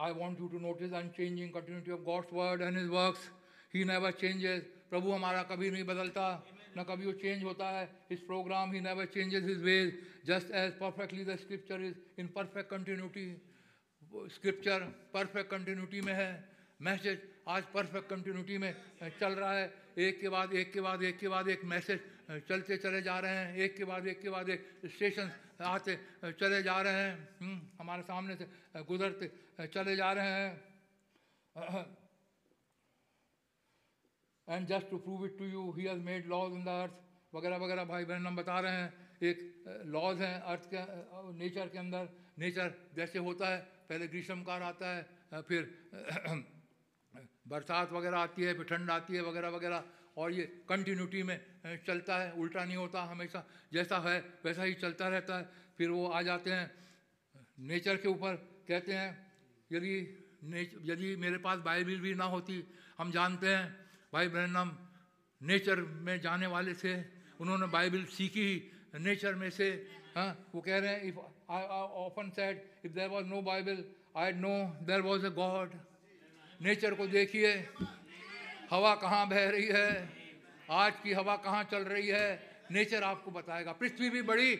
[0.00, 3.24] I want you to notice unchanging continuity of God's word and his works.
[3.72, 4.62] He never changes.
[4.90, 6.24] प्रभु हमारा कभी नहीं बदलता।
[6.78, 10.72] न कभी वो change होता है। इस programme he never changes his ways just as
[10.78, 13.26] perfectly the scripture is in perfect continuity
[14.36, 14.80] scripture
[15.14, 16.30] perfect continuity में है।
[16.80, 17.18] मैसेज
[17.48, 18.72] आज परफेक्ट कंटिन्यूटी में
[19.20, 22.76] चल रहा है। एक के बाद एक के बाद एक के बाद एक मैसेज चलते
[22.76, 25.30] चले जा रहे हैं। एक के बाद एक के बाद एक स्टेशन
[25.60, 25.96] आते
[26.38, 28.46] चले जा रहे हैं। हम्म, हमारे सामने से
[28.86, 30.50] गुजरते चले जा रहे हैं।
[34.48, 36.94] And just to prove it to you he has made laws in the earth
[37.34, 39.38] वगैरह वगैरह भाई बहन हम बता रहे हैं। एक
[39.86, 40.78] लॉज हैं अर्थ के
[41.34, 42.08] नेचर के अंदर।
[42.38, 43.58] नेचर जैसे होता है
[43.88, 45.62] पहले ग्रीष्म काल आता है फिर
[47.50, 49.84] बरसात वगैरह आती है फिर ठंड आती है वगैरह वगैरह।
[50.16, 51.38] और ये कंटिन्यूटी में
[51.86, 55.44] चलता है, उल्टा नहीं होता हमेशा। जैसा है, वैसा ही चलता रहता है।
[55.78, 56.70] फिर वो आ जाते हैं
[57.60, 58.34] नेचर के ऊपर
[58.68, 59.10] कहते हैं,
[59.70, 59.94] यदि
[60.84, 62.64] यदि मेरे पास बाइबिल भी ना होती,
[62.98, 63.66] हम जानते हैं,
[64.12, 64.76] भाई ब्रहणम
[65.40, 66.94] नेचर में जाने वाले थे।
[67.40, 68.50] उन्होंने बाइबिल सीखी
[68.94, 69.68] नेचर में से
[70.16, 71.18] हाँ वो कह रहे हैं if
[71.52, 71.62] I
[72.00, 73.84] often said if there was no Bible
[74.16, 75.74] I know there was a God
[76.60, 77.54] nature को देखिए।
[78.70, 80.08] हवा कहाँ बह रही है?
[80.70, 82.28] आज की हवा कहाँ चल रही है?
[82.70, 84.54] नेचर आपको बताएगा। पृथ्वी भी बड़ी,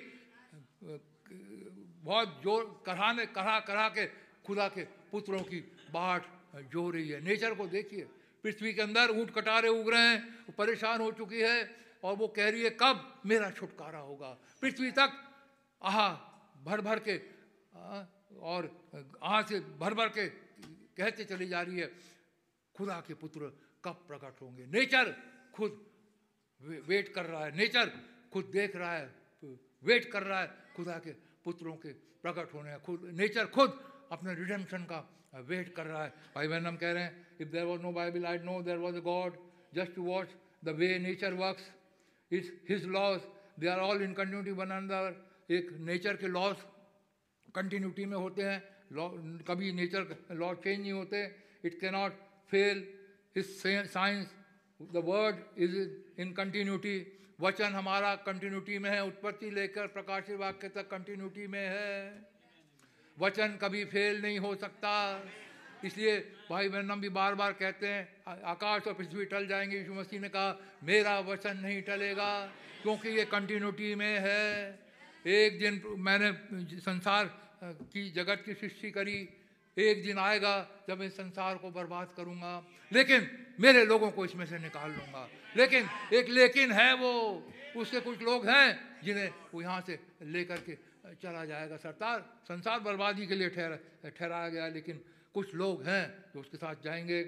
[2.02, 4.06] बहुत ज़ोर कराने करा करा के
[4.42, 4.82] खुदा के
[5.12, 5.60] पुत्रों की
[5.94, 6.26] बाट
[6.72, 8.08] जो रही है। नेचर को देखिए।
[8.44, 11.70] पृथ्वी के अंदर ऊँट कटारे उग रहे हैं परेशान हो चुकी है
[12.02, 14.36] और वो कह रही है, कब मेरा छुटकारा होगा?
[14.62, 15.10] पृथ्वी तक
[15.82, 16.10] आह
[16.64, 17.16] भर भर के,
[18.42, 18.70] और
[19.22, 21.90] आह से भर भर के कहते चली जा रही है।
[22.74, 23.52] खुदा के पुत्र
[23.84, 24.66] कब प्रकट होंगे?
[24.66, 25.14] नेचर
[25.54, 25.86] खुद
[26.60, 27.90] वेट कर रहा है। नेचर
[28.32, 29.08] खुद देख रहा है।
[29.84, 31.12] वेट कर रहा है। खुदा के
[31.44, 31.92] पुत्रों के
[32.22, 33.78] प्रकट होने। खुद नेचर खुद
[34.12, 35.00] अपने रिडेम्पशन का
[35.46, 38.24] वेट कर रहा है। भाई बहन, हम कह रहे हैं if there was no Bible
[38.26, 39.36] I know there was a God
[39.74, 40.28] just to watch
[40.64, 41.70] the way nature works
[42.30, 43.26] is his laws
[43.58, 45.16] they are all in continuity one अंदर
[45.50, 46.64] एक नेचर के लॉस
[47.54, 48.62] कंटिन्यूटी में होते हैं।
[48.92, 49.08] लॉ
[49.48, 51.24] कभी nature law change नहीं होते।
[51.64, 52.12] It cannot
[52.50, 52.78] fail
[53.36, 54.34] इस science
[54.80, 55.76] the word is
[56.20, 56.96] in continuity
[57.40, 62.28] वचन हमारा कंटिन्यूटी में है, उत्पत्ति लेकर प्रकाशित वाक्य तक कंटिन्यूटी में है।
[63.16, 64.92] वचन कभी फेल नहीं हो सकता।
[65.84, 66.18] इसलिए
[66.50, 70.20] भाई बहन, हम भी बार बार कहते हैं आकाश और पृथ्वी टल जाएँगे, यीशु मसीह
[70.20, 72.46] ने कहा, मेरा वचन नहीं टलेगा,
[72.82, 74.78] क्योंकि ये कंटिन्यूटी में है।
[75.26, 76.32] एक दिन मैंने
[76.80, 77.24] संसार
[77.64, 79.28] की, जगत की सृष्टि करी
[79.76, 80.54] एक दिन आएगा,
[80.88, 82.52] जब मैं संसार को बर्बाद करूँगा
[82.92, 83.28] लेकिन
[83.60, 87.12] मेरे लोगों को इसमें से निकाल लूँगा लेकिन एक लेकिन है वो,
[87.76, 88.68] उसके कुछ लोग हैं
[89.04, 90.74] जिन्हें वो यहाँ से लेकर के
[91.22, 92.18] चला जाएगा सरदार
[92.48, 93.76] संसार बर्बादी के लिए ठहरा,
[94.10, 95.00] ठहराया गया, लेकिन
[95.34, 97.22] कुछ लोग हैं जो उसके साथ जाएँगे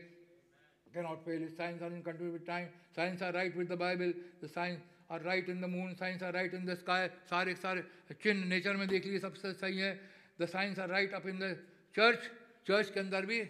[0.92, 2.68] with time.
[2.94, 4.12] Signs are right with the Bible.
[4.42, 5.96] The signs are right in the moon.
[5.96, 7.08] Signs are right in the sky.
[7.30, 7.82] सारे सारे
[8.22, 9.92] चिन्ह नेचर में देख लीजिए सबसे सही है
[10.40, 11.56] the science are right up in the
[11.94, 12.30] church
[12.66, 13.44] church के अंदर भी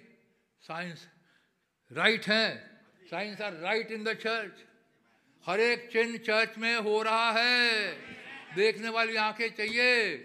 [0.63, 1.09] साइंस
[1.91, 2.45] राइट है।
[3.11, 4.65] Science are right in the church.
[5.47, 7.93] हर एक चिन्ह चर्च में हो रहा है।
[8.55, 10.17] देखने वाली आँखें चाहिए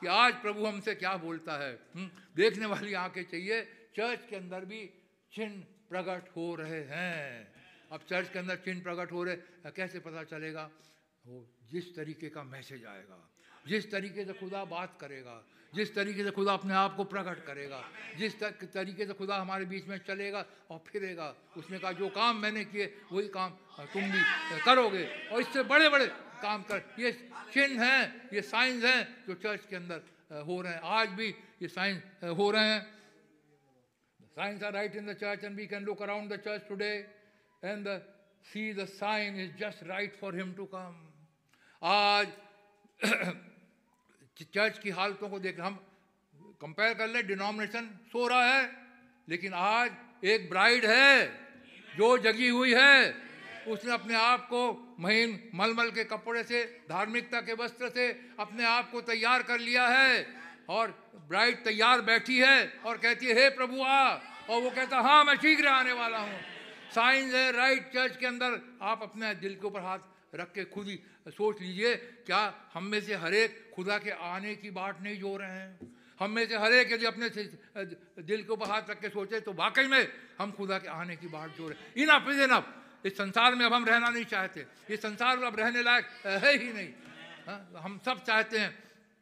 [0.00, 2.10] कि आज प्रभु हमसे क्या बोलता है हुँ?
[2.36, 3.62] देखने वाली आँखें चाहिए,
[3.96, 4.86] चर्च के अंदर भी
[5.32, 7.52] चिन्ह प्रकट हो रहे हैं।
[7.92, 9.36] अब चर्च के अंदर चिन्ह प्रकट हो रहे,
[9.70, 10.70] कैसे पता चलेगा?
[11.24, 13.33] वो जिस तरीके का मैसेज आएगा।
[13.68, 15.42] जिस तरीके से खुदा बात करेगा
[15.74, 17.82] जिस तरीके से खुदा अपने आप को प्रकट करेगा
[18.18, 22.64] जिस तरीके से खुदा हमारे बीच में चलेगा और फिरेगा उसने कहा जो काम मैंने
[22.70, 23.50] किए वही काम
[23.92, 24.20] तुम भी
[24.64, 26.06] करोगे। और इससे बड़े बड़े
[26.42, 27.12] काम कर ये
[27.52, 30.00] चिन्ह हैं ये साइंस हैं जो चर्च के अंदर
[30.46, 31.28] हो रहे हैं। आज भी
[31.62, 32.02] ये साइंस
[32.36, 32.94] हो रहे हैं।
[34.36, 37.06] Signs are right in the church and we can look around the church today
[37.62, 38.02] and the,
[38.42, 40.66] see the sign is just right for him to
[41.82, 42.28] आज
[44.36, 45.74] चर्च की हालतों को देख, हम
[46.60, 48.70] कंपेयर कर ले डिनोमिनेशन सो रहा है,
[49.28, 49.90] लेकिन आज
[50.24, 51.26] एक ब्राइड है,
[51.96, 53.24] जो जगी हुई है।
[53.68, 58.08] उसने अपने आप को महीन मलमल के कपड़े से, धार्मिकता के वस्त्र से
[58.40, 60.26] अपने आप को तैयार कर लिया है
[60.68, 60.90] और
[61.28, 64.18] ब्राइड तैयार बैठी है और कहती है, हे प्रभु, आ।
[64.50, 66.40] और वो कहता हाँ मैं शीघ्र आने वाला हूँ।
[66.94, 70.88] साइंस है राइट चर्च के अंदर आप अपने दिल के ऊपर हाथ रख के खुद
[70.88, 71.94] ही सोच लीजिए,
[72.26, 72.42] क्या
[72.74, 75.92] हम में से हर एक खुदा के आने की बात नहीं जो रहे हैं?
[76.20, 77.42] हम में से हर एक यदि अपने से
[78.22, 80.06] दिल के हाथ रख के सोचे तो वाकई में
[80.38, 83.72] हम खुदा के आने की बात जो रहे इनफ इज़ इनफ इस संसार में अब
[83.74, 86.88] हम रहना नहीं चाहते। इस संसार में अब रहने लायक है ही नहीं।
[87.48, 87.80] हा?
[87.80, 88.70] हम सब चाहते हैं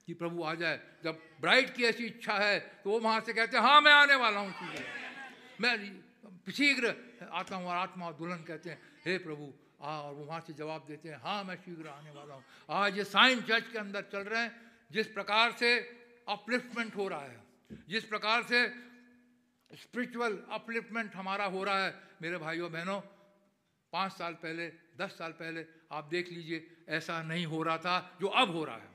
[0.08, 3.56] कि प्रभु आ जाए। जब ब्राइट की ऐसी इच्छा है तो वो वहाँ से कहते
[3.56, 4.54] हैं हाँ मैं आने वाला हूँ।
[5.60, 5.74] मैं
[6.50, 6.94] शीघ्र
[7.32, 9.52] आता हूँ और आत्मा और दुल्हन कहते हैं, हे प्रभु
[9.82, 13.04] आ और वहाँ से जवाब देते हैं हाँ मैं शीघ्र आने वाला हूँ। आज ये
[13.04, 14.52] साइन चर्च के अंदर चल रहे हैं,
[14.90, 15.78] जिस प्रकार से
[16.28, 17.40] अपलिफ्टमेंट हो रहा है,
[17.88, 18.66] जिस प्रकार से
[19.70, 23.00] स्पिरिचुअल अपलिफ्टमेंट हमारा हो रहा है, मेरे भाइयों, बहनों,
[23.92, 24.66] पाँच साल पहले,
[24.98, 28.76] दस साल पहले आप देख लीजिए, ऐसा नहीं हो रहा था जो अब हो रहा
[28.76, 28.90] है।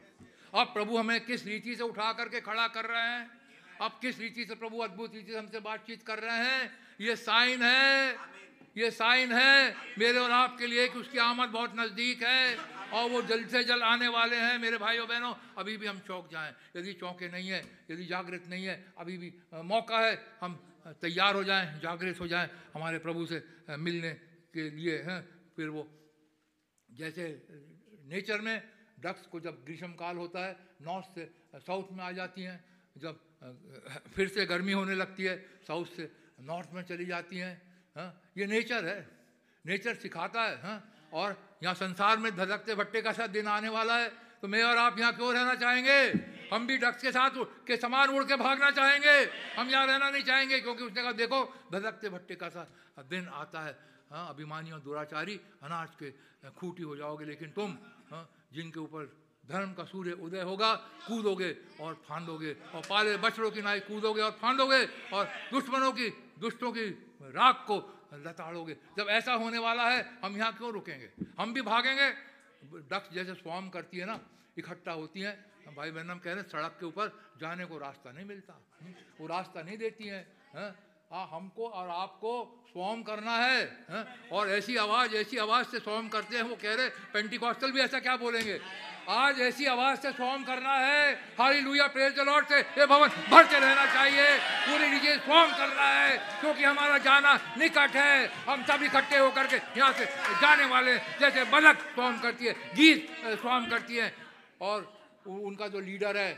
[0.53, 3.29] अब प्रभु हमें किस रीति से उठा करके खड़ा कर रहे हैं?
[3.81, 6.71] अब किस रीति से प्रभु अद्भुत रीति से हमसे बातचीत कर रहे हैं?
[7.01, 8.15] ये साइन है।
[8.77, 12.41] ये साइन है मेरे और आपके लिए कि उसकी आमद बहुत नज़दीक है
[12.93, 16.29] और वो जल्द से जल्द आने वाले हैं मेरे भाइयों बहनों। अभी भी हम चौंक
[16.31, 19.33] जाएँ। यदि चौंके नहीं है, यदि जागृत नहीं है, अभी भी
[19.65, 20.55] मौका है, हम
[21.01, 23.43] तैयार हो जाएँ, जागृत हो जाएँ, हमारे प्रभु से
[23.75, 24.11] मिलने
[24.53, 25.19] के लिए हैं।
[25.57, 25.83] फिर वो,
[26.89, 27.25] जैसे
[28.05, 28.61] नेचर में
[28.99, 31.25] डक्स को जब ग्रीष्म काल होता है, नॉर्थ से
[31.59, 32.63] साउथ में आ जाती हैं,
[32.97, 33.15] जब
[34.13, 35.35] फिर से गर्मी होने लगती है,
[35.67, 36.11] साउथ से
[36.45, 37.55] नॉर्थ में चली जाती हैं
[37.97, 38.99] हाँ ये नेचर है।
[39.65, 40.77] नेचर सिखाता है हाँ?
[41.13, 44.09] और यहाँ संसार में धधकते भट्टे का साथ दिन आने वाला है।
[44.41, 45.99] तो मैं और आप यहाँ क्यों रहना चाहेंगे?
[46.53, 47.31] हम भी डक्स के साथ
[47.65, 49.17] के समान उड़ के भागना चाहेंगे।
[49.57, 51.43] हम यहाँ रहना नहीं चाहेंगे क्योंकि उसने कहा, देखो
[51.73, 52.67] धधकते भट्टे का सा
[53.09, 53.73] दिन आता है।
[54.11, 56.11] हाँ अभिमानी और दुराचारी अनाज के,
[56.53, 57.77] खूटी हो जाओगे, लेकिन तुम
[58.11, 58.23] हाँ
[58.53, 59.11] जिनके ऊपर
[59.43, 60.73] धर्म का सूर्य उदय होगा,
[61.07, 61.51] कूदोगे
[61.81, 64.83] और फांदोगे, और पाले बछड़ों की नाई कूदोगे और फांदोगे,
[65.13, 66.09] और दुश्मनों की,
[66.39, 66.85] दुष्टों की
[67.35, 67.77] राख को
[68.13, 71.09] लताड़ोगे जब ऐसा होने वाला है, हम यहाँ क्यों रुकेंगे?
[71.39, 72.09] हम भी भागेंगे।
[72.89, 74.19] डक्स जैसे स्वाम करती है ना,
[74.57, 78.11] इकट्ठा होती हैं। भाई बहन, हम कह रहे हैं, सड़क के ऊपर जाने को रास्ता
[78.11, 78.61] नहीं मिलता।
[79.19, 80.86] वो रास्ता नहीं देती हैं, है?
[81.11, 82.31] आ, हमको और आपको
[82.71, 84.03] स्वॉम करना है, है?
[84.31, 87.99] और ऐसी आवाज़ ऐसी आवाज़ से स्वॉम करते हैं वो कह रहे पेंटिकॉस्टल भी ऐसा
[87.99, 88.59] क्या बोलेंगे?
[89.09, 93.59] आज ऐसी आवाज़ से स्वॉम करना है हाली लुया प्रेज लॉर्ड से ये भवन भरते
[93.59, 99.17] रहना चाहिए पूरी लीजिए स्वॉम करना है क्योंकि हमारा जाना निकट है हम सब इकट्ठे
[99.17, 100.05] होकर के यहाँ से
[100.41, 103.07] जाने वाले जैसे बलक स्वॉम करती है गीत
[103.41, 104.13] स्वॉम करती है
[104.61, 104.91] और
[105.27, 106.31] उनका जो लीडर है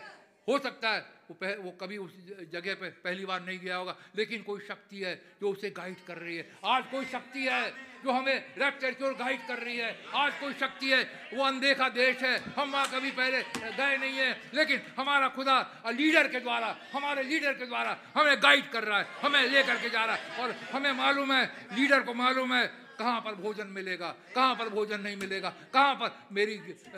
[0.47, 2.11] हो सकता है वो पह, वो कभी उस
[2.49, 6.17] जगह पे पहली बार नहीं गया होगा लेकिन कोई शक्ति है जो उसे गाइड कर
[6.17, 7.69] रही है। आज कोई शक्ति है
[8.01, 11.01] जो हमें लेफ़्ट की ओर गाइड कर रही है। आज कोई शक्ति है
[11.33, 13.41] वो अनदेखा देश है। हम वहाँ कभी पहले
[13.77, 15.57] गए नहीं है लेकिन हमारा खुदा
[15.93, 19.89] लीडर के द्वारा हमारे लीडर के द्वारा हमें गाइड कर रहा है हमें ले करके
[19.89, 21.45] जा रहा है। और हमें मालूम है
[21.77, 22.65] लीडर को मालूम है
[22.99, 24.09] कहाँ पर भोजन मिलेगा?
[24.35, 25.49] कहाँ पर भोजन नहीं मिलेगा?
[25.73, 26.55] कहाँ पर मेरी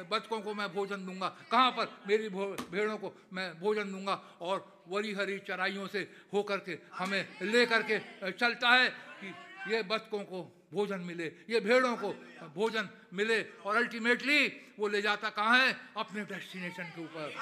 [0.09, 1.27] बच्चों को मैं भोजन दूँगा?
[1.51, 2.29] कहाँ पर मेरी
[2.73, 4.15] भेड़ों को मैं भोजन दूँगा?
[4.41, 4.57] और
[4.89, 6.01] वरी हरी चराइयों से
[6.33, 7.99] होकर के हमें ले करके
[8.33, 8.89] चलता है
[9.21, 9.29] कि
[9.73, 10.41] ये बच्चों को
[10.73, 12.09] भोजन मिले ये भेड़ों को
[12.55, 14.47] भोजन मिले और अल्टीमेटली
[14.79, 15.75] वो ले जाता कहाँ है?
[15.97, 17.33] अपने डेस्टिनेशन के ऊपर।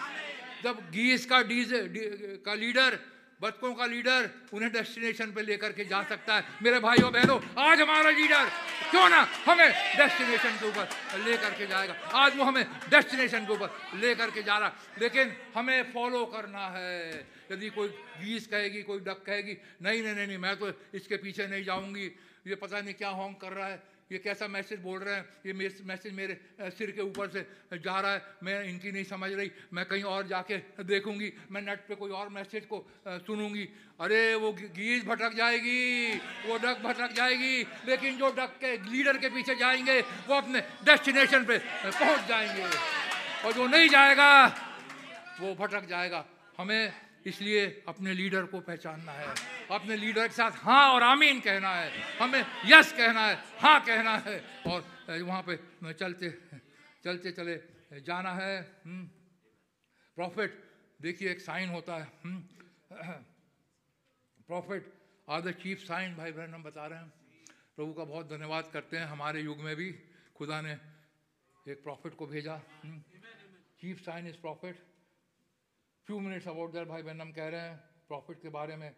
[0.64, 2.00] जब गीस का डीजे डी,
[2.44, 3.00] का लीडर
[3.40, 7.82] बच्चों का लीडर उन्हें डेस्टिनेशन पे लेकर के जा सकता है। मेरे भाइयों, बहनों, आज
[7.82, 8.46] हमारा लीडर,
[8.92, 10.88] क्यों ना हमें डेस्टिनेशन के ऊपर
[11.24, 15.92] लेकर के जाएगा। आज वो हमें डेस्टिनेशन के ऊपर लेकर के जा रहा लेकिन हमें
[15.94, 17.88] फॉलो करना है। यदि कोई
[18.20, 22.06] गीस कहेगी, कोई डक कहेगी, नहीं नहीं नहीं मैं तो इसके पीछे नहीं जाऊँगी।
[22.48, 25.26] ये पता नहीं क्या होंग कर रहा है। ये कैसा मैसेज बोल रहे हैं?
[25.46, 25.54] ये
[25.86, 27.42] मैसेज मेरे सिर के ऊपर से
[27.74, 31.80] जा रहा है। मैं इनकी नहीं समझ रही। मैं कहीं और जाके देखूँगी। मैं नेट
[31.88, 33.70] पे कोई और मैसेज को सुनूँगी।
[34.02, 39.30] अरे, वो गीज भटक जाएगी। वो डक भटक जाएगी। लेकिन जो डक के, लीडर के
[39.30, 42.66] पीछे जाएँगे, वो अपने डेस्टिनेशन पे पहुँच जाएँगे।
[43.46, 44.48] और जो नहीं जाएगा,
[45.40, 46.26] वो भटक जाएगा।
[46.58, 49.36] हमें इसलिए अपने लीडर को पहचानना है।
[49.72, 54.18] अपने लीडर के साथ हाँ और आमीन कहना है। हमें यस कहना है हाँ कहना
[54.18, 55.60] है। और वहाँ पे
[55.94, 56.30] चलते
[57.04, 57.56] चलते चले
[58.02, 58.62] जाना है।
[60.18, 62.08] Prophet hmm. देखिए एक साइन होता है।
[64.48, 64.94] Prophet,
[65.30, 67.10] are the chief sign, भाई बहन हम बता रहे हैं।
[67.76, 69.92] प्रभु का बहुत धन्यवाद करते हैं हमारे युग में भी।
[70.36, 70.78] खुदा ने
[71.68, 72.58] एक प्रॉफिट को भेजा।
[73.82, 74.89] Chief sign is prophet.
[76.10, 77.76] Few minutes about that भाई बहन कह रहे हैं
[78.08, 78.90] प्रॉफिट के बारे में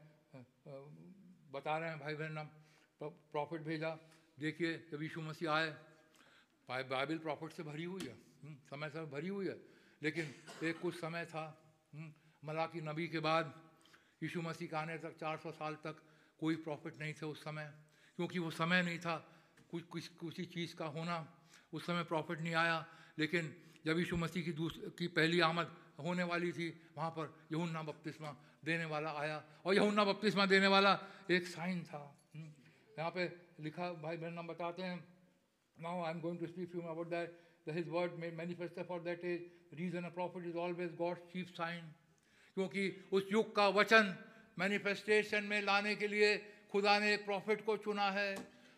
[1.51, 3.89] बता रहे हैं भाई बहन हम प्रॉफिट भेजा
[4.37, 5.67] देखिए जब यीशु मसीह आए
[6.69, 8.15] बाइबल प्रॉफिट से भरी हुई है
[8.69, 9.57] समय से भरी हुई है
[10.01, 10.33] लेकिन
[10.63, 11.43] एक कुछ समय था
[11.93, 12.11] हम्म,
[12.43, 13.53] मला की नबी के बाद
[14.23, 16.01] यीशु मसीह के आने तक 400 साल तक
[16.39, 17.71] कोई प्रॉफिट नहीं थे उस समय
[18.19, 19.17] क्योंकि वो समय नहीं था
[19.71, 21.19] कुछ कुछ किसी चीज़ का होना
[21.73, 22.79] उस समय प्रॉफिट नहीं आया
[23.19, 23.53] लेकिन
[23.85, 26.67] जब यीशु मसीह की दूस की पहली आमद होने वाली थी,
[26.97, 30.93] वहाँ पर यहुन्ना बपतिस्मा देने वाला आया। और यहुन्ना बपतिस्मा देने वाला
[31.31, 32.01] एक साइन था।
[32.35, 32.53] हम्म।
[32.99, 33.25] यहाँ पे
[33.59, 34.97] लिखा, भाई बहन हम बताते हैं।
[35.77, 39.25] Now I am going to speak you about that his word made manifest for that
[39.25, 41.85] is reason a prophet is always God chief sign
[42.55, 44.15] क्योंकि उस युग का वचन
[44.59, 46.37] मैनिफेस्टेशन में लाने के लिए
[46.71, 48.35] खुदा ने एक प्रॉफिट को चुना है।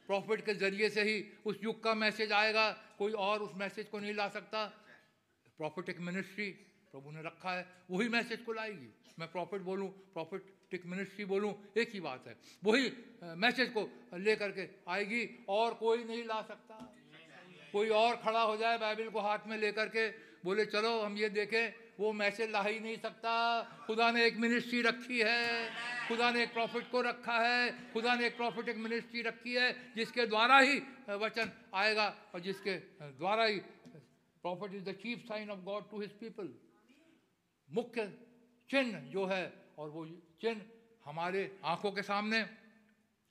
[0.10, 4.00] प्रॉफिट के ज़रिए से ही उस युग का मैसेज आएगा। कोई और उस मैसेज को
[4.00, 4.66] नहीं ला सकता।
[5.58, 6.48] प्रॉफिट एक मिनिस्ट्री
[6.94, 8.90] प्रभु ने रखा है, वही मैसेज को लाएगी।
[9.20, 10.42] मैं प्रॉफिट बोलूँ प्रॉफिट
[10.74, 12.92] प्रॉफिटिक मिनिस्ट्री बोलूँ, एक ही बात है। वही
[13.38, 13.82] मैसेज को
[14.18, 16.76] लेकर के आएगी, और कोई नहीं ला सकता।
[17.74, 20.08] कोई और खड़ा हो जाए बाइबल को हाथ में लेकर के,
[20.42, 23.34] बोले, चलो, हम ये देखें, वो मैसेज ला ही नहीं सकता।
[23.86, 25.70] खुदा ने एक मिनिस्ट्री रखी है,
[26.08, 29.72] खुदा ने एक प्रॉफिट को रखा है, खुदा ने एक प्रॉफिट एक मिनिस्ट्री रखी है,
[29.96, 30.82] जिसके द्वारा ही
[31.22, 32.78] वचन आएगा, और जिसके
[33.14, 33.60] द्वारा ही
[34.44, 36.54] prophet is the chief sign of God to his people
[37.74, 38.06] मुख्य
[38.70, 39.44] चिन्ह जो है
[39.78, 40.06] और वो
[40.42, 40.62] चिन्ह
[41.06, 42.46] हमारे आँखों के सामने,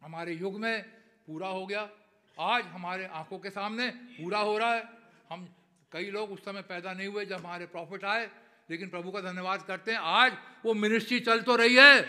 [0.03, 0.83] हमारे युग में
[1.27, 1.89] पूरा हो गया।
[2.37, 4.83] आज हमारे आँखों के सामने पूरा हो रहा है।
[5.31, 5.49] हम
[5.93, 8.29] कई लोग उस समय पैदा नहीं हुए जब हमारे प्रॉफिट आए,
[8.71, 12.03] लेकिन प्रभु का धन्यवाद करते हैं। आज वो मिनिस्ट्री चल तो रही है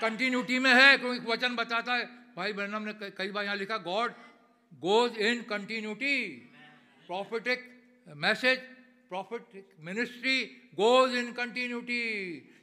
[0.00, 2.04] कंटिन्यूटी में है, क्योंकि वचन बताता है।
[2.36, 4.12] भाई ब्रनम ने कई बार यहाँ लिखा God
[4.72, 6.16] goes in continuity
[7.06, 7.66] prophetic
[8.16, 8.58] message
[9.10, 10.36] prophetic ministry
[10.78, 12.02] goes in continuity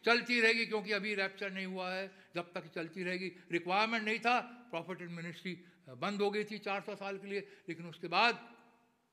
[0.06, 2.06] चलती रहेगी क्योंकि अभी रैप्चर नहीं हुआ है,
[2.36, 4.40] जब तक चलती रहेगी। रिक्वायरमेंट नहीं था
[4.72, 5.54] प्रॉफिट इन मिनिस्ट्री
[6.00, 8.40] बंद हो गई थी 400 साल के लिए, लेकिन उसके बाद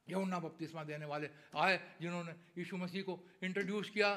[0.06, 4.10] यमुना बपतिस्मा देने वाले आए, जिन्होंने यीशु मसीह को इंट्रोड्यूस किया।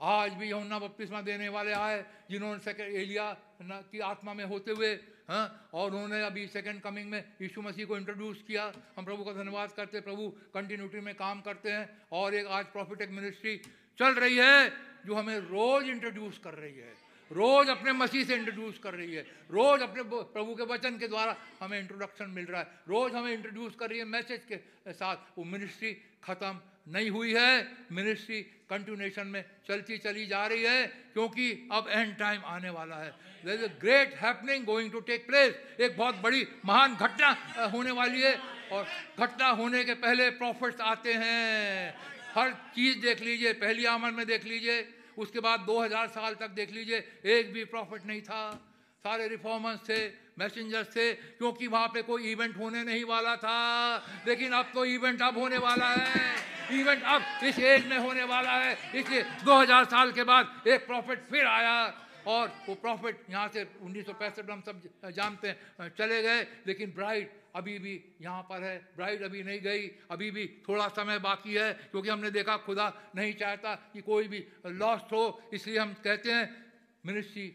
[0.00, 3.26] आज भी यमुना बपतिस्मा देने वाले आए, जिन्होंने एलिया
[3.62, 4.94] की आत्मा में होते हुए
[5.28, 5.70] हाँ?
[5.74, 9.72] और उन्होंने अभी सेकेंड कमिंग में यीशु मसीह को इंट्रोड्यूस किया। हम प्रभु का धन्यवाद
[9.72, 13.56] करते प्रभु कंटिन्यूटी में काम करते हैं। और एक आज प्रॉफिटिक मिनिस्ट्री
[13.98, 14.72] चल रही है,
[15.06, 16.96] जो हमें रोज इंट्रोड्यूस कर रही है।
[17.30, 21.36] रोज अपने मसीह से इंट्रोड्यूस कर रही है। रोज अपने प्रभु के वचन के द्वारा
[21.60, 25.44] हमें इंट्रोडक्शन मिल रहा है। रोज हमें इंट्रोड्यूस कर रही है मैसेज के साथ। वो
[25.44, 25.92] मिनिस्ट्री
[26.24, 26.60] खत्म
[26.92, 32.42] नहीं हुई है। मिनिस्ट्री कंटिन्यूशन में चलती चली जा रही है, क्योंकि अब एंड टाइम
[32.44, 36.96] आने वाला है। Is a great happening going to take place एक बहुत बड़ी महान
[36.96, 37.30] घटना
[37.66, 38.86] होने वाली है। और
[39.20, 41.94] घटना होने के पहले प्रॉफिट्स आते हैं।
[42.34, 46.70] हर चीज़ देख लीजिए, पहली आमन में देख लीजिए, उसके बाद 2000 साल तक देख
[46.70, 52.30] लीजिए, एक भी प्रॉफिट नहीं था। सारे रिफॉर्मर्स थे। मैसेंजर्स थे, क्योंकि वहाँ पे कोई
[52.32, 57.22] इवेंट होने नहीं वाला था। लेकिन अब तो इवेंट अब होने वाला है। इवेंट अब
[57.44, 62.04] इस एज में होने वाला है। इसलिए 2000 साल के बाद एक प्रॉफिट फिर आया।
[62.26, 66.92] और वो प्रॉफिट यहाँ से उन्नीस सौ पैंसठ हम सब जानते हैं, चले गए। लेकिन
[66.92, 71.54] ब्राइड अभी भी यहाँ पर है। ब्राइड अभी नहीं गई। अभी भी थोड़ा समय बाकी
[71.54, 76.32] है, क्योंकि हमने देखा खुदा नहीं चाहता कि कोई भी लॉस्ट हो। इसलिए हम कहते
[76.32, 76.72] हैं
[77.06, 77.48] मिनिस्ट्री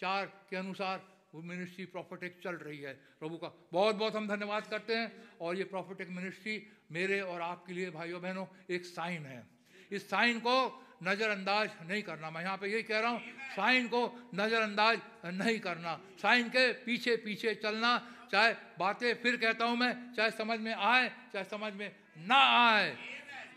[0.00, 1.02] चार के अनुसार
[1.34, 5.56] वो मिनिस्ट्री प्रॉफिटिक चल रही है। प्रभु का बहुत बहुत हम धन्यवाद करते हैं। और
[5.56, 6.62] ये प्रॉफिटिक मिनिस्ट्री
[6.92, 9.42] मेरे और आपके लिए भाइयों बहनों एक साइन है।
[9.90, 10.56] इस साइन को
[11.02, 13.20] नज़रअंदाज नहीं करना। मैं यहाँ पे यही कह रहा हूँ
[13.56, 14.98] साइन को नज़रअंदाज
[15.34, 17.98] नहीं करना। साइन के पीछे पीछे चलना,
[18.32, 22.90] चाहे बातें फिर कहता हूँ मैं, चाहे समझ में आए, चाहे समझ में ना आए।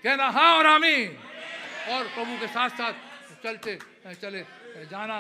[0.03, 1.17] कहना हाँ और आमीन।
[1.89, 2.93] और प्रभु के साथ साथ
[3.43, 3.77] चलते,
[4.13, 4.43] चले
[4.85, 5.17] जाना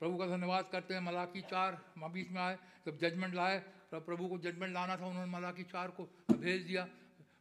[0.00, 3.58] प्रभु का धन्यवाद करते हैं मलाकी चार बीच में आए जब जजमेंट लाए
[3.92, 6.86] तब प्रभु को जजमेंट लाना था उन्होंने मलाकी चार को भेज दिया।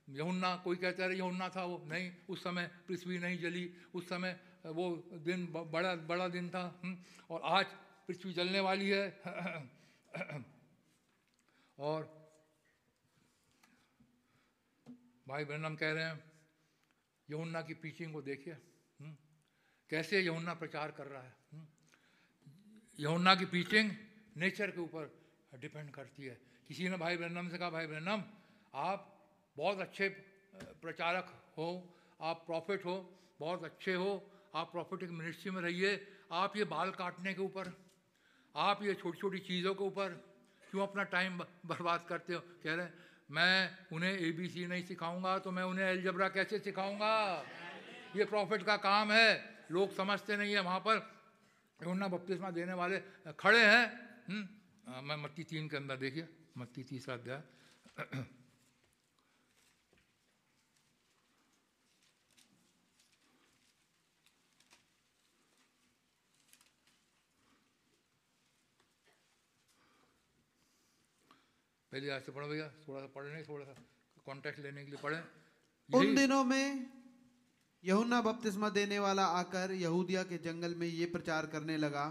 [0.09, 3.65] यमुना कोई कहता है यमुना था वो नहीं उस समय पृथ्वी नहीं जली
[3.95, 4.89] उस समय वो
[5.25, 6.97] दिन बड़ा बड़ा दिन था हम्म,
[7.29, 7.65] और आज
[8.07, 9.05] पृथ्वी जलने वाली है।
[11.77, 12.03] और
[15.27, 16.23] भाई बहन कह रहे हैं
[17.29, 19.15] यमुना की पीचिंग को देखिए हम्म,
[19.89, 21.65] कैसे यमुना प्रचार कर रहा है हम्म,
[22.99, 23.91] यमुना की पीचिंग
[24.37, 25.11] नेचर के ऊपर
[25.59, 28.23] डिपेंड करती है। किसी ने भाई बहनम से कहा, भाई बहनम
[28.73, 29.11] आप
[29.57, 30.09] बहुत अच्छे
[30.81, 31.67] प्रचारक हो,
[32.21, 32.95] आप प्रॉफिट हो,
[33.39, 34.11] बहुत अच्छे हो,
[34.55, 37.71] आप प्रॉफिटिक मिनिस्ट्री में रहिए, आप ये बाल काटने के ऊपर,
[38.55, 40.09] आप ये छोटी छोटी चीज़ों के ऊपर
[40.71, 42.39] क्यों अपना टाइम बर्बाद करते हो?
[42.63, 42.87] कह रहे
[43.31, 47.43] मैं उन्हें ए बी सी नहीं सिखाऊँगा तो मैं उन्हें एलजबरा कैसे सिखाऊँगा?
[48.15, 49.29] ये प्रॉफिट का काम है,
[49.71, 51.14] लोग समझते नहीं है वहाँ पर
[51.79, 52.99] उन्ना बपतिस्मा देने वाले
[53.39, 53.85] खड़े हैं?
[54.27, 56.27] हम्म, मैं मत्ती तीन के अंदर देखिए
[56.57, 57.41] मत्ती तीसरा अध्याय।
[71.91, 73.73] पहले आज से पढ़ो भैया थोड़ा सा पढ़ने थोड़ा सा
[74.25, 75.19] कॉन्टेक्ट लेने के लिए पढ़े।
[75.89, 76.65] उन दिनों में
[77.85, 82.05] यहुना बपतिस्मा देने वाला आकर यहूदिया के जंगल में ये प्रचार करने लगा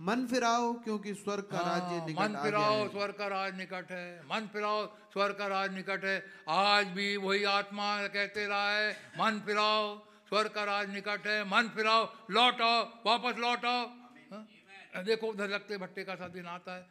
[0.00, 4.20] मन फिराओ क्योंकि स्वर्ग का राज्य हाँ, निकट मन फिराओ स्वर्ग का राज निकट है।
[4.22, 9.40] मन फिराओ स्वर्ग का राज निकट है। आज भी वही आत्मा कहते रहा है मन
[9.46, 9.96] फिराओ
[10.28, 13.86] स्वर्ग का राज निकट है। मन फिराओ लौट आओ वापस लौट। आओ
[14.32, 15.04] हाँ?
[15.04, 16.86] देखो उधर लगते भट्टे का सा दिन आता है।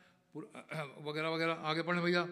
[1.06, 2.28] वगैरह वगैरह आगे पढ़े भैया।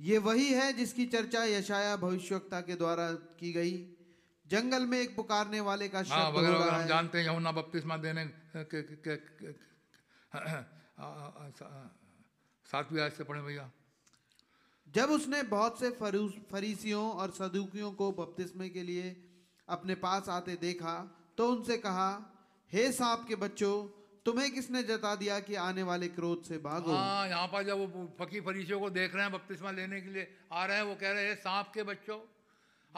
[0.00, 3.76] ये वही है जिसकी चर्चा यशाया भविष्यवक्ता के द्वारा की गई।
[4.50, 7.26] जंगल में एक पुकारने वाले का हाँ शब्द हो वगैरह वगैरह रहा हम जानते हैं
[7.28, 8.24] यमुना बपतिस्मा देने
[8.56, 9.52] के, के, के,
[12.66, 13.70] सातवीं आयत से पढ़े भैया।
[14.86, 15.90] जब उसने बहुत से
[16.52, 19.16] फरीसियों और सदुकियों को बपतिस्मे के लिए
[19.68, 20.94] अपने पास आते देखा
[21.38, 22.08] तो उनसे कहा
[22.72, 23.74] हे सांप के बच्चों
[24.26, 26.92] तुम्हें किसने जता दिया कि आने वाले क्रोध से भागो?
[26.92, 30.26] हाँ यहाँ पर जब वो फकी फरीसियों को देख रहे हैं बपतिस्मा लेने के लिए
[30.52, 32.18] आ रहे हैं वो कह रहे हैं सांप के बच्चों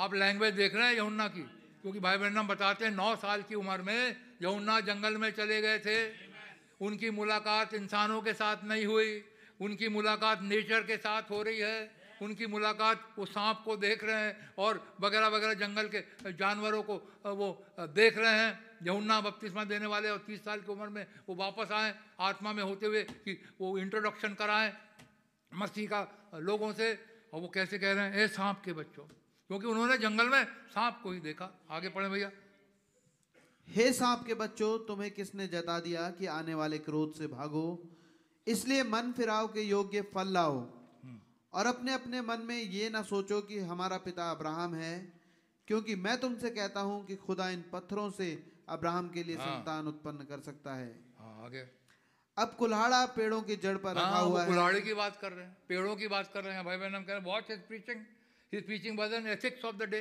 [0.01, 1.43] आप लैंग्वेज देख रहे हैं यमुना की,
[1.83, 5.79] क्योंकि भाई बहन बताते हैं, नौ साल की उम्र में यमुना जंगल में चले गए
[5.81, 5.99] थे।
[6.81, 9.13] उनकी मुलाकात इंसानों के साथ नहीं हुई,
[9.61, 11.91] उनकी मुलाकात नेचर के साथ हो रही है,
[12.23, 16.97] उनकी मुलाकात वो सांप को देख रहे हैं और वगैरह वगैरह जंगल के जानवरों को
[17.27, 17.53] वो
[17.93, 21.73] देख रहे हैं। यमुना बपतिस्मा देने वाले और तीस साल की उम्र में वो वापस
[21.73, 24.73] आए, आत्मा में होते हुए कि वो इंट्रोडक्शन कराएँ
[25.53, 26.07] मसीह का
[26.41, 26.93] लोगों से
[27.33, 29.05] और वो कैसे कह रहे हैं, ए सांप के बच्चों
[29.51, 32.31] क्योंकि उन्होंने जंगल में सांप को ही देखा। आगे पढ़े भैया।
[33.69, 37.65] हे सांप के बच्चों तुम्हें किसने जता दिया कि आने वाले क्रोध से भागो?
[38.47, 40.55] इसलिए मन फिराव के योग्य फल लाओ।
[41.53, 44.93] और अपने अपने मन में ये ना सोचो कि हमारा पिता अब्राहम है
[45.69, 48.31] क्योंकि मैं तुमसे कहता हूँ कि खुदा इन पत्थरों से
[48.69, 51.67] अब्राहम के लिए हाँ। संतान उत्पन्न कर सकता है। हाँ आगे।
[52.37, 55.45] अब कुल्हाड़ा पेड़ों की जड़ पर रखा हाँ हुआ है। कुल्हाड़ी की बात कर रहे
[55.47, 58.05] हैं पेड़ों की बात कर रहे हैं। भाई बहन हम कह रहे हैं preaching
[58.53, 60.01] his preaching was an ethics of the day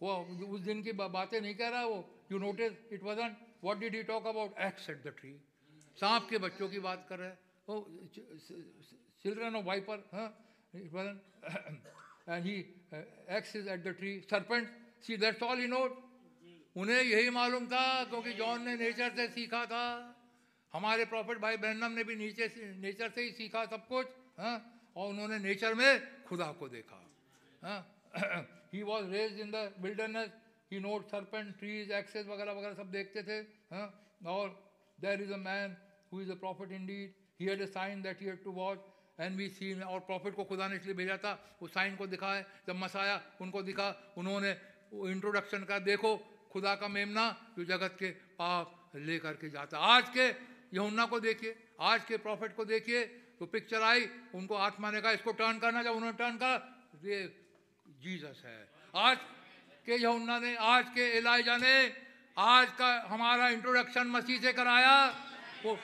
[0.00, 0.14] वो
[0.46, 1.98] उस दिन की बातें नहीं कह रहा वो।
[2.32, 5.32] You notice it wasn't what did he talk about axe at the tree
[5.98, 7.38] सांप के बच्चों की बात कर रहे हैं।
[7.68, 7.74] वो
[9.22, 10.28] चिल्ड्रन ऑफ़ वाइपर हाँ
[10.74, 11.20] it wasn't
[12.28, 12.56] and he
[13.36, 14.68] axe is at the tree serpent
[15.06, 16.04] see that's all he knowed
[16.76, 19.84] उन्हें यही मालूम था, क्योंकि जॉन ने नेचर से सीखा था।
[20.74, 24.06] हमारे प्रॉफिट भाई ब्रहनम ने भी नीचे से नेचर से ही सीखा सब कुछ
[24.38, 24.56] हाँ
[24.96, 27.02] और उन्होंने नेचर में खुदा को देखा।
[27.66, 28.82] He?
[28.82, 30.30] Was raised in the wilderness
[30.72, 33.38] he knowed serpent trees axes वगैरह वगैरह सब देखते थे
[33.74, 33.86] हाँ?
[34.26, 34.48] और
[34.98, 35.76] there is a man
[36.12, 38.78] who is a prophet indeed he had a sign that he had to watch
[39.20, 41.32] and we seen और prophet को खुदा ने इसलिए भेजा था
[41.62, 43.88] उस साइन को दिखाए। जब मसाया उनको दिखा,
[44.18, 44.50] उन्होंने
[45.10, 46.16] इंट्रोडक्शन का देखो,
[46.52, 47.24] खुदा का मेमना
[47.56, 50.28] जो जगत के पाप लेकर के जाता आज के
[50.76, 53.04] यमुना को देखिए, आज के प्रॉफिट को देखिए
[53.38, 56.56] तो पिक्चर आई, उनको आत्मा ने कहा, इसको टर्न करना जब उन्होंने टर्न करा
[58.06, 59.18] जीसस है। आज
[59.86, 61.92] के यमुना ने, आज के एलाइजा ने,
[62.38, 65.06] आज का हमारा इंट्रोडक्शन मसीह से कराया।
[65.64, 65.78] वो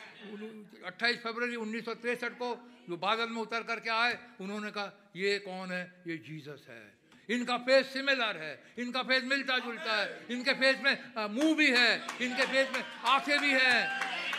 [0.86, 2.50] 28 फरवरी उन्नीस को
[2.88, 6.02] जो बादल में उतर करके आए, उन्होंने कहा, ये कौन है?
[6.06, 6.94] ये जीसस है।
[7.30, 12.06] इनका फेस सिमिलर है। इनका फेस मिलता जुलता है। इनके फेस में मुँह भी है।
[12.20, 13.88] इनके फेस में आँखें भी हैं।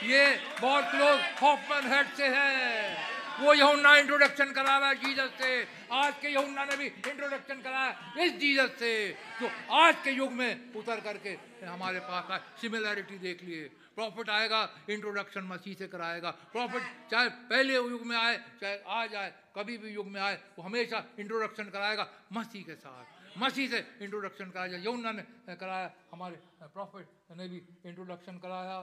[0.04, 5.52] ये बहुत क्लोज हॉफमैन हेड से है। वो यहुन्ना इंट्रोडक्शन करा रहा है जीसस से।
[5.94, 8.94] आज के यहुन्ना ने भी इंट्रोडक्शन कराया इस जीसस से।
[9.40, 13.64] जो आज के युग में उतर करके हमारे पास आए। सिमिलैरिटी देख लिए।
[13.96, 19.34] प्रॉफिट आएगा इंट्रोडक्शन मसीह से कराएगा। प्रॉफिट चाहे पहले युग में आए, चाहे आज आए,
[19.56, 24.50] कभी भी युग में आए, वो हमेशा इंट्रोडक्शन कराएगा मसीह के साथ। मसीह से इंट्रोडक्शन
[24.50, 28.78] कराया। यमुना ने कराया, हमारे प्रॉफिट ने भी इंट्रोडक्शन कराया।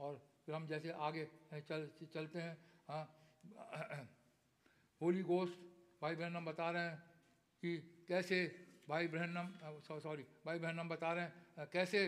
[0.00, 2.56] और फिर हम जैसे आगे चल, चलते हैं।
[2.88, 3.04] हाँ
[5.00, 5.58] होली गोस्ट
[6.02, 6.98] भाई बहन हम बता रहे हैं
[7.62, 7.76] कि
[8.08, 8.38] कैसे
[8.88, 12.00] भाई बहन हम सॉरी, भाई बहन हम बता रहे हैं कैसे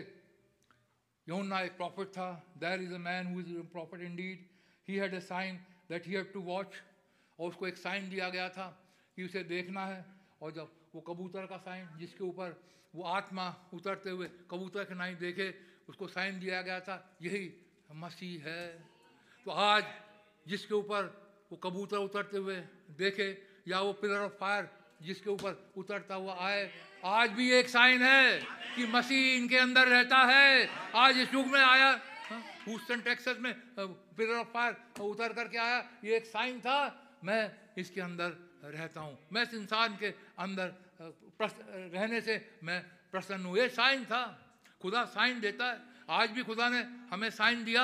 [1.27, 2.27] Yonah एक प्रॉफिट था।
[2.57, 4.45] There is a man who is prophet indeed
[4.87, 5.55] he had a sign
[5.89, 6.75] that he had to watch
[7.39, 8.67] और उसको एक साइन दिया गया था
[9.17, 10.05] कि उसे देखना है।
[10.41, 12.55] और जब वो कबूतर का साइन जिसके ऊपर
[12.95, 15.53] वो आत्मा उतरते हुए कबूतर के नाई देखे,
[15.89, 17.47] उसको साइन दिया गया था। यही
[17.89, 18.67] मसीह है।
[19.45, 19.83] तो आज
[20.45, 21.03] जिसके ऊपर
[21.51, 22.55] वो कबूतर उतरते हुए
[22.97, 23.29] देखे
[23.67, 24.69] या वो पिलर ऑफ़ फायर
[25.01, 26.69] जिसके ऊपर उतरता हुआ आए,
[27.05, 28.39] आज भी एक साइन है
[28.75, 31.89] कि मसीह इनके अंदर रहता है। आज इस युग में आया
[32.65, 38.01] ह्यूस्टन टेक्सास में पिलर ऑफ़ फायर उतर करके आया, ये एक साइन था। मैं इसके
[38.01, 38.35] अंदर
[38.65, 40.73] रहता हूँ। मैं इस इंसान के अंदर
[41.93, 42.81] रहने से मैं
[43.11, 44.23] प्रसन्न हूँ। ये साइन था।
[44.81, 47.83] खुदा साइन देता है। आज भी खुदा ने हमें साइन दिया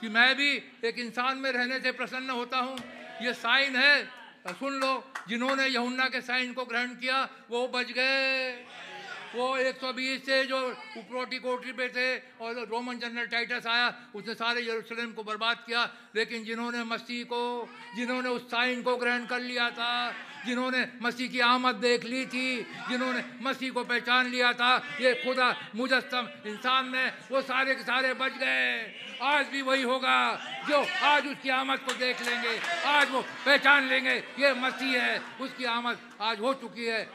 [0.00, 0.50] कि मैं भी
[0.84, 2.78] एक इंसान में रहने से प्रसन्न होता हूँ।
[3.22, 4.04] ये साइन है।
[4.48, 8.52] सुन लो, जिन्होंने यहुन्ना के साइन को ग्रहण किया, वो बच गए।
[9.34, 14.68] वो 120 से जो उपरोटी कोटरी पे थे और रोमन जनरल टाइटस आया, उसने सारे
[14.68, 19.70] यरूशलेम को बर्बाद किया। लेकिन जिन्होंने मसीह को, जिन्होंने उस साइन को ग्रहण कर लिया
[19.70, 20.14] था
[20.46, 25.48] जिन्होंने मसीह की आमद देख ली थी, जिन्होंने मसीह को पहचान लिया था, ये खुदा
[25.74, 30.18] मुजस्म इंसान में वो सारे के सारे बच गए। आज भी वही होगा
[30.68, 35.64] जो आज उसकी आमद को देख लेंगे, आज वो पहचान लेंगे, ये मसीह है, उसकी
[35.66, 37.06] आमद आज हो चुकी है।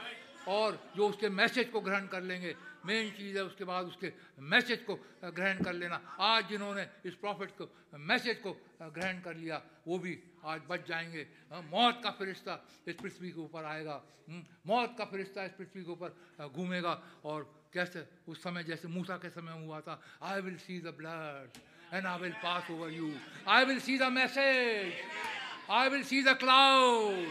[0.47, 2.55] और जो उसके मैसेज को ग्रहण कर लेंगे,
[2.85, 4.95] मेन चीज़ है उसके बाद उसके मैसेज को
[5.25, 7.67] ग्रहण कर लेना। आज जिन्होंने इस प्रॉफिट को
[7.99, 8.51] मैसेज को
[8.81, 10.13] ग्रहण कर लिया, वो भी
[10.47, 11.21] आज बच जाएँगे।
[11.51, 15.83] अ, मौत का फरिश्ता इस पृथ्वी के ऊपर आएगा। हम्म, मौत का फरिश्ता इस पृथ्वी
[15.83, 16.09] के ऊपर
[16.55, 18.07] घूमेगा। और कैसे?
[18.27, 21.49] उस समय जैसे मूसा के समय हुआ था। I will see the blood
[21.93, 23.13] and I will pass over you
[23.47, 24.93] I will see the message
[25.71, 27.27] I will see the cloud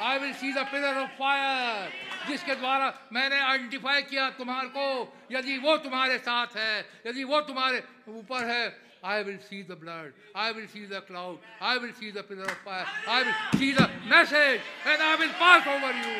[0.00, 1.92] I will see the pillar of fire
[2.28, 7.84] जिसके द्वारा मैंने आइडेंटिफाई किया तुम्हारे को। यदि वो तुम्हारे साथ है यदि वो तुम्हारे
[8.08, 12.12] ऊपर है I will see the blood I will see the cloud I will see
[12.12, 16.14] the pillar of fire I will see the message and I will pass over you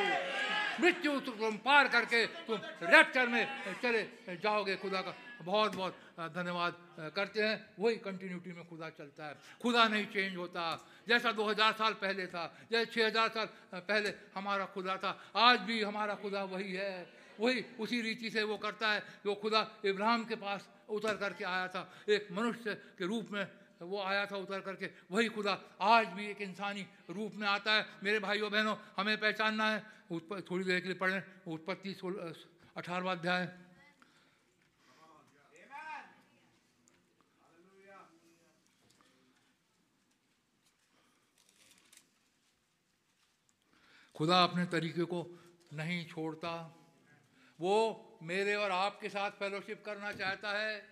[0.81, 3.45] मृत्यु तुम पार करके तुम रैप्चर में
[3.83, 4.03] चले
[4.37, 6.73] जाओगे खुदा का। बहुत बहुत धन्यवाद
[7.17, 10.65] करते हैं। वही कंटिन्यूटी में खुदा चलता है। खुदा नहीं चेंज होता।
[11.09, 16.15] जैसा 2000 साल पहले था, जैसे 6000 साल पहले हमारा खुदा था, आज भी हमारा
[16.15, 17.07] खुदा वही है।
[17.41, 21.69] वही उसी रीति से वो करता है। जो खुदा इब्राहिम के पास उतर करके आया
[21.69, 23.45] था। एक मनुष्य के रूप में
[23.83, 27.87] वो आया था उतर करके। वही खुदा आज भी एक इंसानी रूप में आता है।
[28.05, 29.81] मेरे भाइयों, बहनों, हमें पहचानना है।
[30.51, 31.95] थोड़ी देर के लिए पढ़ें। उत्पत्ति
[32.77, 33.59] अठारहवा अध्याय।
[44.15, 45.27] खुदा अपने तरीके को
[45.73, 46.80] नहीं छोड़ता।
[47.61, 50.87] वो मेरे और आपके साथ फेलोशिप करना चाहता है।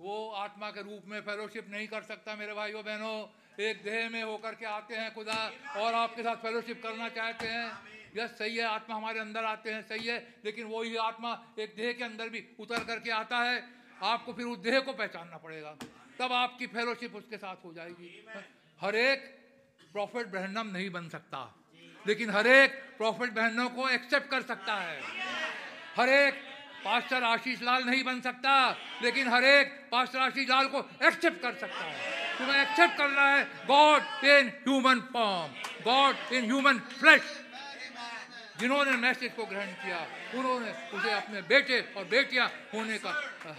[0.00, 4.22] वो आत्मा के रूप में फेलोशिप नहीं कर सकता मेरे भाइयों बहनों। एक देह में
[4.22, 7.72] होकर के आते हैं खुदा और आपके साथ फेलोशिप करना चाहते हैं।
[8.16, 11.92] यस, सही है, आत्मा हमारे अंदर आते हैं, सही है, लेकिन वही आत्मा एक देह
[11.92, 13.68] के अंदर भी उतर करके आता है।
[14.02, 15.76] आपको फिर उस देह को पहचानना पड़ेगा।
[16.18, 18.26] तब आपकी फेलोशिप उसके साथ हो जाएगी।
[18.80, 19.20] हर एक
[19.92, 21.54] प्रॉफिट ब्रहणम नहीं बन सकता।
[22.06, 25.02] लेकिन हर एक प्रॉफिट बहनों को एक्सेप्ट कर सकता है।
[26.00, 26.34] हर एक
[26.84, 28.52] पास्टर आशीष लाल नहीं बन सकता,
[29.02, 33.42] लेकिन हर एक पास्टर आशीष लाल को एक्सेप्ट कर सकता है। तुम्हें एक्सेप्ट करना है
[33.66, 35.52] God in human form
[35.84, 37.36] God in human flesh
[38.60, 39.98] जिन्होंने मैसेज को ग्रहण किया,
[40.36, 43.10] उन्होंने उसे अपने बेटे और बेटियाँ होने का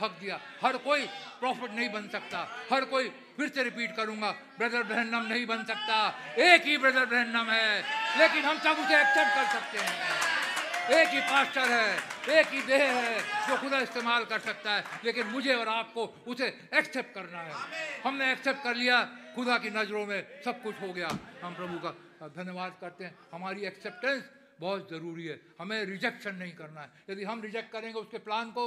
[0.02, 1.06] हक दिया। हर कोई
[1.40, 5.98] प्रॉफिट नहीं बन सकता, हर कोई फिर से रिपीट करूँगा ब्रदर ब्रहणम नहीं बन सकता,
[6.40, 7.82] एक ही ब्रदर ब्रहणम है,
[8.20, 10.41] लेकिन हम सब उसे एक्सेप्ट कर सकते हैं।
[10.82, 15.28] एक ही पास्टर है एक ही देह है जो खुदा इस्तेमाल कर सकता है लेकिन
[15.28, 19.02] मुझे और आपको उसे एक्सेप्ट करना है। हमने एक्सेप्ट कर लिया
[19.36, 21.08] खुदा की नज़रों में सब कुछ हो गया।
[21.44, 24.24] हम प्रभु का धन्यवाद करते हैं। हमारी एक्सेप्टेंस
[24.60, 28.66] बहुत ज़रूरी है। हमें रिजेक्शन नहीं करना है। यदि हम रिजेक्ट करेंगे उसके प्लान को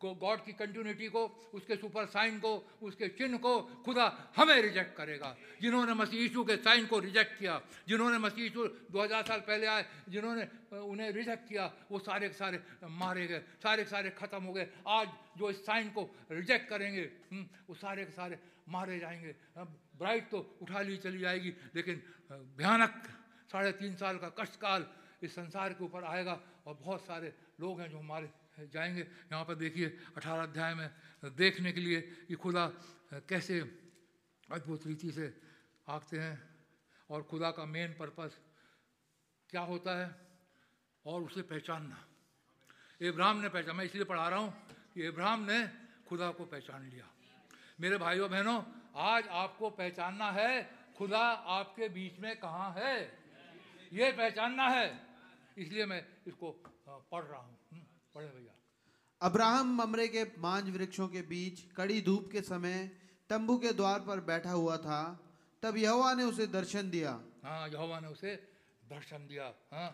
[0.00, 1.22] को गॉड की कंटिन्यूटी को
[1.54, 2.52] उसके सुपर साइन को
[2.82, 3.52] उसके चिन्ह को
[3.84, 4.06] खुदा
[4.36, 9.26] हमें रिजेक्ट करेगा। जिन्होंने मसीह यीशु के साइन को रिजेक्ट किया जिन्होंने मसीह यीशु 2000
[9.26, 13.90] साल पहले आए जिन्होंने उन्हें रिजेक्ट किया वो सारे के सारे मारे गए सारे के
[13.90, 15.08] सारे ख़त्म हो गए। आज
[15.38, 16.02] जो इस साइन को
[16.32, 17.02] रिजेक्ट करेंगे
[17.32, 19.34] हम्म, वो सारे के सारे मारे जाएँगे।
[20.00, 22.02] ब्राइट तो उठा ली चली जाएगी लेकिन
[22.56, 22.92] भयानक
[23.52, 24.86] साढ़े तीन साल का कष्टकाल
[25.22, 28.28] इस संसार के ऊपर आएगा और बहुत सारे लोग हैं जो हमारे
[28.66, 30.90] जाएँगे। यहाँ पर देखिए, अठारह अध्याय में
[31.36, 32.66] देखने के लिए कि खुदा
[33.28, 33.60] कैसे
[34.48, 35.26] अद्भुत रीति से
[35.88, 36.36] आते हैं
[37.10, 38.38] और खुदा का मेन पर्पस
[39.50, 40.08] क्या होता है
[41.04, 41.98] और उसे पहचानना।
[43.00, 44.52] इब्राहिम ने पहचान, मैं इसलिए पढ़ा रहा हूँ
[44.94, 45.60] कि इब्राहिम ने
[46.08, 47.06] खुदा को पहचान लिया।
[47.80, 48.62] मेरे भाइयों, बहनों,
[48.94, 50.62] आज आपको पहचानना है
[50.98, 52.96] खुदा आपके बीच में कहाँ है।
[53.92, 54.86] ये पहचानना है,
[55.58, 56.50] इसलिए मैं इसको
[56.88, 57.58] पढ़ रहा हूँ।
[58.14, 58.54] पढ़े भैया
[59.20, 62.78] अब्राहम ममरे के मांझ वृक्षों के बीच कड़ी धूप के समय
[63.30, 65.02] तंबू के द्वार पर बैठा हुआ था
[65.62, 67.10] तब यहोवा ने उसे दर्शन दिया।
[67.44, 68.34] हाँ यहोवा ने उसे
[68.90, 69.90] दर्शन दिया हाँ।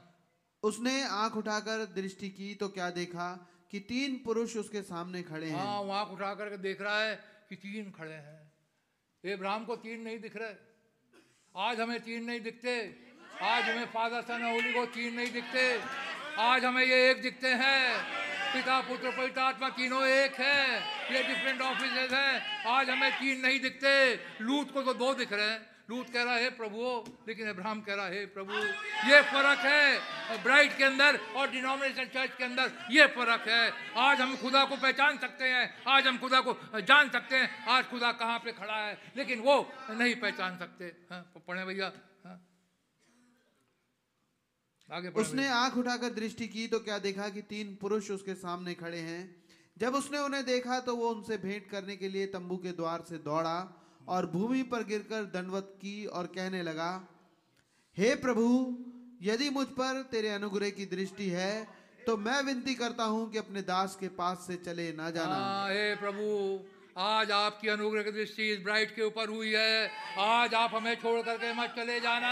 [0.62, 3.28] उसने आँख उठाकर दृष्टि की तो क्या देखा
[3.70, 7.14] कि तीन पुरुष उसके सामने खड़े हैं। हाँ आँख उठा करके देख रहा है
[7.48, 8.40] कि तीन खड़े हैं।
[9.24, 10.54] इब्राहिम को तीन नहीं दिख रहे।
[11.54, 12.72] आज हमें तीन नहीं दिखते।
[13.42, 15.62] आज हमें फादर सन होली को तीन नहीं दिखते।
[16.38, 18.00] आज हमें ये एक दिखते हैं।
[18.52, 20.80] पिता पुत्र पवित्र आत्मा तीनों एक है।
[21.14, 25.50] ये डिफरेंट ऑफ़िस हैं। आज हमें तीन नहीं दिखते। लूत को तो दो दिख रहे
[25.50, 28.54] हैं। लूत कह रहा है प्रभु लेकिन इब्राहिम कह रहा है प्रभु
[29.10, 34.20] ये फ़र्क है ब्राइट के अंदर और डिनोमिनेशन चर्च के अंदर। ये फ़र्क है। आज
[34.20, 38.12] हम खुदा को पहचान सकते हैं। आज हम खुदा को जान सकते हैं। आज खुदा
[38.12, 38.98] कहाँ पे खड़ा है?
[39.16, 41.92] लेकिन वो नहीं पहचान सकते। हाँ, पढ़े भैया।
[44.90, 48.98] आगे उसने आँख उठाकर दृष्टि की तो क्या देखा कि तीन पुरुष उसके सामने खड़े
[48.98, 49.22] हैं?
[49.76, 53.18] जब उसने उन्हें देखा तो वो उनसे भेंट करने के लिए तंबू के द्वार से
[53.24, 53.58] दौड़ा
[54.08, 56.90] और भूमि पर गिरकर दंडवत की और कहने लगा
[57.96, 58.46] हे प्रभु
[59.22, 61.52] यदि मुझ पर तेरे अनुग्रह की दृष्टि है
[62.06, 65.68] तो मैं विनती करता हूँ कि अपने दास के पास से चले ना जाना। हाँ
[65.70, 66.26] हे प्रभु
[67.02, 71.20] आज आपकी अनुग्रह की दृष्टि इस ब्राइट के ऊपर हुई है। आज आप हमें छोड़
[71.22, 72.30] करके मत चले जाना।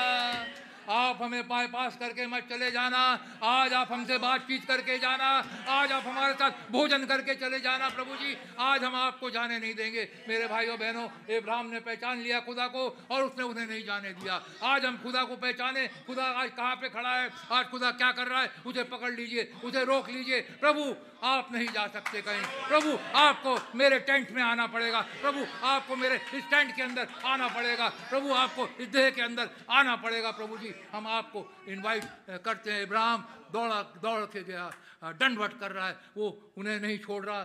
[0.89, 2.99] आप हमें बाईपास करके मत चले जाना।
[3.43, 5.29] आज आप हमसे बातचीत करके जाना।
[5.69, 9.75] आज आप हमारे साथ भोजन करके चले जाना प्रभु जी आज हम आपको जाने नहीं
[9.75, 14.11] देंगे। मेरे भाइयों, बहनों इब्राहिम ने पहचान लिया खुदा को और उसने उन्हें नहीं जाने
[14.11, 17.31] दिया। आज हम खुदा को पहचाने। खुदा आज कहाँ पे खड़ा है?
[17.53, 18.51] आज खुदा क्या कर रहा है?
[18.67, 20.95] उसे पकड़ लीजिए, उसे रोक लीजिए। प्रभु,
[21.25, 26.17] आप नहीं जा सकते कहीं। प्रभु, आपको मेरे टेंट में आना पड़ेगा। प्रभु, आपको मेरे
[26.35, 30.59] इस टेंट के अंदर आना पड़ेगा। प्रभु, आपको इस देह के अंदर आना पड़ेगा प्रभु
[30.59, 32.05] जी हम आपको इनवाइट
[32.45, 33.23] करते हैं। इब्राहिम
[33.53, 34.71] दौड़ा दौड़ के गया।
[35.05, 37.43] दंडवत कर रहा है। वो उन्हें नहीं छोड़ रहा।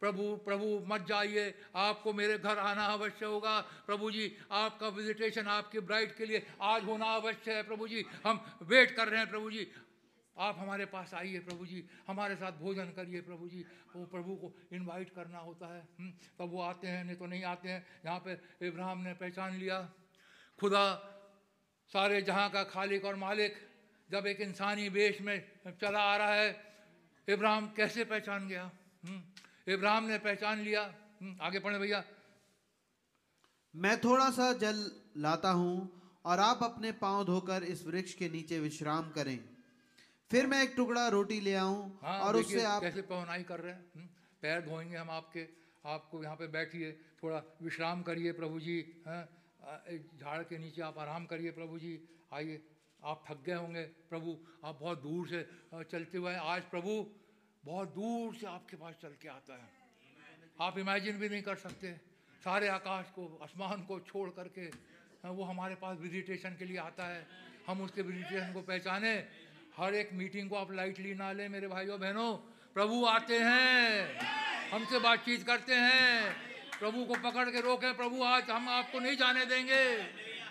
[0.00, 5.80] प्रभु प्रभु मत जाइए। आपको मेरे घर आना अवश्य होगा। प्रभु जी आपका विजिटेशन आपकी
[5.80, 9.50] ब्राइड के लिए आज होना अवश्य है। प्रभु जी हम वेट कर रहे हैं। प्रभु
[9.50, 9.72] जी
[10.38, 13.64] आप हमारे पास आइए। प्रभु जी हमारे साथ भोजन करिए। प्रभु जी
[13.96, 17.44] वो प्रभु को इनवाइट करना होता है। हम्म, तब वो आते हैं नहीं तो नहीं
[17.44, 19.90] आते हैं। यहाँ पे इब्राहिम ने पहचान लिया।
[20.60, 21.14] खुदा
[21.92, 23.54] सारे जहाँ का खालिक और मालिक
[24.10, 25.36] जब एक इंसानी वेश में
[25.80, 26.50] चला आ रहा है
[27.28, 28.70] इब्राहिम कैसे पहचान गया?
[29.04, 30.82] हम्म, इब्राहिम ने पहचान लिया।
[31.22, 32.04] हम्म, आगे पढ़े भैया।
[33.74, 35.74] मैं थोड़ा सा जल लाता हूँ
[36.24, 39.38] और आप अपने पाँव धोकर इस वृक्ष के नीचे विश्राम करें।
[40.30, 43.72] फिर मैं एक टुकड़ा रोटी ले आऊँ हाँ और उससे आप कैसे पहुनाई कर रहे
[43.72, 44.06] हैं। हम्म,
[44.42, 45.46] पैर धोएँगे हम आपके
[45.86, 46.92] आपको यहाँ पे बैठिए
[47.22, 49.37] थोड़ा विश्राम करिए प्रभु जी हैं।
[50.18, 52.00] झाड़ के नीचे आप आराम करिए प्रभु जी।
[52.32, 52.62] आइए।
[53.04, 57.06] आप थक गए होंगे प्रभु। आप बहुत दूर से चलते हुए आज प्रभु
[57.64, 59.68] बहुत दूर से आपके पास चल के आता है।
[60.60, 61.92] आप इमेजिन भी नहीं कर सकते।
[62.44, 64.66] सारे आकाश को, आसमान को छोड़ करके
[65.24, 67.26] वो हमारे पास विजिटेशन के लिए आता है।
[67.66, 69.28] हम उसके विजिटेशन को पहचाने।
[69.76, 72.36] हर एक मीटिंग को आप लाइटली ना लें, मेरे भाइयों, बहनों।
[72.74, 74.18] प्रभु आते हैं।
[74.70, 76.47] हमसे बातचीत करते हैं।
[76.78, 80.02] प्रभु को पकड़ के रोकें, प्रभु, आज हम आपको नहीं जाने देंगे।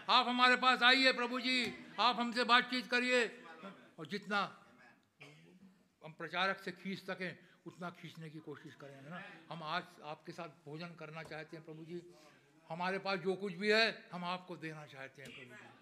[0.09, 3.43] आप हमारे पास आइए, प्रभु जी। आप हमसे बातचीत करिए।
[3.99, 4.65] और जितना
[6.05, 9.23] हम प्रचारक से खींच सकें, उतना खींचने की कोशिश करें, है ना?
[9.51, 12.01] हम आज आपके साथ भोजन करना चाहते हैं, प्रभु जी।
[12.69, 15.77] हमारे पास जो कुछ भी है, हम आपको देना चाहते हैं, प्रभु जी।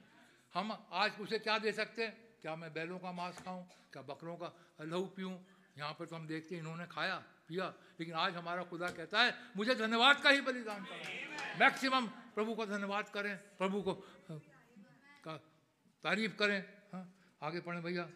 [0.54, 2.36] हम आज उसे क्या दे सकते हैं?
[2.42, 3.64] क्या मैं बैलों का मांस खाऊं?
[3.64, 5.40] क्या बकरों का लहू पीऊं?
[5.78, 7.66] यहाँ पर तो हम देखते हैं, इन्होंने खाया। पिया
[8.00, 12.06] लेकिन आज हमारा खुदा कहता है मुझे धन्यवाद का ही बलिदान करें। मैक्सिमम
[12.36, 13.94] प्रभु का धन्यवाद करें प्रभु को
[15.24, 15.36] का
[16.04, 16.60] तारीफ़ करें।
[16.94, 17.06] हाँ
[17.44, 18.10] आगे पढ़ें भैया।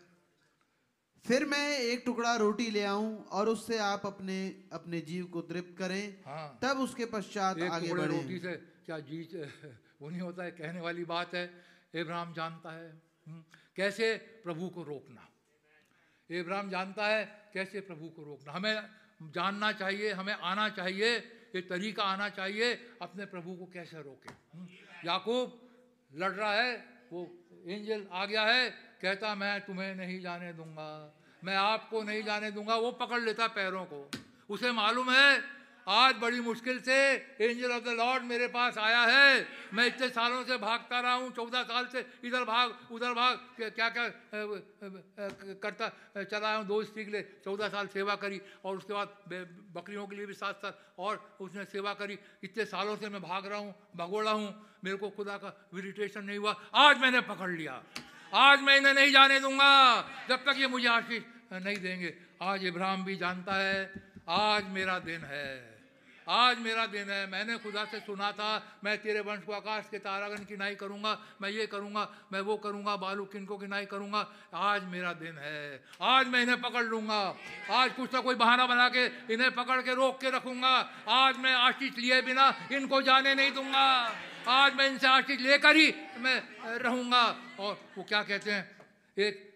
[1.25, 4.37] फिर मैं एक टुकड़ा रोटी ले आऊँ और उससे आप अपने
[4.73, 8.53] अपने जीव को तृप्त करें। हाँ। तब उसके पश्चात आगे बढ़े। रोटी से
[8.85, 9.21] क्या जी
[10.01, 11.43] वो नहीं होता है कहने वाली बात है
[11.93, 12.89] इब्राहिम जानता है
[13.27, 13.43] हम्म,
[13.75, 15.27] कैसे प्रभु को रोकना।
[16.29, 18.89] इब्राहिम जानता है कैसे प्रभु को रोकना। हमें
[19.21, 21.15] जानना चाहिए हमें आना चाहिए
[21.55, 24.33] ये तरीका आना चाहिए अपने प्रभु को कैसे रोके?
[24.53, 24.67] हम्म,
[25.05, 25.47] याकूब
[26.15, 27.23] लड़ रहा है वो
[27.67, 28.69] एंजल आ गया है
[29.01, 33.85] कहता मैं तुम्हें नहीं जाने दूँगा मैं आपको नहीं जाने दूँगा। वो पकड़ लेता पैरों
[33.85, 34.11] को।
[34.49, 35.58] उसे मालूम है
[35.89, 36.95] आज बड़ी मुश्किल से
[37.41, 41.31] एंजल ऑफ़ द लॉर्ड मेरे पास आया है। मैं इतने सालों से भागता रहा हूँ,
[41.33, 43.89] चौदह साल से इधर भाग, उधर भाग, क्या क्या
[45.57, 45.89] करता
[46.23, 49.07] चला हूँ, दो स्त्री के लिए चौदह साल सेवा करी और उसके बाद
[49.73, 53.47] बकरियों के लिए भी सात साल और उसने सेवा करी। इतने सालों से मैं भाग
[53.47, 54.53] रहा हूँ, भगोड़ा हूँ,
[54.83, 57.81] मेरे को खुदा का विजिटेशन नहीं हुआ। आज मैंने पकड़ लिया।
[58.33, 62.13] आज मैं इन्हें नहीं जाने दूँगा, जब तक ये मुझे आशीष नहीं देंगे।
[62.43, 63.91] आज इब्राहिम भी जानता है,
[64.29, 65.78] आज मेरा दिन है।
[66.29, 69.97] आज मेरा दिन है, मैंने खुदा से सुना था, मैं तेरे वंश को आकाश के
[69.97, 74.21] तारागण की नाई करूँगा, मैं ये करूँगा, मैं वो करूँगा, बालू किनको की नाई करूँगा।
[74.53, 77.21] आज मेरा दिन है, आज मैं इन्हें पकड़ लूँगा।
[77.71, 80.73] आज कुछ ना कोई बहाना बना के इन्हें पकड़ के रोक के रखूँगा।
[81.09, 83.85] आज मैं आशीष लिए बिना इनको जाने नहीं दूँगा।
[84.47, 86.41] आज मैं इनसे आशीष लेकर ही मैं
[86.79, 87.25] रहूँगा।
[87.59, 88.63] और वो क्या कहते हैं?
[89.17, 89.47] एक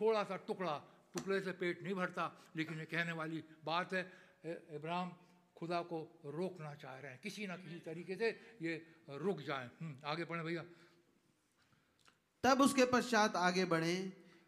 [0.00, 0.76] थोड़ा सा टुकड़ा,
[1.14, 4.02] टुकड़े से पेट नहीं भरता, लेकिन ये कहने वाली बात है
[4.74, 5.10] इब्राहिम
[5.64, 8.28] खुदा को रोकना चाह रहे हैं। किसी ना किसी तरीके से
[8.60, 8.74] ये
[9.16, 9.68] रुक जाए।
[10.04, 10.64] आगे पढ़े भैया।
[12.44, 13.96] तब उसके पश्चात आगे बढ़े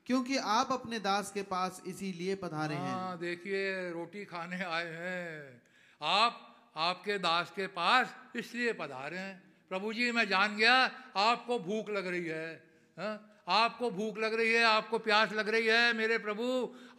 [0.07, 5.63] क्योंकि आप अपने दास के पास इसीलिए पधारे हैं। हाँ देखिए रोटी खाने आए हैं।
[6.01, 6.43] आप
[6.77, 9.37] आपके दास के पास इसलिए पधारे हैं।
[9.69, 10.75] प्रभु जी मैं जान गया
[11.17, 12.53] आपको भूख लग रही है
[12.99, 13.15] हाँ?
[13.49, 16.45] आपको भूख लग रही है आपको प्यास लग रही है मेरे प्रभु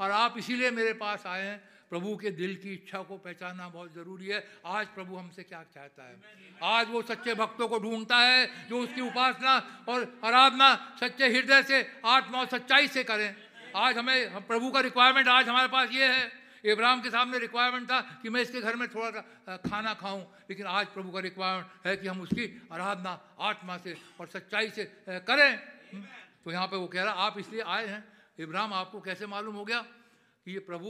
[0.02, 3.94] और आप इसीलिए मेरे पास आए हैं। प्रभु के दिल की इच्छा को पहचानना बहुत
[3.94, 6.16] ज़रूरी है। आज प्रभु हमसे क्या चाहता है?
[6.64, 9.56] आज वो सच्चे भक्तों को ढूंढता है जो उसकी उपासना
[9.88, 13.36] और आराधना सच्चे हृदय से आत्मा और सच्चाई से करें।
[13.76, 16.32] आज हमें प्रभु का रिक्वायरमेंट आज हमारे पास ये है।
[16.66, 20.66] इब्राहिम के सामने रिक्वायरमेंट था कि मैं इसके घर में थोड़ा सा खाना खाऊं लेकिन
[20.68, 25.52] आज प्रभु का रिक्वायरमेंट है कि हम उसकी आराधना आत्मा से और सच्चाई से करें।
[25.94, 26.04] हम्म,
[26.44, 28.04] तो यहाँ पे वो कह रहा आप इसलिए आए हैं।
[28.40, 30.90] इब्राहिम आपको कैसे मालूम हो गया कि ये प्रभु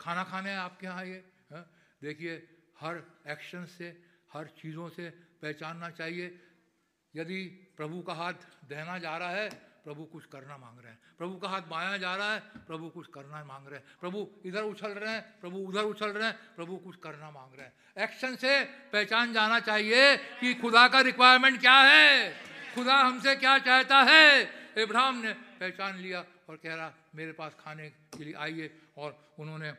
[0.00, 1.24] खाना खाने हैं आपके यहाँ ये?
[1.52, 1.70] हाँ?
[2.02, 2.48] देखिए,
[2.80, 4.02] हर एक्शन से,
[4.32, 5.10] हर चीज़ों से
[5.42, 6.40] पहचानना चाहिए।
[7.16, 7.44] यदि
[7.76, 8.34] प्रभु का हाथ
[8.68, 9.50] दहना जा रहा है,
[9.84, 13.06] प्रभु कुछ करना मांग रहे हैं। प्रभु का हाथ बाया जा रहा है, प्रभु कुछ
[13.14, 16.76] करना मांग रहे हैं। प्रभु इधर उछल रहे हैं, प्रभु उधर उछल रहे हैं, प्रभु
[16.76, 21.78] कुछ करना मांग रहे हैं। एक्शन से पहचान जाना चाहिए कि खुदा का रिक्वायरमेंट क्या
[21.80, 22.34] है।
[22.74, 24.42] खुदा हमसे क्या चाहता है?
[24.78, 28.68] इब्राहिम ने पहचान लिया और कह रहा, मेरे पास खाने के लिए आइए
[28.98, 29.70] और उन्होंने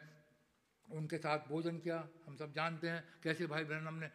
[0.87, 4.09] उनके साथ भोजन किया। हम सब जानते हैं कैसे भाई ब्रहणम ने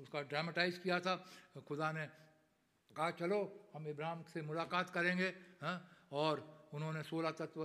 [0.00, 1.14] उसका ड्रामेटाइज किया था।
[1.60, 2.06] खुदा ने
[2.90, 3.40] कहा, चलो,
[3.74, 5.28] हम इब्राहिम से मुलाकात करेंगे।
[5.62, 7.62] हाँ और उन्होंने सोलह तत्व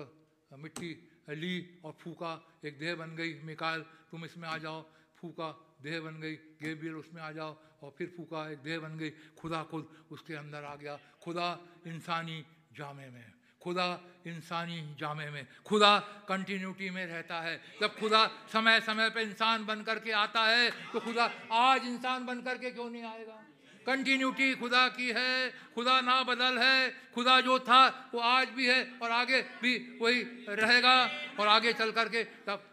[0.58, 0.92] मिट्टी
[1.32, 2.34] ली और फूका।
[2.66, 3.82] एक देह बन गई, मिकाल,
[4.12, 4.82] तुम इसमें आ जाओ।
[5.16, 5.50] फूका,
[5.82, 9.64] देह बन गई, गेबियल उसमें आ जाओ और फिर फूका, एक देह बन गई। खुदा
[9.64, 11.48] खुद उसके अंदर आ गया। खुदा
[11.88, 13.33] इंसानी जामे में
[13.64, 13.88] खुदा
[14.28, 18.22] इंसानी जामे में खुदा कंटिन्यूटी में रहता है। जब खुदा
[18.52, 22.90] समय समय पे इंसान बन करके आता है तो खुदा आज इंसान बन करके क्यों
[22.90, 23.40] नहीं आएगा?
[23.86, 28.80] कंटिन्यूटी खुदा की है खुदा ना बदल है खुदा जो था वो आज भी है
[29.02, 30.96] और आगे भी वही रहेगा
[31.40, 32.64] और आगे चल करके तब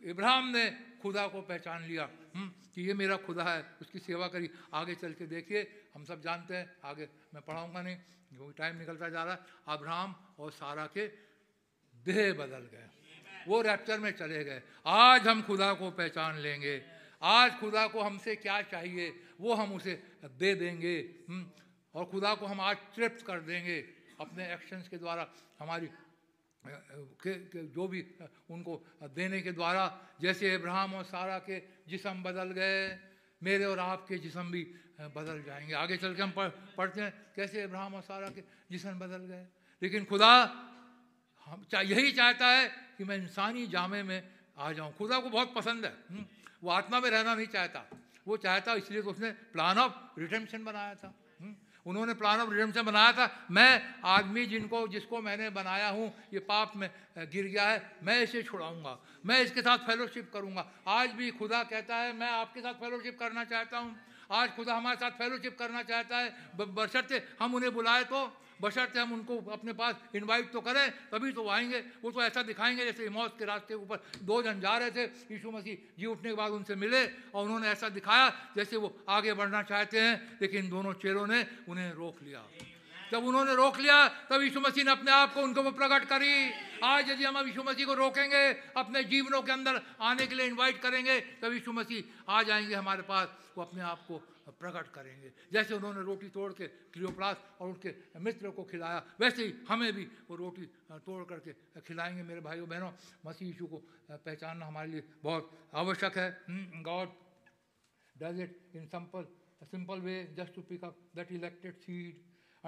[0.00, 0.64] इब्राहिम ने
[1.02, 5.12] खुदा को पहचान लिया। हम्म, कि ये मेरा खुदा है उसकी सेवा करी। आगे चल
[5.12, 5.60] के देखिए
[5.94, 7.96] हम सब जानते हैं आगे मैं पढ़ाऊँगा नहीं।
[8.34, 11.06] क्योंकि टाइम निकलता जा रहा है। अब्राहम और सारा के
[11.94, 12.88] देह बदल गए।
[13.48, 16.82] वो रैप्चर में चले गए। आज हम खुदा को पहचान लेंगे।
[17.22, 20.96] आज खुदा को हमसे क्या चाहिए वो हम उसे दे देंगे।
[21.28, 21.46] हम्म,
[21.94, 23.80] और खुदा को हम आज तृप्त कर देंगे
[24.20, 25.88] अपने एक्शंस के द्वारा हमारी
[26.64, 28.14] के, के जो भी
[28.50, 29.84] उनको देने के द्वारा।
[30.20, 32.98] जैसे इब्राहिम और सारा के जिसम बदल गए
[33.42, 36.48] मेरे और आपके जिसम भी बदल जाएँगे। आगे चल के हम पढ़,
[36.78, 39.46] पढ़ते हैं कैसे इब्राहिम और सारा के जिसम बदल गए।
[39.82, 40.30] लेकिन खुदा
[41.46, 42.68] हम चा, यही चाहता है
[42.98, 44.22] कि मैं इंसानी जामे में
[44.58, 46.24] आ जाऊँ। खुदा को बहुत पसंद है हम्म,
[46.62, 47.84] वो आत्मा में रहना नहीं चाहता।
[48.26, 51.54] वो चाहता इसलिए तो उसने प्लान ऑफ़ रिडेम्पशन बनाया था हम्म,
[51.86, 56.76] उन्होंने प्लान ऑफ़ रिडेम्पशन बनाया था। मैं आदमी जिनको जिसको मैंने बनाया हूँ ये पाप
[56.76, 56.88] में
[57.18, 61.96] गिर गया है मैं इसे छुड़ाऊँगा। मैं इसके साथ फेलोशिप करूँगा। आज भी खुदा कहता
[61.96, 63.96] है मैं आपके साथ फेलोशिप करना चाहता हूँ।
[64.30, 68.20] आज खुदा हमारे साथ फेलोशिप करना चाहता है। बशर बशर्ते हम उन्हें बुलाए तो
[68.62, 72.84] बशर्ते हम उनको अपने पास इनवाइट तो करें, तभी तो आएँगे। वो तो ऐसा दिखाएँगे
[72.84, 76.36] जैसे मौत के रास्ते ऊपर दो जन जा रहे थे, यीशु मसीह जी उठने के
[76.36, 80.92] बाद उनसे मिले और उन्होंने ऐसा दिखाया जैसे वो आगे बढ़ना चाहते हैं, लेकिन दोनों
[80.94, 82.44] चेहरों ने उन्हें रोक लिया।
[83.14, 86.50] जब उन्होंने रोक लिया, तब यीशु मसीह ने अपने आप को उनको वो प्रकट करी।
[86.84, 90.82] आज यदि हम यीशु मसीह को रोकेंगे, अपने जीवनों के अंदर आने के लिए इनवाइट
[90.82, 94.18] करेंगे, तब यीशु मसीह आ जाएँगे हमारे पास, वो अपने आप को
[94.50, 99.54] प्रकट करेंगे। जैसे उन्होंने रोटी तोड़ के क्लियोप्लास और उनके मित्र को खिलाया, वैसे ही
[99.68, 102.90] हमें भी वो रोटी तोड़ करके खिलाएँगे। मेरे भाइयों, बहनों,
[103.26, 103.78] मसीह यीशु को
[104.10, 106.44] पहचानना हमारे लिए बहुत आवश्यक है।
[106.82, 107.08] God
[108.16, 109.24] does it in simple
[109.62, 111.74] a simple way, just to pick up that elected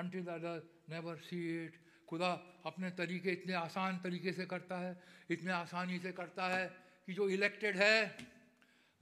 [0.02, 0.60] seed until
[0.90, 1.74] never see it.
[2.08, 2.32] खुदा
[2.66, 7.28] अपने तरीके, इतने आसान तरीके से करता है, इतने आसानी से करता है कि जो
[7.28, 8.18] इलेक्टेड है,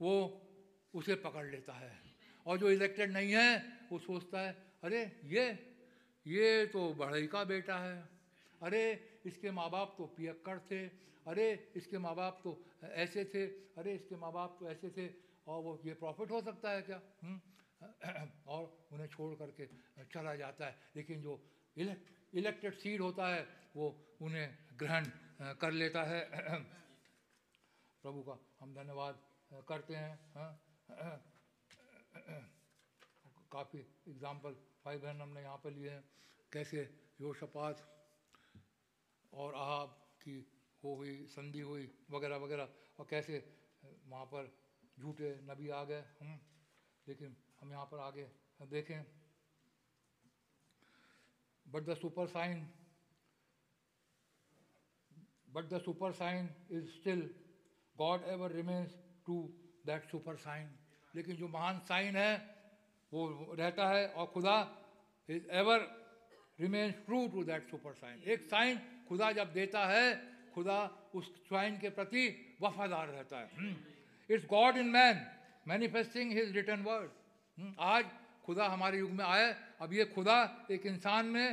[0.01, 0.41] वो
[0.93, 1.99] उसे पकड़ लेता है।
[2.45, 5.71] और जो इलेक्टेड नहीं है, वो सोचता है, अरे, ये
[6.27, 8.09] ये तो बढ़ई का बेटा है।
[8.61, 10.87] अरे, इसके माँ बाप तो पियक्कड़ थे।
[11.27, 15.13] अरे, इसके माँ बाप तो ऐसे थे। अरे, इसके माँ बाप तो ऐसे थे।
[15.47, 17.01] और वो, ये प्रॉफिट हो सकता है क्या?
[17.23, 17.54] हुँ?
[18.47, 19.65] और उन्हें छोड़ करके
[20.05, 21.33] चला जाता है। लेकिन जो
[21.77, 23.43] इलेक्ट इलेक्टेड सीड होता है,
[23.75, 24.47] वो उन्हें
[24.79, 25.05] ग्रहण
[25.61, 26.21] कर लेता है।
[28.03, 29.19] प्रभु का हम धन्यवाद
[29.69, 30.13] करते हैं?
[33.51, 33.79] काफ़ी
[34.09, 34.53] एग्ज़ाम्पल
[34.85, 36.03] भाई बहन हमने यहाँ पर लिए हैं।
[36.51, 36.81] कैसे
[37.21, 37.81] योशपात
[39.33, 39.89] और आहाब
[40.21, 40.37] की
[40.83, 42.69] हो हुई, संधि हुई, वगैरह वगैरह,
[42.99, 43.37] और कैसे
[43.83, 44.51] वहाँ पर
[44.99, 46.39] झूठे नबी आ गए। हम
[47.07, 48.27] लेकिन हम यहाँ पर आगे
[48.71, 49.05] देखें।
[51.65, 52.67] But the super sign
[55.53, 57.21] but the super sign is still
[57.95, 58.95] God ever remains
[59.25, 59.37] to
[59.85, 60.69] that super sign
[61.13, 62.33] लेकिन जो महान साइन है,
[63.11, 64.57] वो रहता है और खुदा
[65.29, 65.87] is ever
[66.59, 70.07] remains true to that super sign एक साइन खुदा जब देता है,
[70.53, 70.79] खुदा
[71.15, 72.23] उस साइन के प्रति
[72.61, 73.47] वफादार रहता है।
[74.29, 75.25] It's God in man
[75.67, 77.09] manifesting his return word
[77.57, 78.05] आज
[78.45, 81.47] खुदा हमारे युग में आए अब ये खुदा एक इंसान में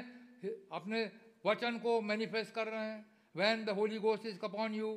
[0.72, 1.10] अपने
[1.46, 3.04] वचन को मैनिफेस्ट कर रहे हैं।
[3.34, 4.90] When the Holy Ghost is upon you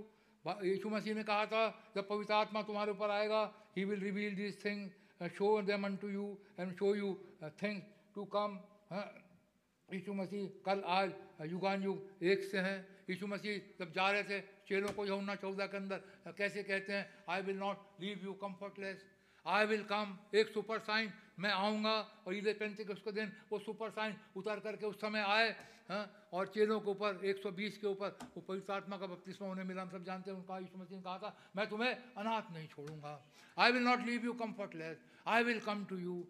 [0.45, 3.43] यीशु मसीह ने कहा था, जब पवित्र आत्मा तुम्हारे ऊपर आएगा
[3.77, 4.89] he will reveal this thing
[5.29, 6.25] show them unto you
[6.59, 7.13] and show you
[7.61, 7.81] thing
[8.15, 8.59] to come
[9.89, 11.11] यीशु मसीह कल, आज
[11.51, 15.67] युगान युग एक से हैं। यीशु मसीह जब जा रहे थे, चेलों को यमुना चौदह
[15.67, 19.05] के अंदर कैसे कहते हैं I will not leave you comfortless
[19.45, 21.95] I will come एक सुपर साइन मैं आऊँगा,
[22.25, 25.55] और ईद पेंते के उसके दिन वो सुपर साइन उतर करके उस समय आए
[25.89, 29.81] हाँ और चेलों के ऊपर 120 के ऊपर, वो पवित्र आत्मा का बपतिस्मा उन्हें मिला,
[29.81, 33.19] हम सब जानते हैं, उनका यीशु मसीह ने कहा था, मैं तुम्हें अनाथ नहीं छोड़ूँगा।
[33.57, 34.97] I will not leave you comfortless
[35.27, 36.23] I will come to you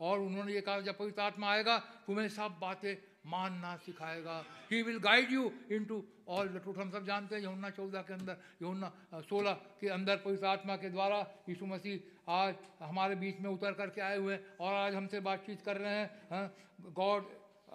[0.00, 4.98] और उन्होंने ये कहा, जब पवित्र आत्मा आएगा, तुम्हें सब बातें मानना सिखाएगा। He will
[4.98, 5.50] guide you
[5.84, 9.88] into all the truth हम सब जानते हैं यमुना चौदह के अंदर यमुना सोलह के
[9.88, 11.18] अंदर पवित्र आत्मा के द्वारा
[11.48, 15.60] यीशु मसीह आज हमारे बीच में उतर करके आए हुए हैं और आज हमसे बातचीत
[15.62, 17.28] कर रहे हैं God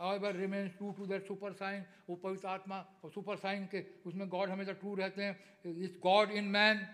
[0.05, 4.27] ever remains true to that super sign वो पवित्र आत्मा और सुपर साइन के, उसमें
[4.29, 6.85] गॉड हमेशा ट्रू रहते हैं। इस गॉड इन मैन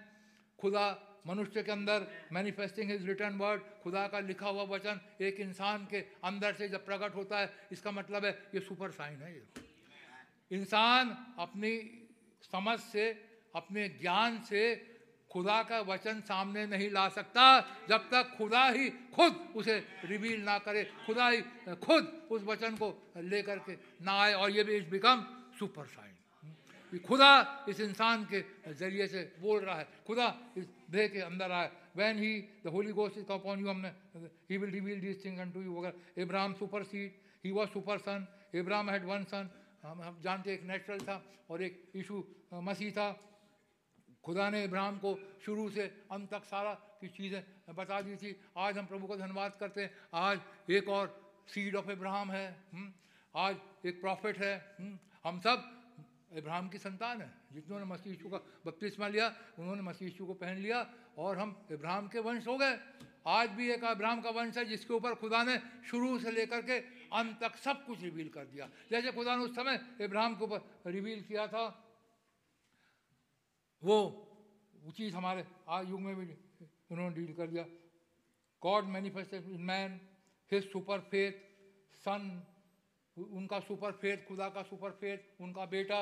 [0.60, 0.86] खुदा
[1.28, 6.00] मनुष्य के अंदर मैनिफेस्टिंग हिज रिटर्न वर्ड खुदा का लिखा हुआ वचन एक इंसान के
[6.24, 9.44] अंदर से जब प्रकट होता है, इसका मतलब है ये सुपर साइन है ये।
[10.52, 11.74] इंसान अपनी
[12.44, 13.10] समझ से,
[13.56, 14.62] अपने ज्ञान से
[15.38, 17.46] खुदा का वचन सामने नहीं ला सकता,
[17.86, 19.78] जब तक खुदा ही खुद उसे
[20.10, 21.42] रिवील ना करे। खुदा ही,
[21.78, 22.04] खुद
[22.34, 22.90] उस वचन को
[23.22, 25.18] लेकर के ना आए और ये भी इस बिकम
[25.60, 26.16] सुपर साइन
[27.06, 28.40] खुदा इस इंसान के
[28.74, 30.28] ज़रिए से बोल रहा है। खुदा
[30.58, 32.34] इस देह के अंदर आए। When he
[32.66, 33.92] the Holy Ghost is upon you हमने
[34.50, 37.12] he will reveal this thing to you अगर Ibrahim super seed
[37.46, 39.50] he was super son Ibrahim had one son
[39.84, 42.24] हम हम जानते एक नेचुरल था और एक यीशु
[42.54, 43.08] मसीह था।
[44.28, 48.78] खुदा ने इब्राहिम को शुरू से अंत तक सारा की चीज़ें बता दी थी। आज
[48.78, 50.40] हम प्रभु का धन्यवाद करते हैं। आज
[50.70, 51.06] एक और
[51.48, 52.48] सीड ऑफ़ इब्राहिम है
[53.36, 53.56] आज
[53.88, 54.54] एक प्रॉफिट है
[55.24, 55.64] हम सब
[56.36, 59.28] इब्राहिम की संतान है जितनों ने मसीह यीशु का बपतिस्मा लिया,
[59.60, 60.86] उन्होंने मसीह यीशु को पहन लिया
[61.18, 62.76] और हम इब्राहिम के वंश हो गए।
[63.32, 66.78] आज भी एक इब्राहिम का वंश है, जिसके ऊपर खुदा ने शुरू से लेकर के
[67.16, 70.91] अंत तक सब कुछ रिवील कर दिया। जैसे खुदा ने उस समय इब्राहिम के ऊपर
[70.91, 71.66] रिवील किया था
[73.82, 76.26] वो चीज़ हमारे आज युग में भी
[76.91, 77.64] उन्होंने डील कर दिया।
[78.62, 79.99] God manifested in man
[80.52, 81.34] his super faith
[81.95, 82.24] son
[83.18, 86.02] उनका सुपर फेथ खुदा का सुपर फेथ उनका बेटा।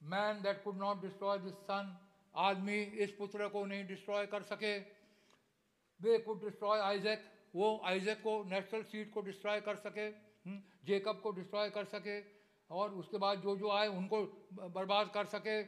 [0.00, 1.96] Man that could not destroy this son
[2.34, 4.78] आदमी इस पुत्र को नहीं डिस्ट्रॉय कर सके।
[6.00, 10.10] दे कुड डिस्ट्रॉय आइजैक वो आइजैक को नेचुरल सीड को डिस्ट्रॉय कर सके
[10.84, 12.20] जेकब हम्म, को डिस्ट्रॉय कर सके
[12.70, 14.22] और उसके बाद जो जो आए उनको
[14.70, 15.62] बर्बाद कर सके।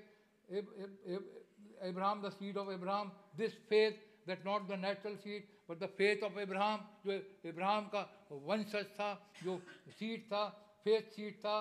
[1.83, 3.95] Abraham, the seed of Abraham, this faith
[4.27, 7.13] that not the natural seed, but the faith of Abraham, जो
[7.47, 9.11] इब्राहिम का वंशज था
[9.45, 9.61] जो
[9.99, 10.49] सीड था
[10.85, 11.57] फेथ सीड था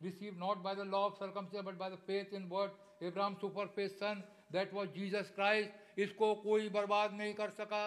[0.00, 2.70] received not by the law of circumcision but by the faith in word
[3.02, 4.22] Abraham super faith son
[4.52, 7.84] that was Jesus Christ इसको कोई बर्बाद नहीं कर सका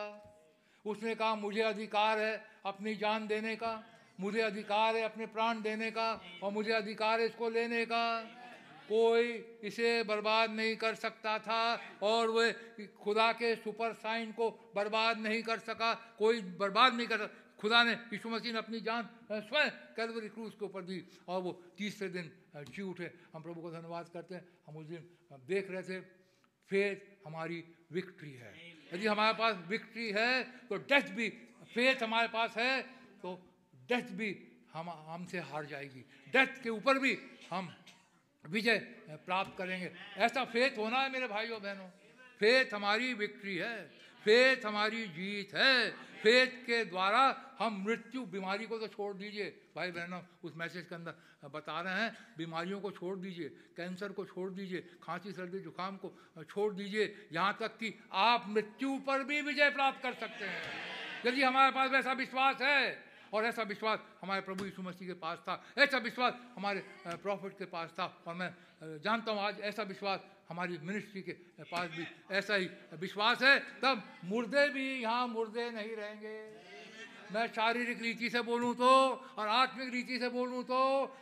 [0.85, 2.33] उसने कहा मुझे अधिकार है
[2.65, 3.71] अपनी जान देने का
[4.19, 6.09] मुझे अधिकार है अपने प्राण देने का
[6.43, 8.03] और मुझे अधिकार है इसको लेने का
[8.89, 9.31] कोई
[9.63, 11.61] इसे बर्बाद नहीं कर सकता था
[12.03, 12.51] और वह
[12.97, 17.25] खुदा के सुपर साइन को बर्बाद नहीं कर सका, कोई बर्बाद नहीं कर
[17.59, 21.51] खुदा ने यीशु मसीह ने अपनी जान स्वयं कैलवरी क्रूज के ऊपर दी और वो
[21.77, 22.31] तीसरे दिन
[22.67, 25.03] जी उठे। हम प्रभु को धन्यवाद करते हैं। हम उस दिन
[25.47, 25.99] देख रहे थे
[26.69, 28.53] फेथ हमारी विक्ट्री है।
[28.93, 31.29] यदि हमारे पास विक्ट्री है तो डेथ भी,
[31.65, 32.81] फेथ हमारे पास है
[33.23, 33.33] तो
[33.89, 34.29] डेथ भी
[34.73, 37.17] हम, हमसे हार जाएगी। डेथ के ऊपर भी
[37.51, 37.73] हम
[38.49, 38.77] विजय
[39.25, 41.87] प्राप्त करेंगे। ऐसा फेथ होना है मेरे भाइयों बहनों।
[42.39, 43.85] फेथ हमारी विक्ट्री है।
[44.23, 49.91] फेथ हमारी जीत है। फेथ के द्वारा हम मृत्यु बीमारी को तो छोड़ दीजिए। भाई
[49.91, 54.49] बहनों, उस मैसेज के अंदर बता रहे हैं, बीमारियों को छोड़ दीजिए, कैंसर को छोड़
[54.51, 59.69] दीजिए, खांसी, सर्दी, जुकाम को छोड़ दीजिए, यहाँ तक कि आप मृत्यु पर भी विजय
[59.69, 60.61] प्राप्त कर सकते हैं।
[61.25, 65.37] यदि हमारे पास वैसा विश्वास है और ऐसा विश्वास हमारे प्रभु यीशु मसीह के पास
[65.39, 66.83] था। ऐसा विश्वास हमारे
[67.17, 68.51] प्रॉफिट के पास था। और मैं
[69.03, 71.33] जानता हूँ आज ऐसा विश्वास हमारी मिनिस्ट्री के
[71.63, 76.35] पास भी ऐसा ही विश्वास है। तब मुर्दे भी यहाँ मुर्दे नहीं रहेंगे।
[77.27, 78.89] मैं शारीरिक रीति से बोलूँ तो
[79.37, 80.79] और आत्मिक रीति से बोलूँ तो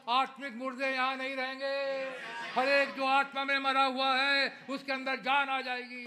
[0.09, 1.73] आत्मिक मुर्दे यहाँ नहीं रहेंगे।
[2.53, 6.05] हर एक जो आत्मा में मरा हुआ है, उसके अंदर जान आ जाएगी।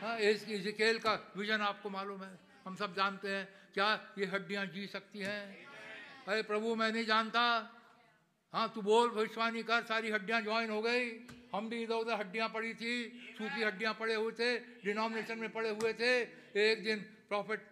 [0.00, 0.46] हाँ इस
[1.04, 2.32] का विजन आपको मालूम है।
[2.64, 5.66] हम सब जानते हैं क्या ये हड्डियाँ जी सकती हैं?
[6.28, 7.40] अरे प्रभु, मैं नहीं जानता।
[8.52, 11.10] हाँ तू बोल, भविष्यवाणी कर, सारी हड्डियाँ ज्वाइन हो गई।
[11.54, 12.94] हम भी इधर उधर हड्डियाँ पड़ी थी,
[13.38, 16.12] सूखी हड्डियाँ पड़े हुए थे डिनोमिनेशन में पड़े हुए थे।
[16.54, 16.98] एक दिन
[17.28, 17.66] प्रॉफिट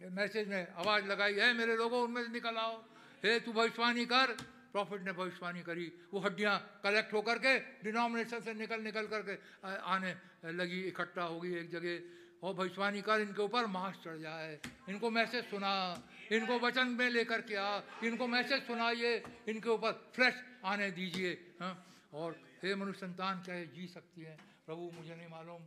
[0.00, 2.76] मैसेज में आवाज़ लगाई, है मेरे लोगों, उनमें से निकल आओ।
[3.24, 4.36] हे, तू भविष्यवाणी कर।
[4.72, 10.14] प्रॉफिट ने भविष्यवाणी करी। वो हड्डियाँ कलेक्ट होकर के डिनोमिनेशन से निकल निकल करके आने
[10.52, 14.58] लगी, इकट्ठा होगी एक जगह। और भविष्यवाणी कर, इनके ऊपर मांस चढ़ जाए।
[14.88, 16.02] इनको मैसेज सुना,
[16.32, 21.74] इनको वचन में लेकर के आ, इनको मैसेज सुनाइए, इनके ऊपर फ्रेश आने दीजिए हाँ।
[22.14, 24.36] और हे मनुष्य संतान क्या जी सकती है?
[24.66, 25.62] प्रभु, मुझे नहीं मालूम।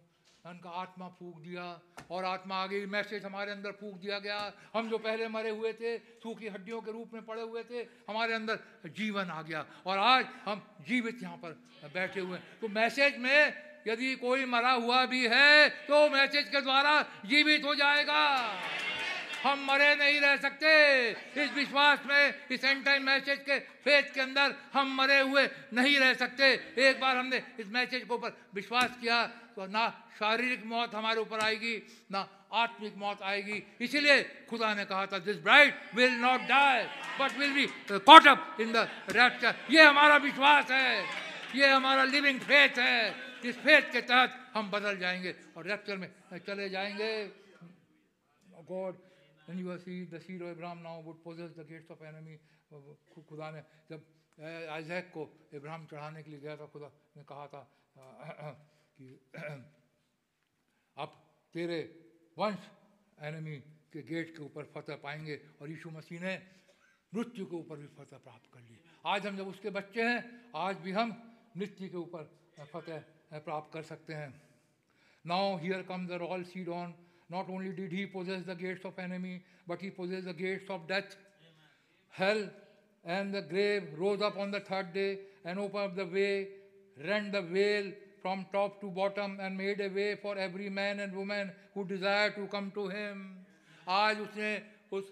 [0.46, 1.82] उनका आत्मा फूक दिया,
[2.12, 5.74] और आत्मा आ गई मैसेज हमारे अंदर फूक दिया गया। हम जो पहले मरे हुए
[5.74, 9.98] थे, सूखी हड्डियों के रूप में पड़े हुए थे, हमारे अंदर जीवन आ गया। और
[9.98, 11.52] आज हम जीवित यहाँ पर
[11.94, 13.54] बैठे हुए हैं। तो मैसेज में
[13.86, 18.24] यदि कोई मरा हुआ भी है तो मैसेज के द्वारा जीवित हो जाएगा।
[19.44, 20.70] हम मरे नहीं रह सकते।
[21.38, 25.44] इस विश्वास में, इस एंड मैसेज के फेथ के अंदर हम मरे हुए
[25.74, 26.46] नहीं रह सकते।
[26.82, 29.22] एक बार हमने इस मैसेज के ऊपर विश्वास किया
[29.56, 29.88] तो ना
[30.20, 31.76] शारीरिक मौत हमारे ऊपर आएगी,
[32.12, 36.84] ना आत्मिक मौत आएगी। इसीलिए खुदा ने कहा था this bride will not die
[37.20, 40.90] but will be caught up in the rapture ये हमारा विश्वास है।
[41.56, 46.10] ये हमारा लिविंग फेथ है। इस फेथ के तहत हम बदल जाएँगे और रैप्चर में
[46.48, 47.12] चले जाएँगे।
[48.66, 48.96] God
[49.48, 49.88] of
[50.44, 52.00] Abraham now would possess the gates of
[53.30, 54.00] खुदा ने जब
[54.70, 55.24] आइजैक को
[55.54, 57.62] इब्राहिम चढ़ाने के लिए गया था, खुदा ने कहा था
[58.98, 59.08] कि
[60.98, 61.10] अब
[61.54, 61.80] तेरे
[62.38, 62.70] वंश
[63.22, 63.58] एनिमी
[63.94, 66.36] के गेट के ऊपर फतह पाएँगे और यीशु मसीह ने
[67.14, 70.76] मृत्यु के ऊपर भी फतह प्राप्त कर ली। आज हम जब उसके बच्चे हैं, आज
[70.78, 71.14] भी हम
[71.58, 72.24] मृत्यु के ऊपर
[72.74, 74.34] फतह प्राप्त कर सकते हैं।
[75.26, 76.94] Now here come the royal seed on
[77.32, 79.40] not only did he possess the gates of enemy
[79.70, 81.18] but he possess the gates of death
[82.14, 82.50] hell
[83.06, 85.08] and the grave rose up on the third day
[85.46, 86.28] and open up the way
[86.98, 87.92] rend the veil
[88.22, 92.32] from top to bottom and made a way for every man and women who desire
[92.32, 93.26] to come to him
[93.88, 94.52] आज उसने
[94.92, 95.12] उस,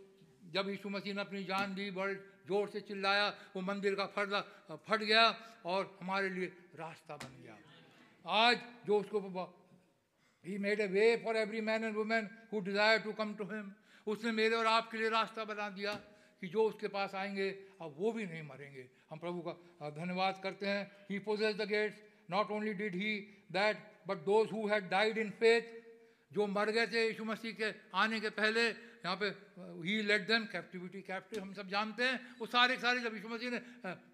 [0.54, 2.14] जब यीशु मसीह ने अपनी जान दी, बड़े
[2.48, 4.40] ज़ोर से चिल्लाया, वो मंदिर का फर्दा,
[4.88, 5.26] फट गया
[5.66, 6.46] और हमारे लिए
[6.76, 7.58] रास्ता बन गया।
[8.26, 9.20] आज जो उसको
[10.46, 13.72] he made a way for every man and women who desire to come to him
[14.08, 15.94] उसने मेरे और आपके लिए रास्ता बना दिया
[16.42, 17.50] कि जो उसके पास आएँगे,
[17.82, 21.96] अब वो भी नहीं मरेंगे। हम प्रभु का धन्यवाद करते हैं। He possess the gates
[22.32, 23.14] not only did he
[23.52, 23.78] that
[24.08, 25.72] but those who had died in faith
[26.32, 28.62] जो मर गए थे यीशु मसीह के आने के पहले,
[29.04, 29.28] यहाँ पे
[29.88, 33.50] ही लेट देम कैप्टिविटी कैप्टिव हम सब जानते हैं। वो सारे सारे जब यीशु मसीह
[33.52, 33.60] ने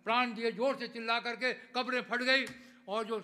[0.06, 2.46] प्राण दिए, ज़ोर से चिल्ला करके कब्रें फट गई
[2.90, 3.22] और जो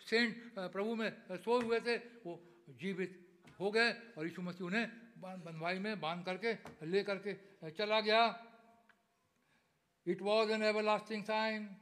[0.00, 5.78] सेंट प्रभु में सोए हुए थे, वो जीवित हो गए और यीशु मसीह उन्हें बंधवाई
[5.78, 6.52] में बाँध करके,
[6.86, 7.34] ले करके
[7.70, 8.22] चला गया।
[10.06, 11.76] It was an everlasting sign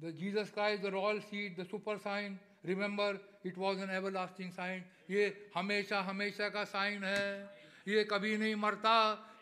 [0.00, 3.18] The Jesus the royal royal the super sign sign.
[3.46, 7.44] It was an everlasting sign ये हमेशा हमेशा का साइन है।
[7.88, 8.96] ये कभी नहीं मरता।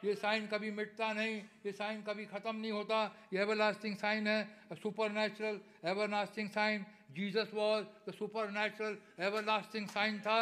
[0.04, 2.98] ये साइन कभी मिटता नहीं, ये साइन कभी खत्म नहीं होता।
[3.32, 4.40] ये एवर लास्टिंग साइन है
[5.12, 5.60] supernatural
[6.10, 8.14] everlasting sign Jesus was the
[8.50, 8.96] supernatural
[9.44, 10.40] everlasting sign था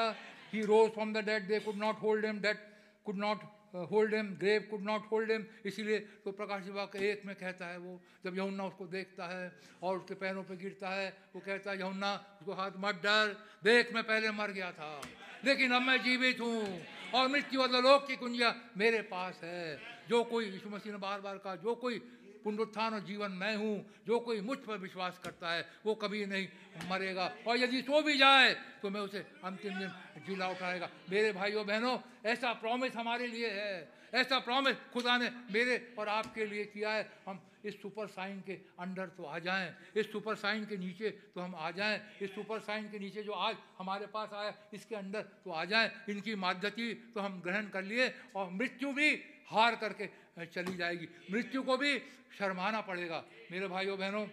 [0.53, 2.59] he rose from the dead they could not hold him death
[3.07, 3.45] could not
[3.91, 7.79] hold him grave could not hold him इसीलिए तो प्रकाश वाक्य एक में कहता है
[7.79, 9.53] वो, जब यमुना उसको देखता है
[9.83, 13.93] और उसके पैरों पे गिरता है, वो कहता है यमुना उसको हाथ मत डर देख
[13.95, 15.01] मैं पहले मर गया था,
[15.45, 16.63] लेकिन अब मैं जीवित हूँ।
[17.17, 21.21] और मृत्यु और लोक की कुंजिया मेरे पास है। जो कोई यीशु मसीह ने बार
[21.21, 21.99] बार कहा, जो कोई
[22.45, 26.47] पुनरुत्थान और जीवन मैं हूँ, जो कोई मुझ पर विश्वास करता है, वो कभी नहीं
[26.87, 28.53] मरेगा। और यदि सो भी जाए
[28.83, 29.91] तो मैं उसे अंतिम दिन
[30.27, 33.75] जिला उठाएगा। मेरे भाइयों, बहनों, ऐसा प्रॉमिस हमारे लिए है।
[34.15, 38.53] ऐसा प्रॉमिस खुदा ने मेरे और आपके लिए किया है। हम इस सुपर साइन के
[38.81, 42.61] अंडर तो आ जाएँ, इस सुपर साइन के नीचे तो हम आ जाएँ, इस सुपर
[42.61, 46.93] साइन के नीचे जो आज हमारे पास आया, इसके अंडर तो आ जाएँ, इनकी माध्यती
[47.15, 49.11] तो हम ग्रहण कर लिए और मृत्यु भी
[49.51, 50.07] हार करके
[50.47, 51.99] चली जाएगी। मृत्यु को भी
[52.39, 54.27] शर्माना पड़ेगा। मेरे भाइयों बहनों,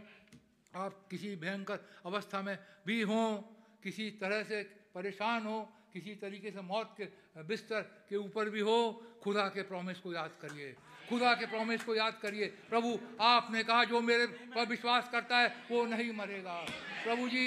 [0.73, 3.37] आप किसी भयंकर अवस्था में भी हों,
[3.83, 4.61] किसी तरह से
[4.95, 5.61] परेशान हो,
[5.93, 7.05] किसी तरीके से मौत के
[7.43, 8.77] बिस्तर के ऊपर भी हो,
[9.23, 10.75] खुदा के प्रॉमिस को याद करिए।
[11.09, 15.55] खुदा के प्रॉमिस को याद करिए। प्रभु, आपने कहा, जो मेरे पर विश्वास करता है,
[15.71, 16.65] वो नहीं मरेगा।
[17.03, 17.45] प्रभु जी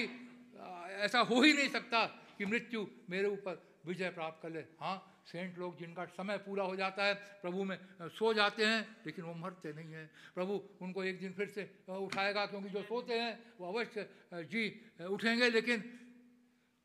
[1.05, 2.07] ऐसा हो ही नहीं सकता
[2.39, 6.77] कि मृत्यु मेरे ऊपर विजय प्राप्त कर ले। हाँ सेंट लोग जिनका समय पूरा हो
[6.77, 11.21] जाता है, प्रभु में सो जाते हैं, लेकिन वो मरते नहीं हैं। प्रभु, उनको एक
[11.21, 15.99] दिन फिर से उठाएगा, क्योंकि जो सोते हैं, वो अवश्य जी उठेंगे, लेकिन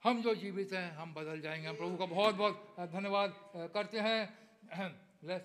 [0.04, 4.22] हम जो जीवित हैं, हम बदल जाएँगे। हम प्रभु का बहुत बहुत धन्यवाद करते हैं।
[5.24, 5.42] लेस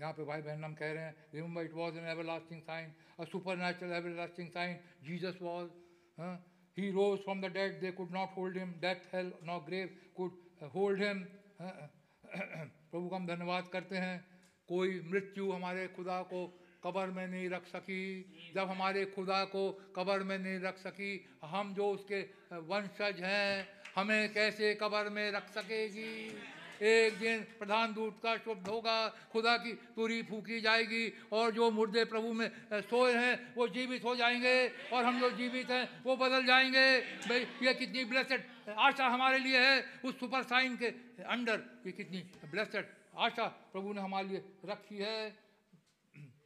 [0.00, 3.24] यहाँ पे भाई बहन हम कह रहे हैं remember it was an everlasting sign a
[3.56, 5.70] supernatural everlasting sign Jesus was
[6.76, 10.32] he rose from the dead they could not hold him death hell not grave could
[10.74, 11.24] hold him
[11.60, 14.24] प्रभु का हम धन्यवाद करते हैं,
[14.68, 16.46] कोई मृत्यु हमारे खुदा को
[16.84, 19.62] कबर में नहीं रख सकी, जब हमारे खुदा को
[19.96, 21.12] कबर में नहीं रख सकी,
[21.44, 22.20] हम जो उसके
[22.68, 23.66] वंशज हैं,
[23.96, 26.12] हमें कैसे कबर में रख सकेगी?
[26.82, 28.96] एक दिन प्रधान दूत का शब्द होगा
[29.32, 34.14] खुदा की तुरी फूकी जाएगी और जो मुर्दे प्रभु में सोए हैं वो जीवित हो
[34.16, 34.56] जाएँगे
[34.92, 36.86] और हम जो जीवित हैं वो बदल जाएँगे
[37.28, 40.88] भाई ये कितनी ब्लेसड आशा हमारे लिए है उस सुपर साइन के
[41.24, 42.20] अंडर ये कितनी
[42.50, 42.84] ब्लेसड
[43.16, 45.18] आशा प्रभु ने हमारे लिए रखी है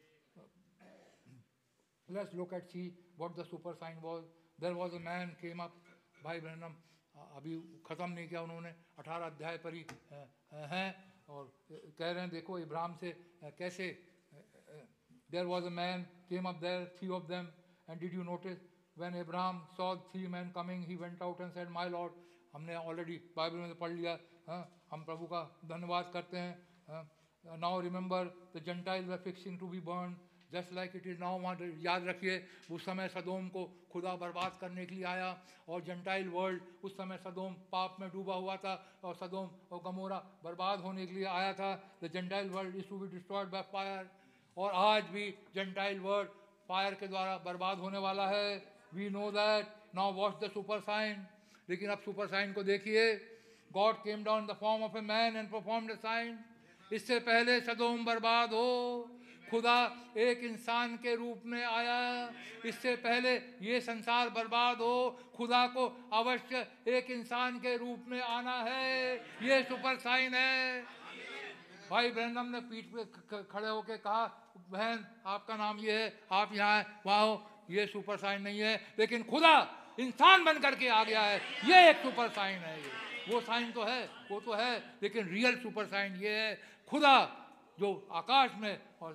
[2.08, 4.24] Let's look at see what the super sign was.
[4.58, 5.70] There was a man came up,
[6.24, 6.74] भाई ब्रहणम
[7.20, 7.54] अभी
[7.86, 9.84] ख़त्म नहीं किया उन्होंने, अठारह अध्याय पर ही
[10.72, 10.88] हैं
[11.28, 11.52] और
[11.98, 13.10] कह रहे हैं, देखो इब्राहिम से
[13.58, 13.86] कैसे
[15.30, 17.46] there was a man came up there three of them
[17.90, 18.58] and did you notice
[18.98, 22.12] when Ibrahim saw three man coming he went out and said my Lord
[22.54, 24.18] हमने ऑलरेडी बाइबल में पढ़ लिया
[24.48, 27.08] हाँ हम प्रभु का धन्यवाद करते हैं
[27.44, 30.16] now remember the gentile were fixing to be burn
[30.52, 32.36] just like it is now, वहाँ याद रखिए
[32.70, 35.30] उस समय सदोम को खुदा बर्बाद करने के लिए आया
[35.68, 38.74] और जंटाइल वर्ल्ड उस समय सदोम पाप में डूबा हुआ था
[39.04, 41.70] और सदोम और गमोरा बर्बाद होने के लिए आया था।
[42.02, 44.10] The gentile world is to be destroyed by fire
[44.56, 46.28] और आज भी जंटाइल वर्ल्ड
[46.68, 48.56] फायर के द्वारा बर्बाद होने वाला है।
[48.94, 51.26] We know that now watch the super sign
[51.68, 53.14] लेकिन अब सुपर साइन को देखिए।
[53.70, 56.38] God came down the form of a man and perform the sign
[56.90, 59.10] इससे पहले सदोम बर्बाद हो।
[59.50, 59.78] खुदा
[60.16, 62.32] एक इंसान के रूप में आया।
[62.64, 68.56] इससे पहले ये संसार बर्बाद हो, खुदा को अवश्य एक इंसान के रूप में आना
[68.62, 70.82] है। ये सुपर साइन है।
[71.90, 73.04] भाई ब्रहणम ने पीठ पे
[73.42, 78.16] खड़े होके कहा, बहन, आपका नाम ये है, आप यहाँ है, वहाँ हो। ये सुपर
[78.16, 79.54] साइन नहीं है, लेकिन खुदा
[80.00, 82.92] इंसान बन करके आ गया है। ये एक सुपर साइन है ये।
[83.28, 87.39] वो साइन तो है, वो तो है, लेकिन रियल सुपर साइन ये है। खुदा
[87.80, 89.14] जो आकाश में और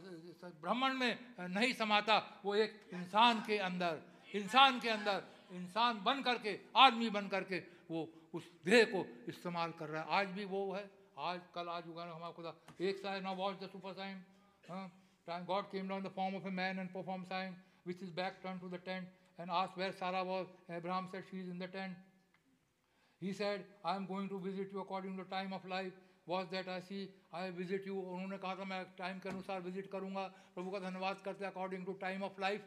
[0.62, 4.02] ब्रह्मण में नहीं समाता, वो एक इंसान के अंदर,
[4.36, 5.24] इंसान के अंदर,
[5.54, 7.60] इंसान बन करके, आदमी बन करके
[7.92, 11.88] वो उस देह को इस्तेमाल कर रहा है। आज भी वो है। आज, कल, आज
[11.90, 16.36] उगा हमारा खुदा। एक sign now watch the super sign God came down the form
[16.36, 17.56] of a man and perform sign
[17.88, 21.40] which is back turn to the tent and ask where Sarah was Abraham said she
[21.40, 22.04] is in the tent
[23.34, 25.94] said, i am going to visit you according to the time of life.
[26.28, 29.92] Was that I see I visit you उन्होंने कहा था, मैं time के अनुसार visit
[29.92, 30.24] करूँगा.
[30.56, 32.62] प्रभु का धन्यवाद करते according to time of life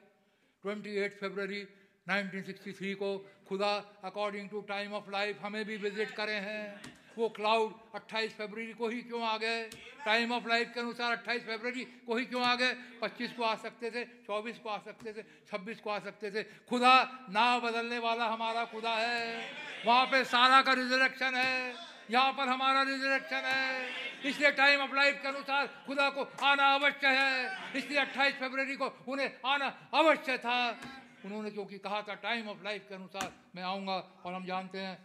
[0.64, 1.66] twenty eight February
[2.06, 3.16] 1963 को
[3.48, 3.72] खुदा
[4.05, 8.89] according to time of life हमें भी विज़िट करे हैं। वो क्लाउड 28 फरवरी को
[8.89, 9.62] ही क्यों आ गए?
[10.05, 12.74] टाइम ऑफ़ लाइफ के अनुसार 28 फरवरी को ही क्यों आ गए?
[13.02, 16.43] 25 को आ सकते थे 24 को आ सकते थे 26 को आ सकते थे।
[16.68, 16.94] खुदा
[17.30, 19.44] ना बदलने वाला हमारा खुदा है।
[19.86, 23.89] वहाँ पे सारा का रिजरेक्शन है। यहाँ पर हमारा रिजरेक्शन है।
[24.24, 28.86] इसलिए टाइम ऑफ़ लाइफ के अनुसार खुदा को आना अवश्य है। इसलिए 28 फरवरी को
[29.09, 30.80] उन्हें आना अवश्य था।
[31.24, 34.97] उन्होंने क्योंकि कहा था टाइम ऑफ़ लाइफ के अनुसार मैं आऊँगा और हम जानते हैं,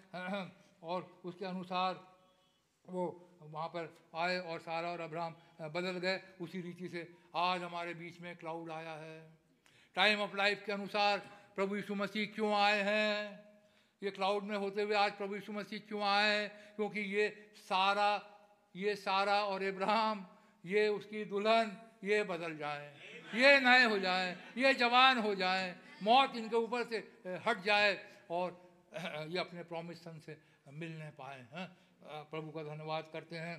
[0.84, 2.00] और उसके अनुसार
[2.86, 7.94] वो वहाँ पर आए और सारा और अब्राहम बदल गए। उसी रीति से आज हमारे
[7.94, 9.20] बीच में क्लाउड आया है।
[9.96, 11.18] टाइम ऑफ़ लाइफ के अनुसार
[11.56, 13.53] प्रभु यीशु मसीह क्यों आए हैं?
[14.04, 17.28] ये क्लाउड में होते हुए आज प्रभु यीशु मसीह क्यों आए क्योंकि ये
[17.64, 18.12] सारा
[18.76, 20.26] ये सारा और इब्राहिम,
[20.66, 21.72] ये उसकी दुल्हन,
[22.04, 22.88] ये बदल जाए।
[23.36, 26.98] ये नए हो जाए, ये जवान हो जाए, मौत इनके ऊपर से
[27.46, 27.94] हट जाए
[28.30, 28.58] और
[29.30, 30.38] ये अपने प्रॉमिस सन से
[30.74, 31.68] मिलने पाए, हैं?
[32.32, 33.58] प्रभु का धन्यवाद करते हैं।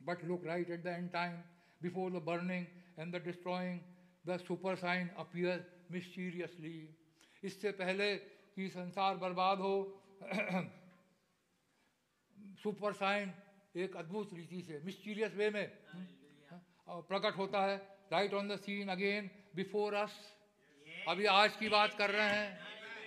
[0.00, 1.32] But look right at the end time
[1.80, 2.66] before the burning
[2.98, 3.80] and the destroying
[4.26, 6.76] the super sign appear mysteriously
[7.42, 8.14] इससे पहले
[8.56, 9.74] कि संसार बर्बाद हो।
[12.62, 13.32] सुपर साइन
[13.76, 15.66] एक अद्भुत रीति से मिस्टीरियस वे में
[16.88, 17.76] प्रकट होता है।
[18.12, 20.14] Right on the scene again before us
[21.08, 22.58] अभी आज की बात कर रहे हैं।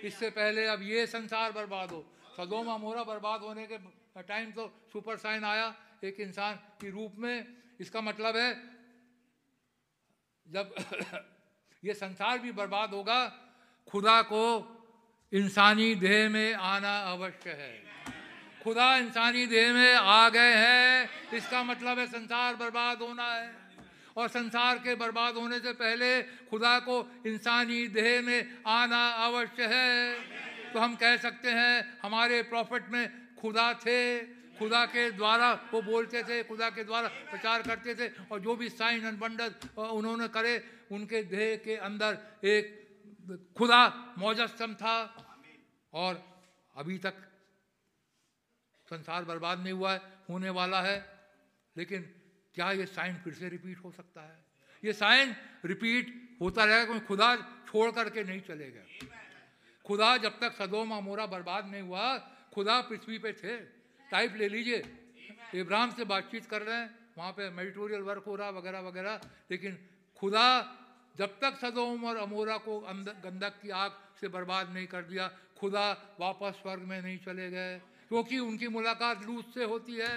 [0.04, 2.04] इससे पहले अब ये संसार बर्बाद हो।
[2.36, 3.78] सदोमा मोरा बर्बाद होने के
[4.22, 8.50] टाइम तो सुपर साइन आया, एक इंसान के रूप में। इसका मतलब है,
[10.46, 10.74] जब
[11.84, 13.28] ये संसार भी बर्बाद होगा,
[13.88, 14.42] खुदा को
[15.32, 17.72] इंसानी देह में आना अवश्य है।
[18.64, 23.52] खुदा इंसानी देह में आ गए हैं, इसका मतलब है संसार बर्बाद होना है।
[24.16, 30.14] और संसार के बर्बाद होने से पहले खुदा को इंसानी देह में आना अवश्य है।
[30.72, 34.18] तो हम कह सकते हैं, हमारे प्रॉफिट में खुदा थे,
[34.58, 38.68] खुदा के द्वारा वो बोलते थे, खुदा के द्वारा प्रचार करते थे, और जो भी
[38.68, 42.87] साइन एंड बंडल उन्होंने करे, उनके देह के अंदर एक
[43.30, 45.24] खुदा मौजस्म था।
[45.92, 46.40] और
[46.76, 47.14] अभी तक
[48.90, 50.00] संसार बर्बाद नहीं हुआ है,
[50.30, 51.28] होने वाला है,
[51.76, 52.02] लेकिन
[52.54, 54.44] क्या ये साइन फिर से रिपीट हो सकता है?
[54.84, 57.36] ये साइन रिपीट होता रहेगा क्योंकि खुदा
[57.68, 59.08] छोड़ करके नहीं चलेगा।
[59.84, 62.18] खुदा जब तक सदोम अमोरा बर्बाद नहीं हुआ,
[62.54, 63.56] खुदा पृथ्वी पे थे।
[64.10, 65.04] टाइप ले लीजिए।
[65.54, 69.88] इब्राहिम से बातचीत कर रहे हैं, वहाँ पे मेडिटोरियल वर्क हो रहा, वगैरह वगैरह, लेकिन
[70.16, 70.60] खुदा
[71.18, 75.28] जब तक सदोम और अमोरा को गंदक की आग से बर्बाद नहीं कर दिया,
[75.58, 77.78] खुदा वापस स्वर्ग में नहीं चले गए,
[78.08, 80.14] क्योंकि उनकी मुलाकात लूत से होती है।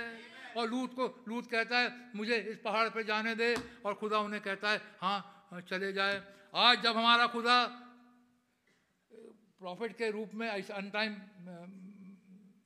[0.52, 3.56] और लूत को, लूत कहता है, मुझे इस पहाड़ पर जाने दे।
[3.86, 6.22] और खुदा उन्हें कहता है हाँ चले जाए।
[6.56, 7.58] आज जब हमारा खुदा,
[9.60, 11.12] प्रॉफिट के रूप में इस अन टाइम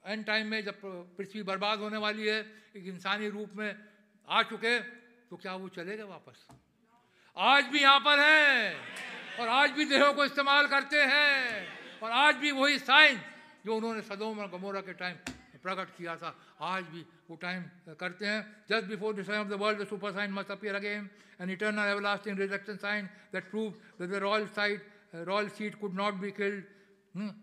[0.05, 0.81] एन टाइम में जब
[1.17, 2.39] पृथ्वी बर्बाद होने वाली है,
[2.75, 3.69] एक इंसानी रूप में
[4.27, 4.79] आ चुके
[5.29, 6.47] तो क्या वो चले गए वापस?
[7.37, 8.75] आज भी यहाँ पर हैं।
[9.39, 11.67] और आज भी देहों को इस्तेमाल करते हैं।
[11.99, 13.19] और आज भी वही साइंस
[13.65, 15.15] जो उन्होंने सदोम और गमोरा के टाइम
[15.63, 16.31] प्रकट किया था।
[16.61, 17.63] आज भी वो टाइम
[17.99, 18.39] करते हैं।
[18.69, 21.09] Just before the sign of the world super sign must appear again
[21.41, 26.13] an eternal everlasting rejection sign that prove that the royal side royal seed could not
[26.23, 26.63] be killed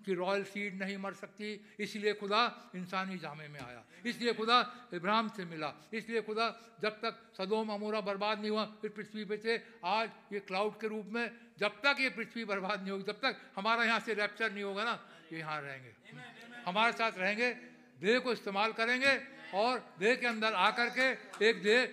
[0.05, 4.59] कि royal seed नहीं मर सकती। इसलिए खुदा इंसानी जामे में आया। इसलिए खुदा
[4.95, 6.47] इब्राहिम से मिला। इसलिए खुदा
[6.83, 10.89] जब तक सदोम, अमोरा बर्बाद नहीं हुआ, फिर पृथ्वी पे से आज ये क्लाउड के
[10.89, 14.53] रूप में जब तक ये पृथ्वी बर्बाद नहीं होगी, जब तक हमारा यहाँ से रैप्चर
[14.53, 14.99] नहीं होगा ना,
[15.33, 15.93] ये यहाँ रहेंगे।
[16.67, 17.51] हमारे साथ रहेंगे,
[18.01, 19.15] देह को इस्तेमाल करेंगे
[19.55, 21.07] और देह के अंदर आकर के
[21.49, 21.85] एक देह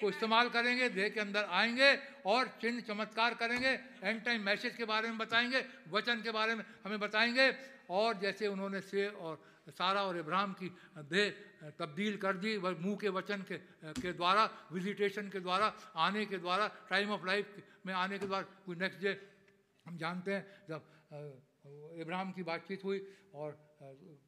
[0.00, 1.90] को इस्तेमाल करेंगे, देह के अंदर आएँगे
[2.26, 3.72] और चिन्ह चमत्कार करेंगे
[4.02, 7.50] एंड टाइम मैसेज के बारे में बताएँगे, वचन के बारे में हमें बताएँगे
[7.90, 9.38] और जैसे उन्होंने से और
[9.68, 10.68] सारा और इब्राहिम की
[11.10, 13.58] देह तब्दील कर दी मुँह के वचन के
[13.94, 15.66] के द्वारा विजिटेशन के द्वारा,
[15.96, 17.46] आने के द्वारा टाइम ऑफ़ लाइफ
[17.86, 19.12] में आने के द्वारा, कोई नेक्स्ट डे
[19.86, 20.80] हम जानते हैं जब
[21.98, 23.00] इब्राहिम की बातचीत हुई
[23.34, 23.50] और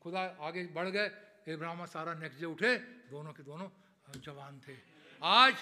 [0.02, 1.08] खुदा आगे बढ़ गए,
[1.48, 2.76] इब्राहिम सारा नेक्स्ट डे उठे,
[3.10, 3.68] दोनों के दोनों
[4.18, 4.74] जवान थे।
[5.22, 5.54] आज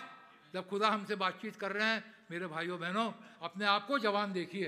[0.54, 3.12] जब खुदा हमसे बातचीत कर रहे हैं, मेरे भाइयों, बहनों,
[3.42, 4.66] अपने आप को जवान देखिए।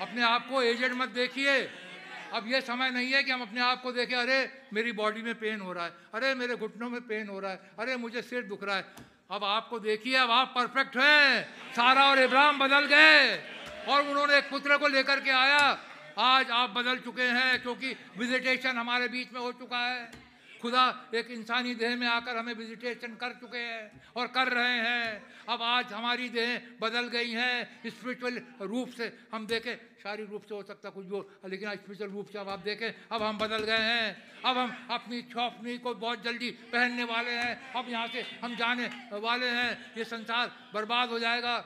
[0.00, 1.89] अपने आप को एजेड मत देखिए।
[2.32, 5.34] अब यह समय नहीं है कि हम अपने आप को देखें, अरे, मेरी बॉडी में
[5.34, 8.42] पेन हो रहा है, अरे, मेरे घुटनों में पेन हो रहा है, अरे, मुझे सिर
[8.42, 8.94] दुख रहा है।
[9.30, 13.42] अब आपको देखिए, अब आप परफेक्ट हैं। सारा और इब्राहिम बदल गए।
[13.88, 15.84] और उन्होंने एक पुत्र को लेकर के आया।
[16.18, 20.19] आज आप बदल चुके हैं, क्योंकि विजिटेशन हमारे बीच में हो चुका है।
[20.60, 25.22] खुदा एक इंसानी देह में आकर हमें विजिटेशन कर चुके हैं और कर रहे हैं।
[25.48, 30.54] अब आज हमारी देह बदल गई हैं। स्पिरिचुअल रूप से हम देखें, शारीरिक रूप से
[30.54, 33.64] हो सकता कुछ भी हो, लेकिन स्पिरिचुअल रूप से अब आप देखें, अब हम बदल
[33.64, 34.08] गए हैं।
[34.44, 38.86] अब हम अपनी छोपनी को बहुत जल्दी पहनने वाले हैं। अब यहाँ से हम जाने
[39.12, 41.56] वाले हैं। ये संसार बर्बाद हो जाएगा,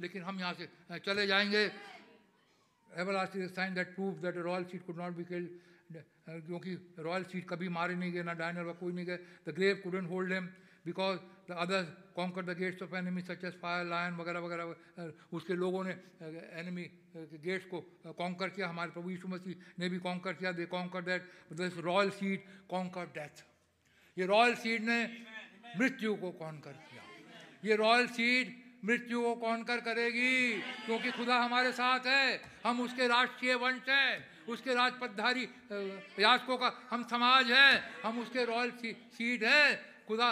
[0.00, 0.68] लेकिन हम यहाँ से
[0.98, 1.70] चले जाएँगे।
[2.90, 5.48] Everlasting sign that proves that a royal seed could not be killed.
[6.28, 9.80] क्योंकि रॉयल सीट कभी मारे नहीं गए ना डायनर व कोई नहीं गए। The grave
[9.84, 10.46] couldn't hold him
[10.86, 11.18] because
[11.48, 11.82] the other
[12.14, 15.92] conquer the gates of enemy such as fire lion वगैरह वगैरह उसके लोगों ने
[16.60, 16.84] एनिमी
[17.40, 17.80] गेट्स को
[18.12, 22.10] कॉन्कर किया। हमारे प्रभु यीशु मसीह ने भी कॉन्कर किया। They conquer that this royal
[22.12, 23.44] seed conquer death
[24.16, 25.02] ये रॉयल सीट ने
[25.78, 27.02] मृत्यु को कॉन्कर किया।
[27.64, 33.54] ये रॉयल सीट मृत्यु को कॉन्कर करेगी क्योंकि खुदा हमारे साथ है। हम उसके राष्ट्रीय
[33.56, 35.44] वंश हैं। उसके राजपथधारी
[36.18, 38.70] याचकों का, हम समाज हैं, हम उसके रॉयल
[39.12, 39.68] सीड हैं,
[40.08, 40.30] खुदा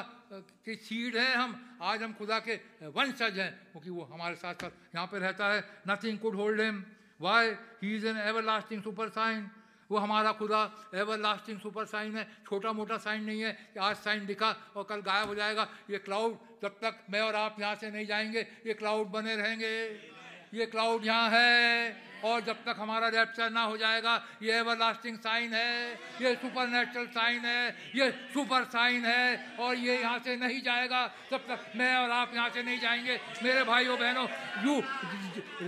[0.64, 2.54] की सीड हैं हम, आज हम खुदा के
[2.88, 6.84] वंशज हैं। क्योंकि वो हमारे साथ साथ यहाँ पे रहता है। Nothing could hold him
[7.20, 7.50] why
[7.82, 9.48] he is an everlasting super sign
[9.90, 10.60] वो हमारा खुदा
[10.94, 14.84] एवर लास्टिंग सुपर साइन है। छोटा मोटा साइन नहीं है कि आज साइन दिखा और
[14.84, 18.40] कल गायब हो जाएगा। ये क्लाउड जब तक मैं और आप यहाँ से नहीं जाएँगे,
[18.66, 20.15] ये क्लाउड बने रहेंगे।
[20.54, 25.18] ये क्लाउड यहाँ है और जब तक हमारा रैप्चर ना हो जाएगा, ये एवर लास्टिंग
[25.18, 25.92] साइन है,
[26.22, 31.06] ये सुपर नेचुरल साइन है, ये सुपर साइन है और ये यहाँ से नहीं जाएगा
[31.30, 34.26] जब तक मैं और आप यहाँ से नहीं जाएँगे। मेरे भाइयों, बहनों
[34.64, 34.80] यू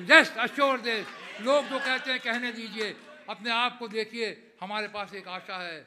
[0.08, 1.06] रेस्ट अश्योर देश
[1.40, 2.96] लोग जो कहते हैं, कहने दीजिए।
[3.28, 5.86] अपने आप को देखिए, हमारे पास एक आशा है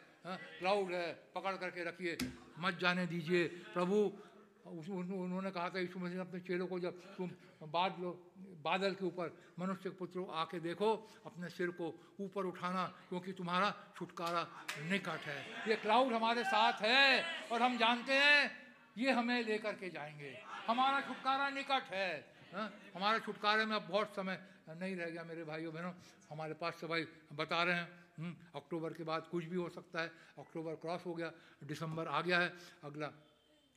[0.59, 2.17] क्लाउड है, पकड़ करके रखिए।
[2.59, 3.43] मत जाने दीजिए।
[3.73, 3.97] प्रभु
[4.65, 7.31] उन्होंने कहा था, यीशु मसीह ने अपने चेलों को जब तुम
[7.61, 7.95] बाद
[8.63, 13.73] बादल के ऊपर मनुष्य के पुत्र आके देखो, अपने सिर को ऊपर उठाना, क्योंकि तुम्हारा
[13.97, 14.47] छुटकारा
[14.79, 18.51] निकट है। ये क्लाउड हमारे साथ है, और हम जानते हैं,
[18.97, 22.69] ये हमें लेकर के जाएँगे। हमारा छुटकारा निकट है, हा?
[22.95, 25.93] हमारे छुटकारे में अब बहुत समय नहीं रह गया, मेरे भाइयों बहनों।
[26.29, 30.07] हमारे पास से भाई बता रहे हैं अक्टूबर के बाद कुछ भी हो सकता है।
[30.37, 31.31] अक्टूबर क्रॉस हो गया,
[31.63, 33.11] दिसंबर आ गया है, अगला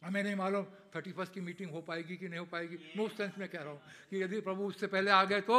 [0.03, 0.65] हमें नहीं मालूम
[0.95, 3.73] थर्टी फ़र्स्ट की मीटिंग हो पाएगी कि नहीं हो पाएगी नो सेंस में कह रहा
[3.73, 3.81] हूँ
[4.11, 5.59] कि यदि प्रभु उससे पहले आ गए तो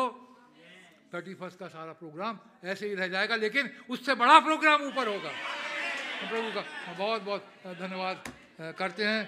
[1.13, 5.31] थर्टी फ़र्स्ट का सारा प्रोग्राम ऐसे ही रह जाएगा, लेकिन उससे बड़ा प्रोग्राम ऊपर होगा
[6.29, 6.63] प्रभु का
[6.97, 7.43] बहुत बहुत
[7.79, 8.23] धन्यवाद
[8.77, 9.23] करते हैं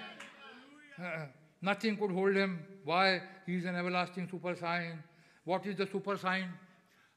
[1.60, 2.52] Nothing could hold him.
[2.84, 3.20] Why?
[3.44, 5.02] He is an everlasting super sign.
[5.46, 6.52] What is the super sign?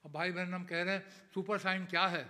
[0.06, 1.04] अब भाई बहन, हम कह रहे हैं
[1.34, 2.24] सुपर साइन क्या है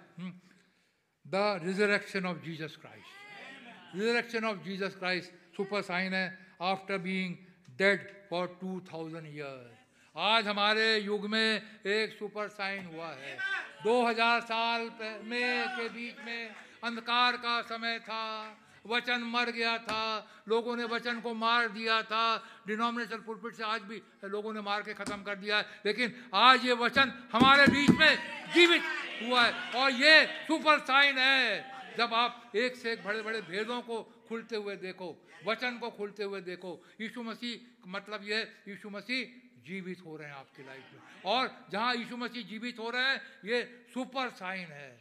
[1.26, 6.26] the resurrection of Jesus Christ resurrection of Jesus Christ super sign है
[6.64, 7.36] after being
[7.78, 9.80] dead for two thousand years
[10.16, 13.38] आज हमारे युग में एक सुपर साइन हुआ है।
[13.84, 14.90] 2000 साल
[15.24, 16.50] में के बीच में
[16.84, 18.58] अंधकार का समय था,
[18.88, 22.24] वचन मर गया था, लोगों ने वचन को मार दिया था
[22.68, 26.66] डिनोमिनेशन पुलपिट से आज भी लोगों ने मार के खत्म कर दिया है। लेकिन आज
[26.66, 28.18] ये वचन हमारे बीच में
[28.54, 28.82] जीवित
[29.24, 33.82] हुआ है और ये सुपर साइन है। जब आप एक से एक बड़े बड़े भेदों
[33.82, 33.98] को
[34.32, 35.08] खुलते हुए देखो,
[35.46, 36.72] वचन को खुलते हुए देखो।
[37.02, 39.20] यीशु मसीह मतलब ये यीशु मसीह
[39.68, 43.22] जीवित हो रहे हैं आपकी लाइफ में। और जहाँ यीशु मसीह जीवित हो रहे हैं,
[43.46, 43.60] ये
[43.94, 44.92] सुपर साइन है।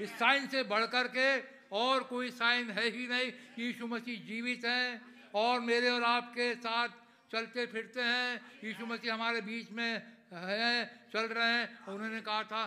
[0.00, 1.28] इस साइन से बढ़कर के
[1.72, 6.54] और कोई साइन है ही नहीं कि यीशु मसीह जीवित हैं और मेरे और आपके
[6.54, 6.88] साथ
[7.32, 9.92] चलते फिरते हैं। यीशु मसीह हमारे बीच में
[10.34, 12.62] हैं, चल रहे हैं। उन्होंने कहा था,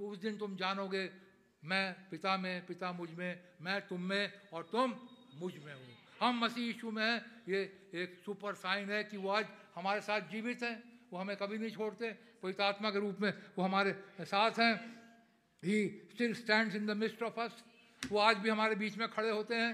[0.00, 1.10] उस दिन तुम जानोगे,
[1.64, 4.92] मैं पिता में, पिता मुझमें, मैं तुम में और तुम
[5.40, 7.60] मुझमें हूँ। हम मसीह यीशु में हैं। ये
[7.94, 10.76] एक सुपर साइन है कि वो आज हमारे साथ जीवित हैं।
[11.12, 12.12] वो हमें कभी नहीं छोड़ते।
[12.42, 14.74] पवित्र आत्मा के रूप में वो हमारे साथ हैं।
[15.62, 17.64] He still stand in the midst of us
[18.10, 19.72] वो आज भी हमारे बीच में खड़े होते हैं।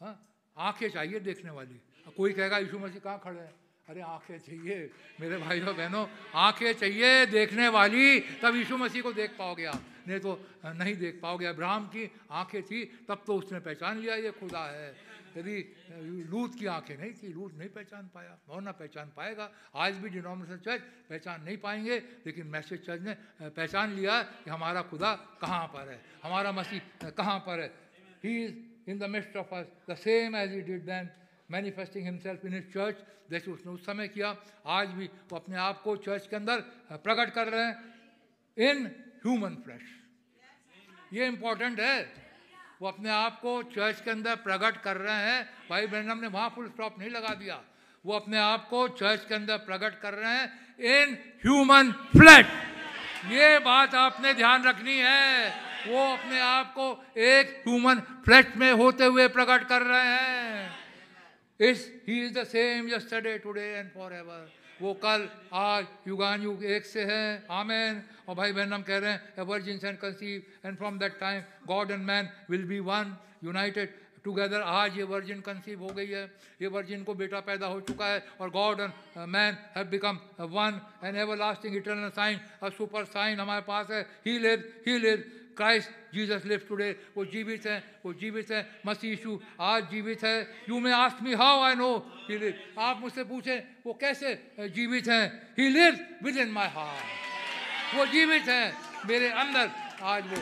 [0.00, 0.14] हाँ
[0.56, 1.80] आँखें चाहिए देखने वाली।
[2.16, 3.54] कोई कहेगा, यीशु मसीह कहाँ खड़े हैं?
[3.86, 4.90] अरे, आँखें चाहिए,
[5.20, 10.18] मेरे भाइयों बहनों, आँखें चाहिए देखने वाली, तब यीशु मसीह को देख पाओगे आप। नहीं
[10.18, 10.32] तो
[10.66, 14.90] नहीं देख पाओगे। अब्राहम की आँखें थी, तब तो उसने पहचान लिया, ये खुदा है।
[15.38, 15.58] यदि,
[16.26, 20.08] लूत की आँखें नहीं थी, लूत नहीं पहचान पाया, और ना पहचान पाएगा। आज भी
[20.08, 21.96] डिनोमिनेशन चर्च पहचान नहीं पाएँगे,
[22.26, 23.14] लेकिन मैसेज चर्च ने
[23.54, 27.70] पहचान लिया कि हमारा खुदा कहाँ पर है। हमारा मसीह कहाँ पर है?
[28.24, 31.10] He is in the midst of us the same as he did then
[31.50, 34.34] manifesting himself in his church जैसे उसने उस समय किया,
[34.66, 36.60] आज भी वो अपने आप को चर्च के अंदर
[37.04, 38.86] प्रकट कर रहे हैं इन
[39.24, 39.82] ह्यूमन फ्लैश
[41.12, 42.26] ये इंपॉर्टेंट है।
[42.80, 46.48] वो अपने आप को चर्च के अंदर प्रकट कर रहे हैं। भाई ब्रैनम ने वहाँ
[46.54, 47.60] फुल स्टॉप नहीं लगा दिया।
[48.04, 50.46] वो अपने आप को चर्च के अंदर प्रकट कर रहे हैं
[50.96, 51.14] इन
[51.44, 52.46] ह्यूमन फ्लैश
[53.32, 55.48] ये बात आपने ध्यान रखनी है।
[55.86, 60.85] वो अपने आप को एक ह्यूमन फ्लैश में होते हुए प्रकट कर रहे हैं।
[61.60, 64.48] इस he is the same yesterday today and forever
[64.80, 69.12] वो कल आज युगान युग एक से है आमेन और भाई बहन हम कह रहे
[69.12, 73.94] हैं virgin and conceive and from that time God and man will be one united
[74.24, 76.24] together आज ये वर्जिन कंसीव हो गई है
[76.62, 80.18] ये वर्जिन को बेटा पैदा हो चुका है और God and man have become
[80.52, 84.02] one and everlasting eternal sign a super sign हमारे पास है.
[84.26, 85.24] He live he live
[85.56, 90.36] Christ Jesus live today वो जीवित है, वो जीवित है। मसीह यीशु आज जीवित है।
[90.68, 91.90] You may ask me how I know
[92.28, 94.34] he live आप मुझसे पूछें, वो कैसे
[94.70, 95.54] जीवित हैं?
[95.58, 95.92] He live
[96.36, 98.64] within my heart वो जीवित है
[99.06, 99.70] मेरे अंदर।
[100.02, 100.38] आज वो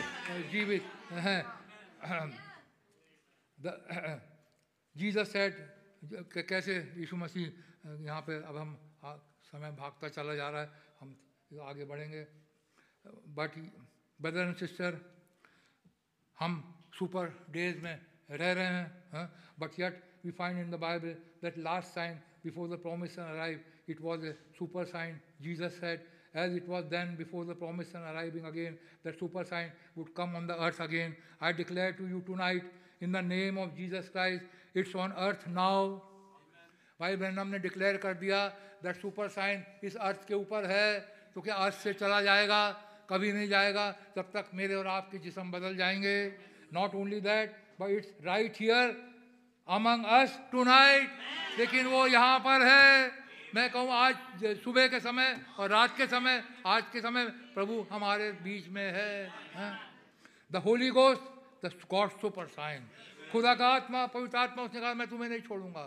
[0.51, 1.41] जीवित हैं।
[4.95, 5.53] जीसस सेड
[6.49, 7.47] कैसे यीशु मसीह
[8.03, 8.69] यहाँ पे अब हम
[9.45, 10.69] समय भागता चला जा रहा है।
[10.99, 11.15] हम
[11.61, 12.23] आगे बढ़ेंगे।
[13.37, 13.51] बट
[14.19, 14.99] ब्रदर एंड सिस्टर
[16.37, 16.61] हम
[16.97, 17.99] सुपर डेज़ में
[18.31, 19.27] रह रहे हैं
[19.59, 23.59] but yet we find in the Bible that last sign before the promise arrive
[23.89, 28.45] it was a super sign Jesus set as it was then before the promise arriving
[28.45, 32.71] again that super sign would come on the earth again I declare to you tonight
[33.03, 35.95] in the name of Jesus Christ it's on earth now
[36.99, 38.47] भाई बहनम ने declare कर दिया
[38.83, 40.99] that super sign इस अर्थ के ऊपर है
[41.33, 42.61] तो क्या अर्थ से चला जाएगा?
[43.09, 46.17] कभी नहीं जाएगा जब तक मेरे और आपके जिसम बदल जाएँगे।
[46.73, 48.95] Not only that but it's right here
[49.67, 51.09] among us tonight
[51.59, 53.11] लेकिन वो यहाँ पर है।
[53.55, 54.15] मैं कहूँ, आज
[54.63, 59.29] सुबह के समय और रात के समय, आज के समय प्रभु हमारे बीच में है
[60.51, 62.87] the Holy Ghost the God super sign
[63.31, 65.85] खुदा का आत्मा, पवित्र आत्मा, उसने कहा, मैं तुम्हें नहीं छोड़ूँगा।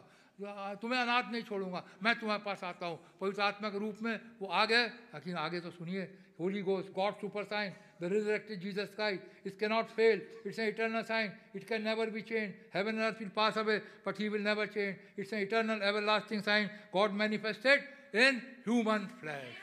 [0.82, 4.48] तुम्हें अनाथ नहीं छोड़ूँगा। मैं तुम्हारे पास आता हूँ। पवित्र आत्मा के रूप में वो
[4.48, 4.84] आ गए।
[5.14, 6.02] लेकिन आगे तो सुनिए
[6.40, 9.22] Holy Ghost God super sign the resurrected Jesus Christ.
[9.44, 10.20] It cannot fail.
[10.44, 11.32] It's an eternal sign.
[11.52, 12.54] It can never be changed.
[12.70, 14.96] Heaven and earth will pass away, but He will never change.
[15.16, 16.70] It's an eternal, everlasting sign.
[16.92, 17.80] God manifested
[18.14, 19.56] in human flesh.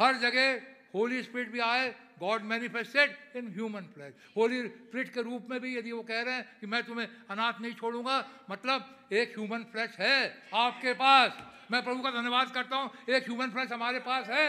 [0.00, 0.60] हर जगह
[0.94, 1.88] Holy spirit भी आए
[2.20, 6.34] God manifested in human flesh Holy Spirit के रूप में भी यदि वो कह रहे
[6.34, 8.16] हैं कि मैं तुम्हें अनाथ नहीं छोड़ूँगा
[8.50, 10.18] मतलब एक ह्यूमन फ्लैश है
[10.62, 14.46] आपके पास मैं प्रभु का धन्यवाद करता हूँ एक ह्यूमन फ्लैश हमारे पास है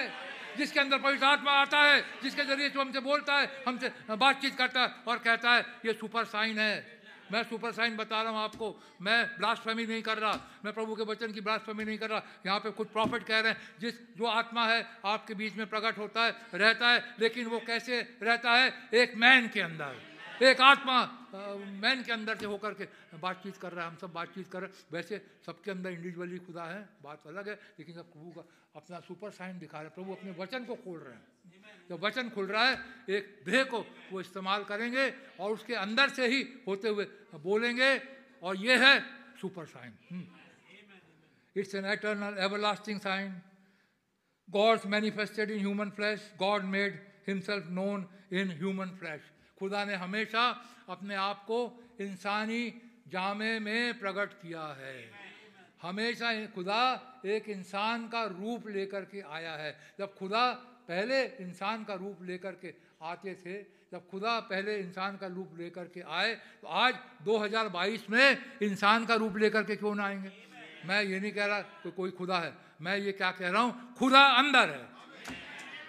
[0.60, 4.82] जिसके अंदर पवित्र आत्मा आता है, जिसके ज़रिए जो हमसे बोलता है, हमसे बातचीत करता
[4.82, 7.00] है और कहता है, ये सुपर साइन है।
[7.32, 11.04] मैं सुपर साइन बता रहा हूँ आपको। मैं ब्लास्फेमी नहीं कर रहा। मैं प्रभु के
[11.04, 14.26] वचन की ब्लास्फेमी नहीं कर रहा। यहाँ पे कुछ प्रॉफिट कह रहे हैं, जिस, जो
[14.26, 18.74] आत्मा है, आपके बीच में प्रकट होता है, रहता है, लेकिन वो कैसे रहता है?
[18.94, 21.02] एक मैन के अंदर। एक आत्मा
[21.84, 22.88] मैन के अंदर से होकर के
[23.18, 26.64] बातचीत कर रहा है। हम सब बातचीत कर रहे हैं। वैसे सबके अंदर इंडिविजुअली खुदा
[26.64, 30.32] है, बात अलग है, लेकिन सब प्रभु का अपना सुपर साइन दिखा रहे प्रभु अपने
[30.40, 31.28] वचन को खोल रहे हैं।
[31.90, 32.78] जब वचन खुल रहा है,
[33.10, 33.80] एक देह को
[34.12, 35.10] वो इस्तेमाल करेंगे
[35.40, 37.06] और उसके अंदर से ही होते हुए
[37.42, 37.92] बोलेंगे
[38.44, 39.00] और ये है
[39.42, 39.94] super sign.
[41.56, 43.42] It's an eternal everlasting sign
[44.48, 49.22] God's manifested in human flesh God made himself known in human flesh
[49.60, 50.44] खुदा ने हमेशा
[50.90, 51.60] अपने आप को
[52.02, 52.64] इंसानी
[53.08, 54.98] जामे में प्रकट किया है।
[55.82, 56.82] हमेशा खुदा
[57.26, 60.46] एक इंसान का रूप लेकर के आया है। जब खुदा
[60.88, 63.54] पहले इंसान का रूप लेकर के आते थे,
[63.92, 66.96] जब खुदा पहले इंसान का रूप लेकर के आए तो आज
[67.26, 70.32] 2022 में इंसान का रूप लेकर के क्यों ना आएँगे?
[70.86, 73.96] मैं ये नहीं कह रहा कि कोई खुदा है। मैं ये क्या कह रहा हूँ?
[73.96, 74.88] खुदा अंदर है।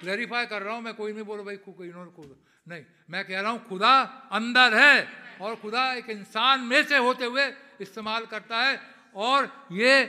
[0.01, 2.37] क्लैरिफाई कर रहा हूँ, मैं कोई नहीं बोलो भाई इन्होंने खुदा
[2.67, 4.01] नहीं, मैं कह रहा हूँ, खुदा
[4.33, 5.07] अंदर है
[5.41, 7.47] और खुदा एक इंसान में से होते हुए
[7.81, 8.81] इस्तेमाल करता है।
[9.15, 10.05] और ये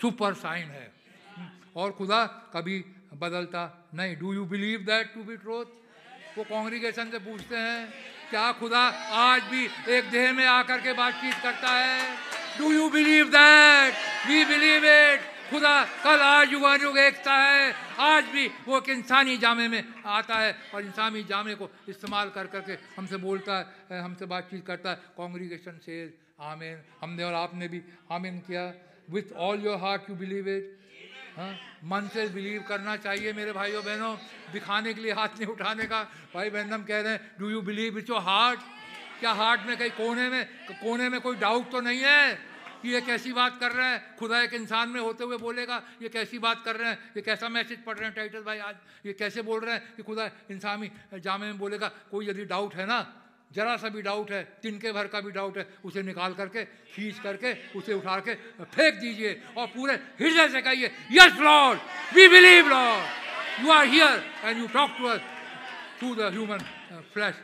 [0.00, 0.90] सुपर साइन है।
[1.76, 2.24] और खुदा
[2.54, 3.62] कभी बदलता
[3.94, 5.66] नहीं। Do you believe that to be truth
[6.38, 7.88] वो कांग्रीगेशन से पूछते हैं,
[8.30, 8.80] क्या खुदा
[9.18, 12.02] आज भी एक देह में आकर के बातचीत करता है?
[12.58, 13.94] Do you believe that
[14.28, 19.36] we believe it खुदा कल, आज युवा युग एकता है। आज भी वो एक इंसानी
[19.38, 23.58] जामे में आता है और इंसानी जामे को इस्तेमाल कर करके हमसे बोलता
[23.90, 26.04] है, हमसे बातचीत करता है। कांग्रीगेशन से
[26.38, 27.82] आमीन। हमने और आपने भी
[28.12, 28.62] आमीन किया।
[29.10, 30.74] With all your heart you believe it
[31.36, 31.52] हाँ?
[31.84, 34.16] मन से बिलीव करना चाहिए मेरे भाइयों, बहनों।
[34.52, 36.02] दिखाने के लिए हाथ नहीं उठाने का।
[36.34, 38.60] भाई बहन, हम कह रहे हैं do you believe it's your heart
[39.20, 42.34] क्या हार्ट में कहीं कोने में कोने में कोई डाउट तो नहीं है
[42.82, 44.16] कि ये कैसी बात कर रहे हैं?
[44.16, 46.98] खुदा एक इंसान में होते हुए बोलेगा, ये कैसी बात कर रहे हैं?
[47.16, 48.14] ये कैसा मैसेज पढ़ रहे हैं?
[48.14, 48.74] टाइटल भाई, आज
[49.06, 52.86] ये कैसे बोल रहे हैं कि खुदा इंसानी जामे में बोलेगा, कोई यदि डाउट है
[52.86, 53.00] ना
[53.50, 57.18] जरा सा भी डाउट है तिनके भर का भी डाउट है उसे निकाल करके खींच
[57.20, 58.34] करके उसे उठा के
[58.64, 61.78] फेंक दीजिए और पूरे हृदय से कहिए yes Lord
[62.16, 65.20] we believe Lord you are here and you talk to us
[65.98, 66.58] through the human
[67.12, 67.34] flesh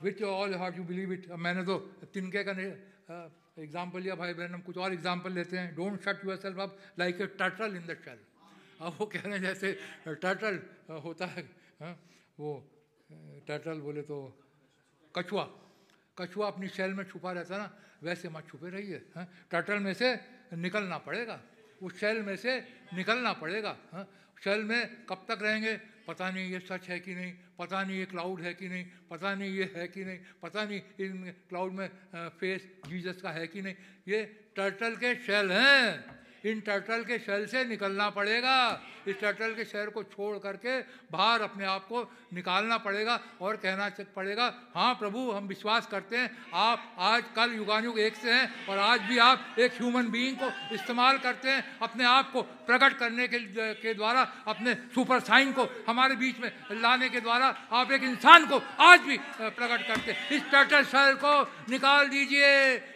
[0.00, 1.78] with all heart you believe it मैंने तो
[2.14, 2.52] तिनके का
[3.58, 6.78] एग्ज़ाम्पल uh, लिया भाई बहन हम कुछ और एग्ज़ाम्पल लेते हैं। Don't shut yourself up
[6.98, 8.18] like a turtle in the shell
[8.80, 9.72] अब वो कह रहे हैं जैसे
[10.06, 10.58] टर्टल
[10.90, 11.42] uh, होता है
[11.80, 11.96] हाँ,
[12.38, 12.52] वो
[13.46, 14.16] टर्टल बोले तो
[15.14, 15.44] कछुआ।
[16.18, 17.68] कछुआ अपनी शेल में छुपा रहता ना,
[18.02, 20.08] वैसे मत छुपे रहिए हाँ। टर्टल में से
[20.54, 21.40] निकलना पड़ेगा।
[21.82, 22.58] उस शैल में से
[22.94, 24.06] निकलना पड़ेगा हाँ।
[24.44, 25.76] शेल में कब तक रहेंगे?
[26.02, 29.34] पता नहीं ये सच है कि नहीं, पता नहीं ये क्लाउड है कि नहीं, पता
[29.34, 31.88] नहीं ये है कि नहीं, पता नहीं इन क्लाउड में
[32.38, 33.74] फेस जीसस का है कि नहीं।
[34.08, 34.24] ये
[34.56, 39.90] टर्टल के शैल हैं। इन टर्टल के शैल से निकलना पड़ेगा। इस टर्टल के शहर
[39.90, 40.78] को छोड़ करके
[41.12, 42.02] बाहर अपने आप को
[42.34, 47.98] निकालना पड़ेगा और कहना पड़ेगा हाँ प्रभु, हम विश्वास करते हैं। आप आज कल युगानुग
[47.98, 52.04] एक से हैं और आज भी आप एक ह्यूमन बीइंग को इस्तेमाल करते हैं अपने
[52.04, 53.38] आप को प्रकट करने के
[53.76, 58.46] के द्वारा, अपने सुपर साइन को हमारे बीच में लाने के द्वारा आप एक इंसान
[58.48, 61.32] को आज भी प्रकट करते इस टर्टल शहर को
[61.68, 62.48] निकाल दीजिए।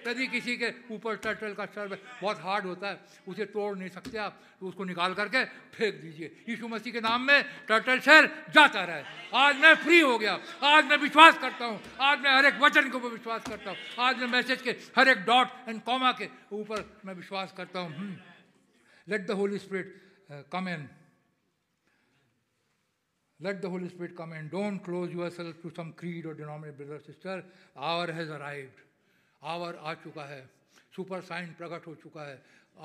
[0.06, 4.18] यदि किसी के ऊपर टर्टल का शर बहुत हार्ड होता है, उसे तोड़ नहीं सकते
[4.18, 8.84] आप तो उसको निकाल करके फेंक दीजिए। यीशु मसीह के नाम में टर्टल शहर जाता
[8.84, 9.02] रहे।
[9.36, 12.88] आज मैं फ्री हो गया। आज मैं विश्वास करता हूँ। आज मैं हर एक वचन
[12.88, 16.28] के ऊपर विश्वास करता हूँ। आज मैं मैसेज के हर एक डॉट एंड कॉमा के
[16.52, 18.16] ऊपर मैं विश्वास करता हूँ।
[19.08, 19.88] Let the Holy Spirit
[20.52, 20.88] come in
[23.40, 27.00] Let the Holy Spirit come and don't close yourself to some creed or denomination, brother,
[27.06, 27.44] sister.
[27.76, 28.78] Hour has arrived.
[29.42, 30.38] Hour आ चुका है.
[30.96, 32.42] सुपर साइन प्रकट हो चुका है.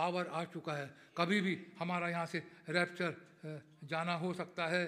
[0.08, 0.90] आवर आ चुका है.
[1.18, 3.16] कभी भी हमारा यहाँ से रैप्चर
[3.88, 4.84] जाना हो सकता है.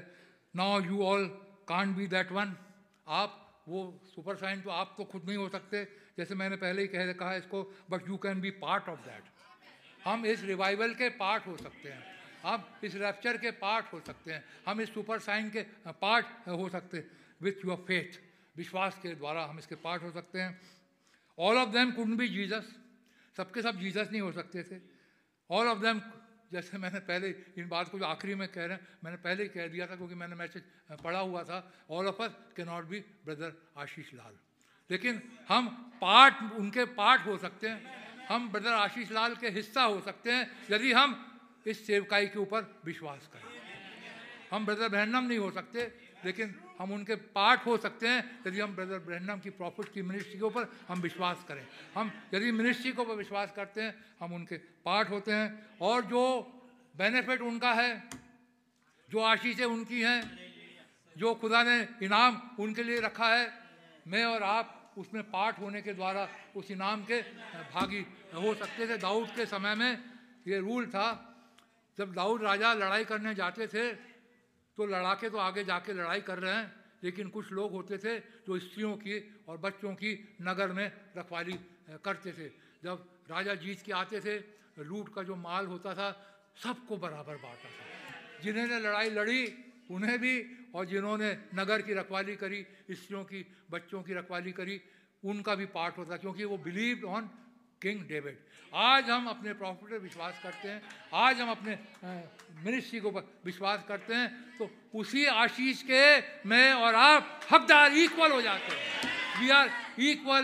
[0.54, 1.28] Now you all
[1.68, 2.56] can't be that one
[3.08, 3.80] आप वो
[4.16, 5.86] सुपर साइन तो आप तो खुद नहीं हो सकते.
[6.18, 9.32] जैसे मैंने पहले ही कह कहा इसको but you can be part of that
[10.06, 12.04] हम इस रिवाइवल के पार्ट हो सकते हैं।
[12.44, 15.62] हम इस रैप्चर के पार्ट हो सकते हैं। हम इस सुपर साइन के
[16.02, 17.10] पार्ट हो सकते हैं।
[17.42, 18.20] विथ योर फेथ
[18.58, 20.62] विश्वास के द्वारा हम इसके पार्ट हो सकते हैं।
[21.38, 22.76] All of them could be Jesus
[23.38, 24.82] सबके सब जीजस नहीं हो सकते थे।
[25.50, 26.02] ऑल ऑफ़ देम
[26.52, 29.50] जैसे मैंने पहले इन बात को जो आखिरी में कह रहे हैं, मैंने पहले ही
[29.50, 30.64] कह दिया था क्योंकि मैंने मैसेज
[31.04, 34.38] पढ़ा हुआ था। All of us can not be brother Ashish Lal
[34.90, 35.68] लेकिन हम
[36.02, 37.82] पार्ट उनके पार्ट हो सकते हैं।
[38.30, 42.82] हम ब्रदर आशीष लाल के हिस्सा हो सकते हैं, यदि हम इस सेवकाई के ऊपर
[42.86, 43.52] विश्वास करें।
[44.52, 45.92] हम ब्रदर बहनम नहीं हो सकते,
[46.26, 50.40] लेकिन हम उनके पार्ट हो सकते हैं, यदि हम ब्रदर ब्रहणम की प्रॉफिट की मिनिस्ट्री
[50.40, 54.58] के ऊपर हम विश्वास करें। हम यदि मिनिस्ट्री के ऊपर विश्वास करते हैं, हम उनके
[54.58, 56.24] पार्ट होते हैं, और जो
[56.98, 58.04] बेनिफिट उनका है,
[59.10, 60.40] जो आशीषें उनकी हैं,
[61.18, 63.54] जो खुदा ने इनाम उनके लिए रखा है,
[64.08, 67.22] मैं और आप उसमें पार्ट होने के द्वारा उस इनाम के
[67.72, 68.06] भागी
[68.36, 69.92] हो सकते थे। दाऊद के समय में
[70.48, 71.08] ये रूल था,
[71.98, 73.92] जब दाऊद राजा लड़ाई करने जाते थे
[74.78, 76.72] तो लड़ाके तो आगे जाके लड़ाई कर रहे हैं,
[77.04, 81.58] लेकिन कुछ लोग होते थे जो स्त्रियों की और बच्चों की नगर में रखवाली
[82.02, 82.48] करते थे।
[82.84, 84.36] जब राजा जीत के आते थे,
[84.80, 86.10] लूट का जो माल होता था,
[86.58, 89.46] सबको बराबर बांटा था। जिन्होंने लड़ाई लड़ी
[89.90, 90.36] उन्हें भी,
[90.76, 94.82] और जिन्होंने नगर की रखवाली करी, स्त्रियों की, बच्चों की रखवाली करी,
[95.24, 97.30] उनका भी पार्ट होता क्योंकि वो बिलीव ऑन
[97.82, 98.38] किंग डेविड
[98.74, 100.82] आज हम अपने प्रॉफिट पर विश्वास करते हैं,
[101.14, 101.78] आज हम अपने
[102.64, 106.04] मिनिस्ट्री के ऊपर विश्वास करते हैं तो उसी आशीष के
[106.50, 109.70] मैं और आप हकदार इक्वल हो जाते हैं। We are
[110.02, 110.44] equal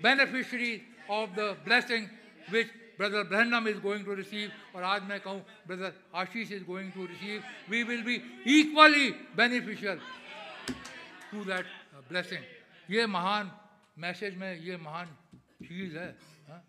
[0.00, 0.72] beneficiary
[1.10, 2.06] of the blessing
[2.52, 6.92] which brother ब्रहनम is going to receive और आज मैं कहूँ brother Ashish is going
[6.92, 8.14] to receive we will be
[8.60, 10.00] equally beneficial
[11.30, 11.66] to that
[12.08, 13.50] blessing ये महान
[13.98, 15.16] मैसेज में ये महान
[15.62, 16.10] चीज़ है,
[16.48, 16.62] हा?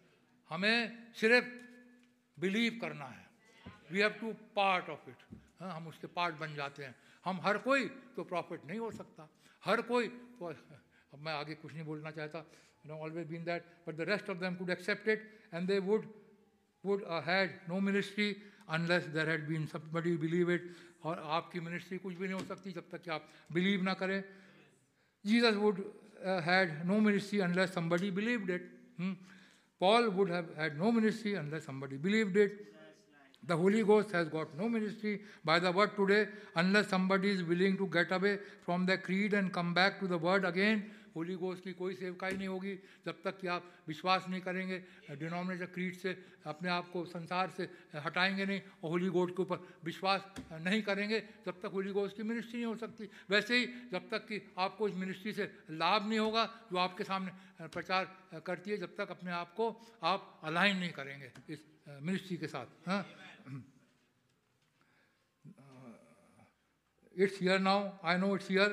[0.50, 1.46] हमें सिर्फ़
[2.38, 3.26] बिलीव करना है।
[3.92, 5.24] We have to part of it
[5.62, 6.96] हम उसके पार्ट बन जाते हैं।
[7.26, 9.28] हम हर कोई तो प्रॉफिट नहीं हो सकता।
[9.64, 10.08] हर कोई
[10.40, 12.40] तो अब मैं आगे कुछ नहीं बोलना चाहता।
[12.85, 15.21] you know, always been that, but the rest of them could accept it
[15.53, 16.07] and they would,
[16.83, 18.37] would uh, had no ministry
[18.69, 20.63] unless there had been somebody believe it
[21.05, 24.23] और आपकी मिनिस्ट्री कुछ भी नहीं हो सकती जब तक कि आप बिलीव ना करें
[25.25, 25.85] Jesus would
[26.25, 28.63] uh, had no ministry unless somebody believed it.
[28.97, 29.13] Hmm?
[29.79, 32.53] Paul would have had no ministry unless somebody believed it.
[33.47, 37.79] The Holy Ghost has got no ministry by the word today unless somebody is willing
[37.79, 41.64] to get away from the creed and come back to the word again Holy ghost
[41.64, 44.78] की कोई सेवकाई नहीं होगी, जब तक कि आप विश्वास नहीं करेंगे,
[45.12, 49.58] डिनोमिनेटर क्रीड से, अपने आप को संसार से हटाएँगे नहीं और होली गोस्ट के ऊपर
[49.84, 54.10] विश्वास नहीं करेंगे, जब तक होली गोस्ट की मिनिस्ट्री नहीं हो सकती। वैसे ही जब
[54.10, 58.78] तक कि आपको इस मिनिस्ट्री से लाभ नहीं होगा, जो आपके सामने प्रचार करती है,
[58.78, 59.70] जब तक अपने आप को
[60.04, 63.06] आप अलाइन नहीं करेंगे इस मिनिस्ट्री के साथ हाँ?
[67.16, 68.72] It's here now I know it's here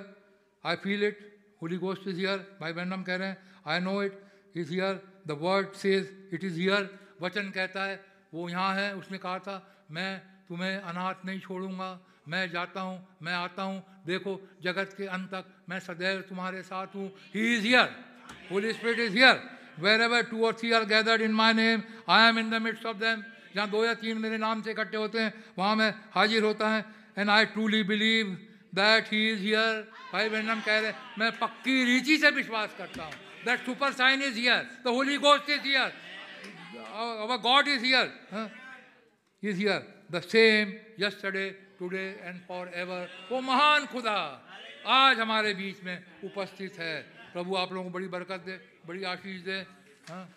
[0.65, 1.32] I feel it
[1.63, 5.39] holy ghost is here भाई बहनम कह रहे हैं I know it is here the
[5.41, 6.89] word says it is here
[7.23, 8.01] वचन कहता है
[8.33, 9.55] वो यहाँ है उसने कहा था
[9.91, 10.11] मैं
[10.49, 11.91] तुम्हें अनाथ नहीं छोड़ूँगा
[12.29, 16.95] मैं जाता हूँ मैं आता हूँ देखो जगत के अंत तक मैं सदैव तुम्हारे साथ
[16.95, 17.89] हूँ he is here
[18.51, 19.41] holy spirit is here
[20.03, 22.97] wherever two और three are gathered in my name I am in the midst of
[22.99, 23.23] them
[23.55, 26.85] जहाँ दो या तीन मेरे नाम से इकट्ठे होते हैं वहाँ मैं हाजिर होता है
[27.19, 28.37] and I truly believe
[28.73, 29.81] that he is here
[30.13, 33.13] भाई बहन कह रहे मैं पक्की रीति से विश्वास करता हूँ।
[33.45, 35.93] That super sign is here the holy ghost is here
[37.23, 38.07] our God is here
[39.43, 39.81] is here
[40.13, 42.41] the same yesterday today and
[42.77, 44.19] forever वो महान खुदा
[44.87, 46.95] आज हमारे बीच में उपस्थित है।
[47.33, 48.53] प्रभु, आप लोगों को बड़ी बरकत दे,
[48.87, 49.59] बड़ी आशीष दे।
[50.09, 50.29] हाँ?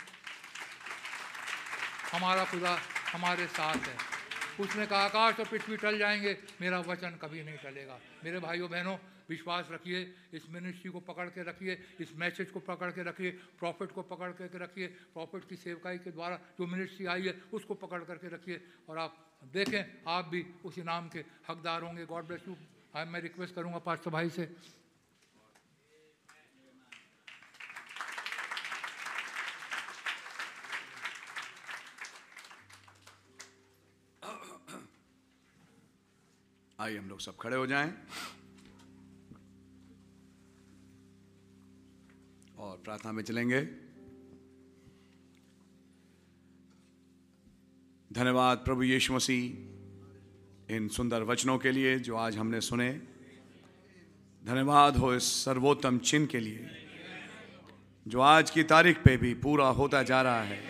[2.14, 2.78] हमारा खुदा
[3.14, 4.15] हमारे साथ है।
[4.60, 8.98] उसने कहा, आकाश और पृथ्वी टल जाएँगे। मेरा वचन कभी नहीं टलेगा। मेरे भाइयों, बहनों,
[9.30, 13.92] विश्वास रखिए, इस मिनिस्ट्री को पकड़ के रखिए, इस मैसेज को पकड़ के रखिए प्रॉफिट
[13.92, 18.04] को पकड़ करके रखिए प्रॉफिट की सेवकाई के द्वारा जो मिनिस्ट्री आई है, उसको पकड़
[18.04, 22.56] करके रखिए। और आप देखें, आप भी उस इनाम के हकदार होंगे। गॉड ब्लेस यू
[22.96, 24.56] आई मैं रिक्वेस्ट करूँगा पास्टर भाई से
[36.86, 37.94] आइए हम लोग सब खड़े हो जाएँ।
[42.58, 43.62] और प्रार्थना में चलेंगे।
[48.14, 53.02] धन्यवाद प्रभु यीशु मसीह इन सुंदर वचनों के लिए जो आज हमने सुने।
[54.46, 56.70] धन्यवाद हो इस सर्वोत्तम चिन्ह के लिए
[58.08, 60.62] जो आज की तारीख पे भी पूरा होता जा रहा है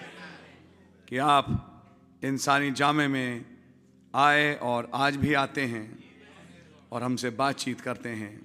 [1.07, 1.71] कि आप
[2.23, 3.55] इंसानी जामे में
[4.15, 6.04] आए और आज भी आते हैं।
[6.91, 8.41] और हमसे बातचीत करते हैं।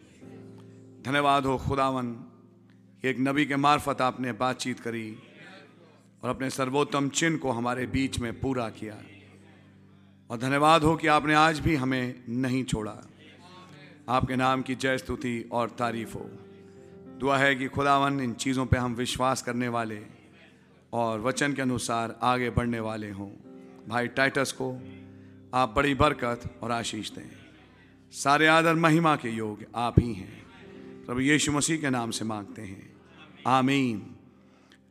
[1.06, 2.24] धन्यवाद हो खुदावन
[3.04, 5.16] एक नबी के मार्फत आपने बातचीत करी
[6.22, 8.96] और अपने सर्वोत्तम चिन्ह को हमारे बीच में पूरा किया।
[10.30, 12.98] और धन्यवाद हो कि आपने आज भी हमें नहीं छोड़ा।
[14.08, 16.30] आपके नाम की जय स्तुति और तारीफ़ हो।
[17.18, 20.06] दुआ है कि खुदावन, इन चीज़ों पे हम विश्वास करने वाले
[20.92, 23.30] और वचन के अनुसार आगे बढ़ने वाले हों।
[23.88, 24.80] भाई टाइटस को
[25.54, 27.39] आप बड़ी बरकत और आशीष दें।
[28.12, 30.46] सारे आदर महिमा के योग आप ही हैं।
[31.06, 32.96] प्रभु यीशु मसीह के नाम से मांगते हैं।
[33.46, 34.16] आमीन।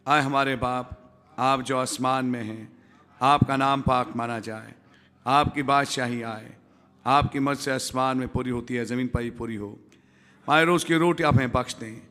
[0.08, 2.84] आए हमारे बाप, आप जो आसमान में हैं,
[3.22, 4.74] आपका नाम पाक माना जाए।
[5.28, 6.56] आपकी बादशाही आए।
[7.06, 9.80] आपकी मर्ज से आसमान में पूरी होती है, ज़मीन पर ही पूरी हो।
[10.48, 12.08] हमारे रोज़ की रोटी आप हमें बख्श दें।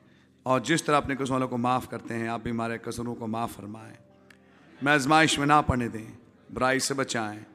[0.47, 3.53] और जिस तरह अपने कसूरों को माफ़ करते हैं, आप भी हमारे कसूरों को माफ़
[3.53, 3.97] फरमाएँ।
[4.83, 6.19] मैं आजमाइश में ना पड़ने दें।
[6.53, 7.47] बुराई से बचाएँ।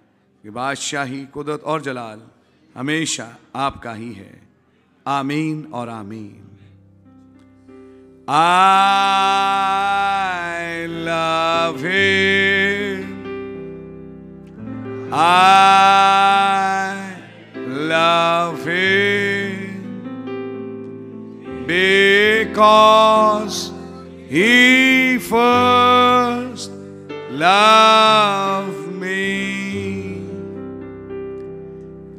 [0.43, 2.27] कि बादशाही, कुदरत और जलाल
[2.74, 4.42] हमेशा आपका ही है
[5.06, 6.44] आमीन और आमीन
[8.30, 8.36] I
[10.86, 13.08] love him.
[15.10, 17.16] I
[17.56, 20.04] love him
[21.66, 23.72] because
[24.28, 26.70] he first
[27.30, 28.71] loved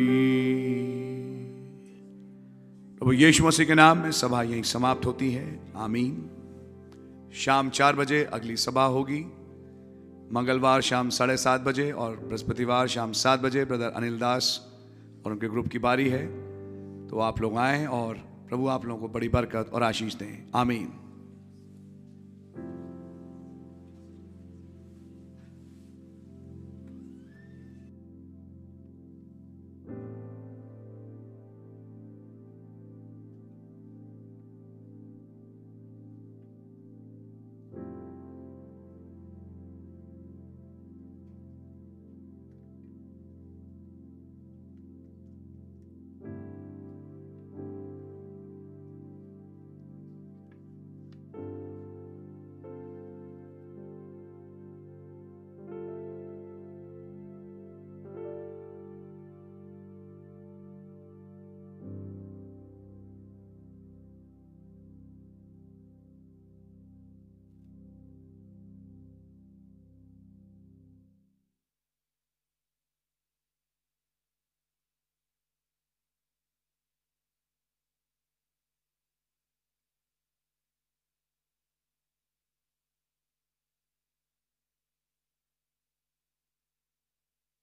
[2.97, 6.29] प्रभु यीशु मसीह के नाम में सभा यहीं समाप्त होती है। आमीन।
[7.35, 9.25] शाम चार बजे अगली सभा होगी।
[10.33, 14.71] मंगलवार शाम साढ़े सात बजे और बृहस्पतिवार शाम सात बजे ब्रदर अनिल दास
[15.25, 16.25] और उनके ग्रुप की बारी है।
[17.07, 18.13] तो आप लोग आएँ और
[18.49, 20.93] प्रभु आप लोगों को बड़ी बरकत और आशीष दें। आमीन।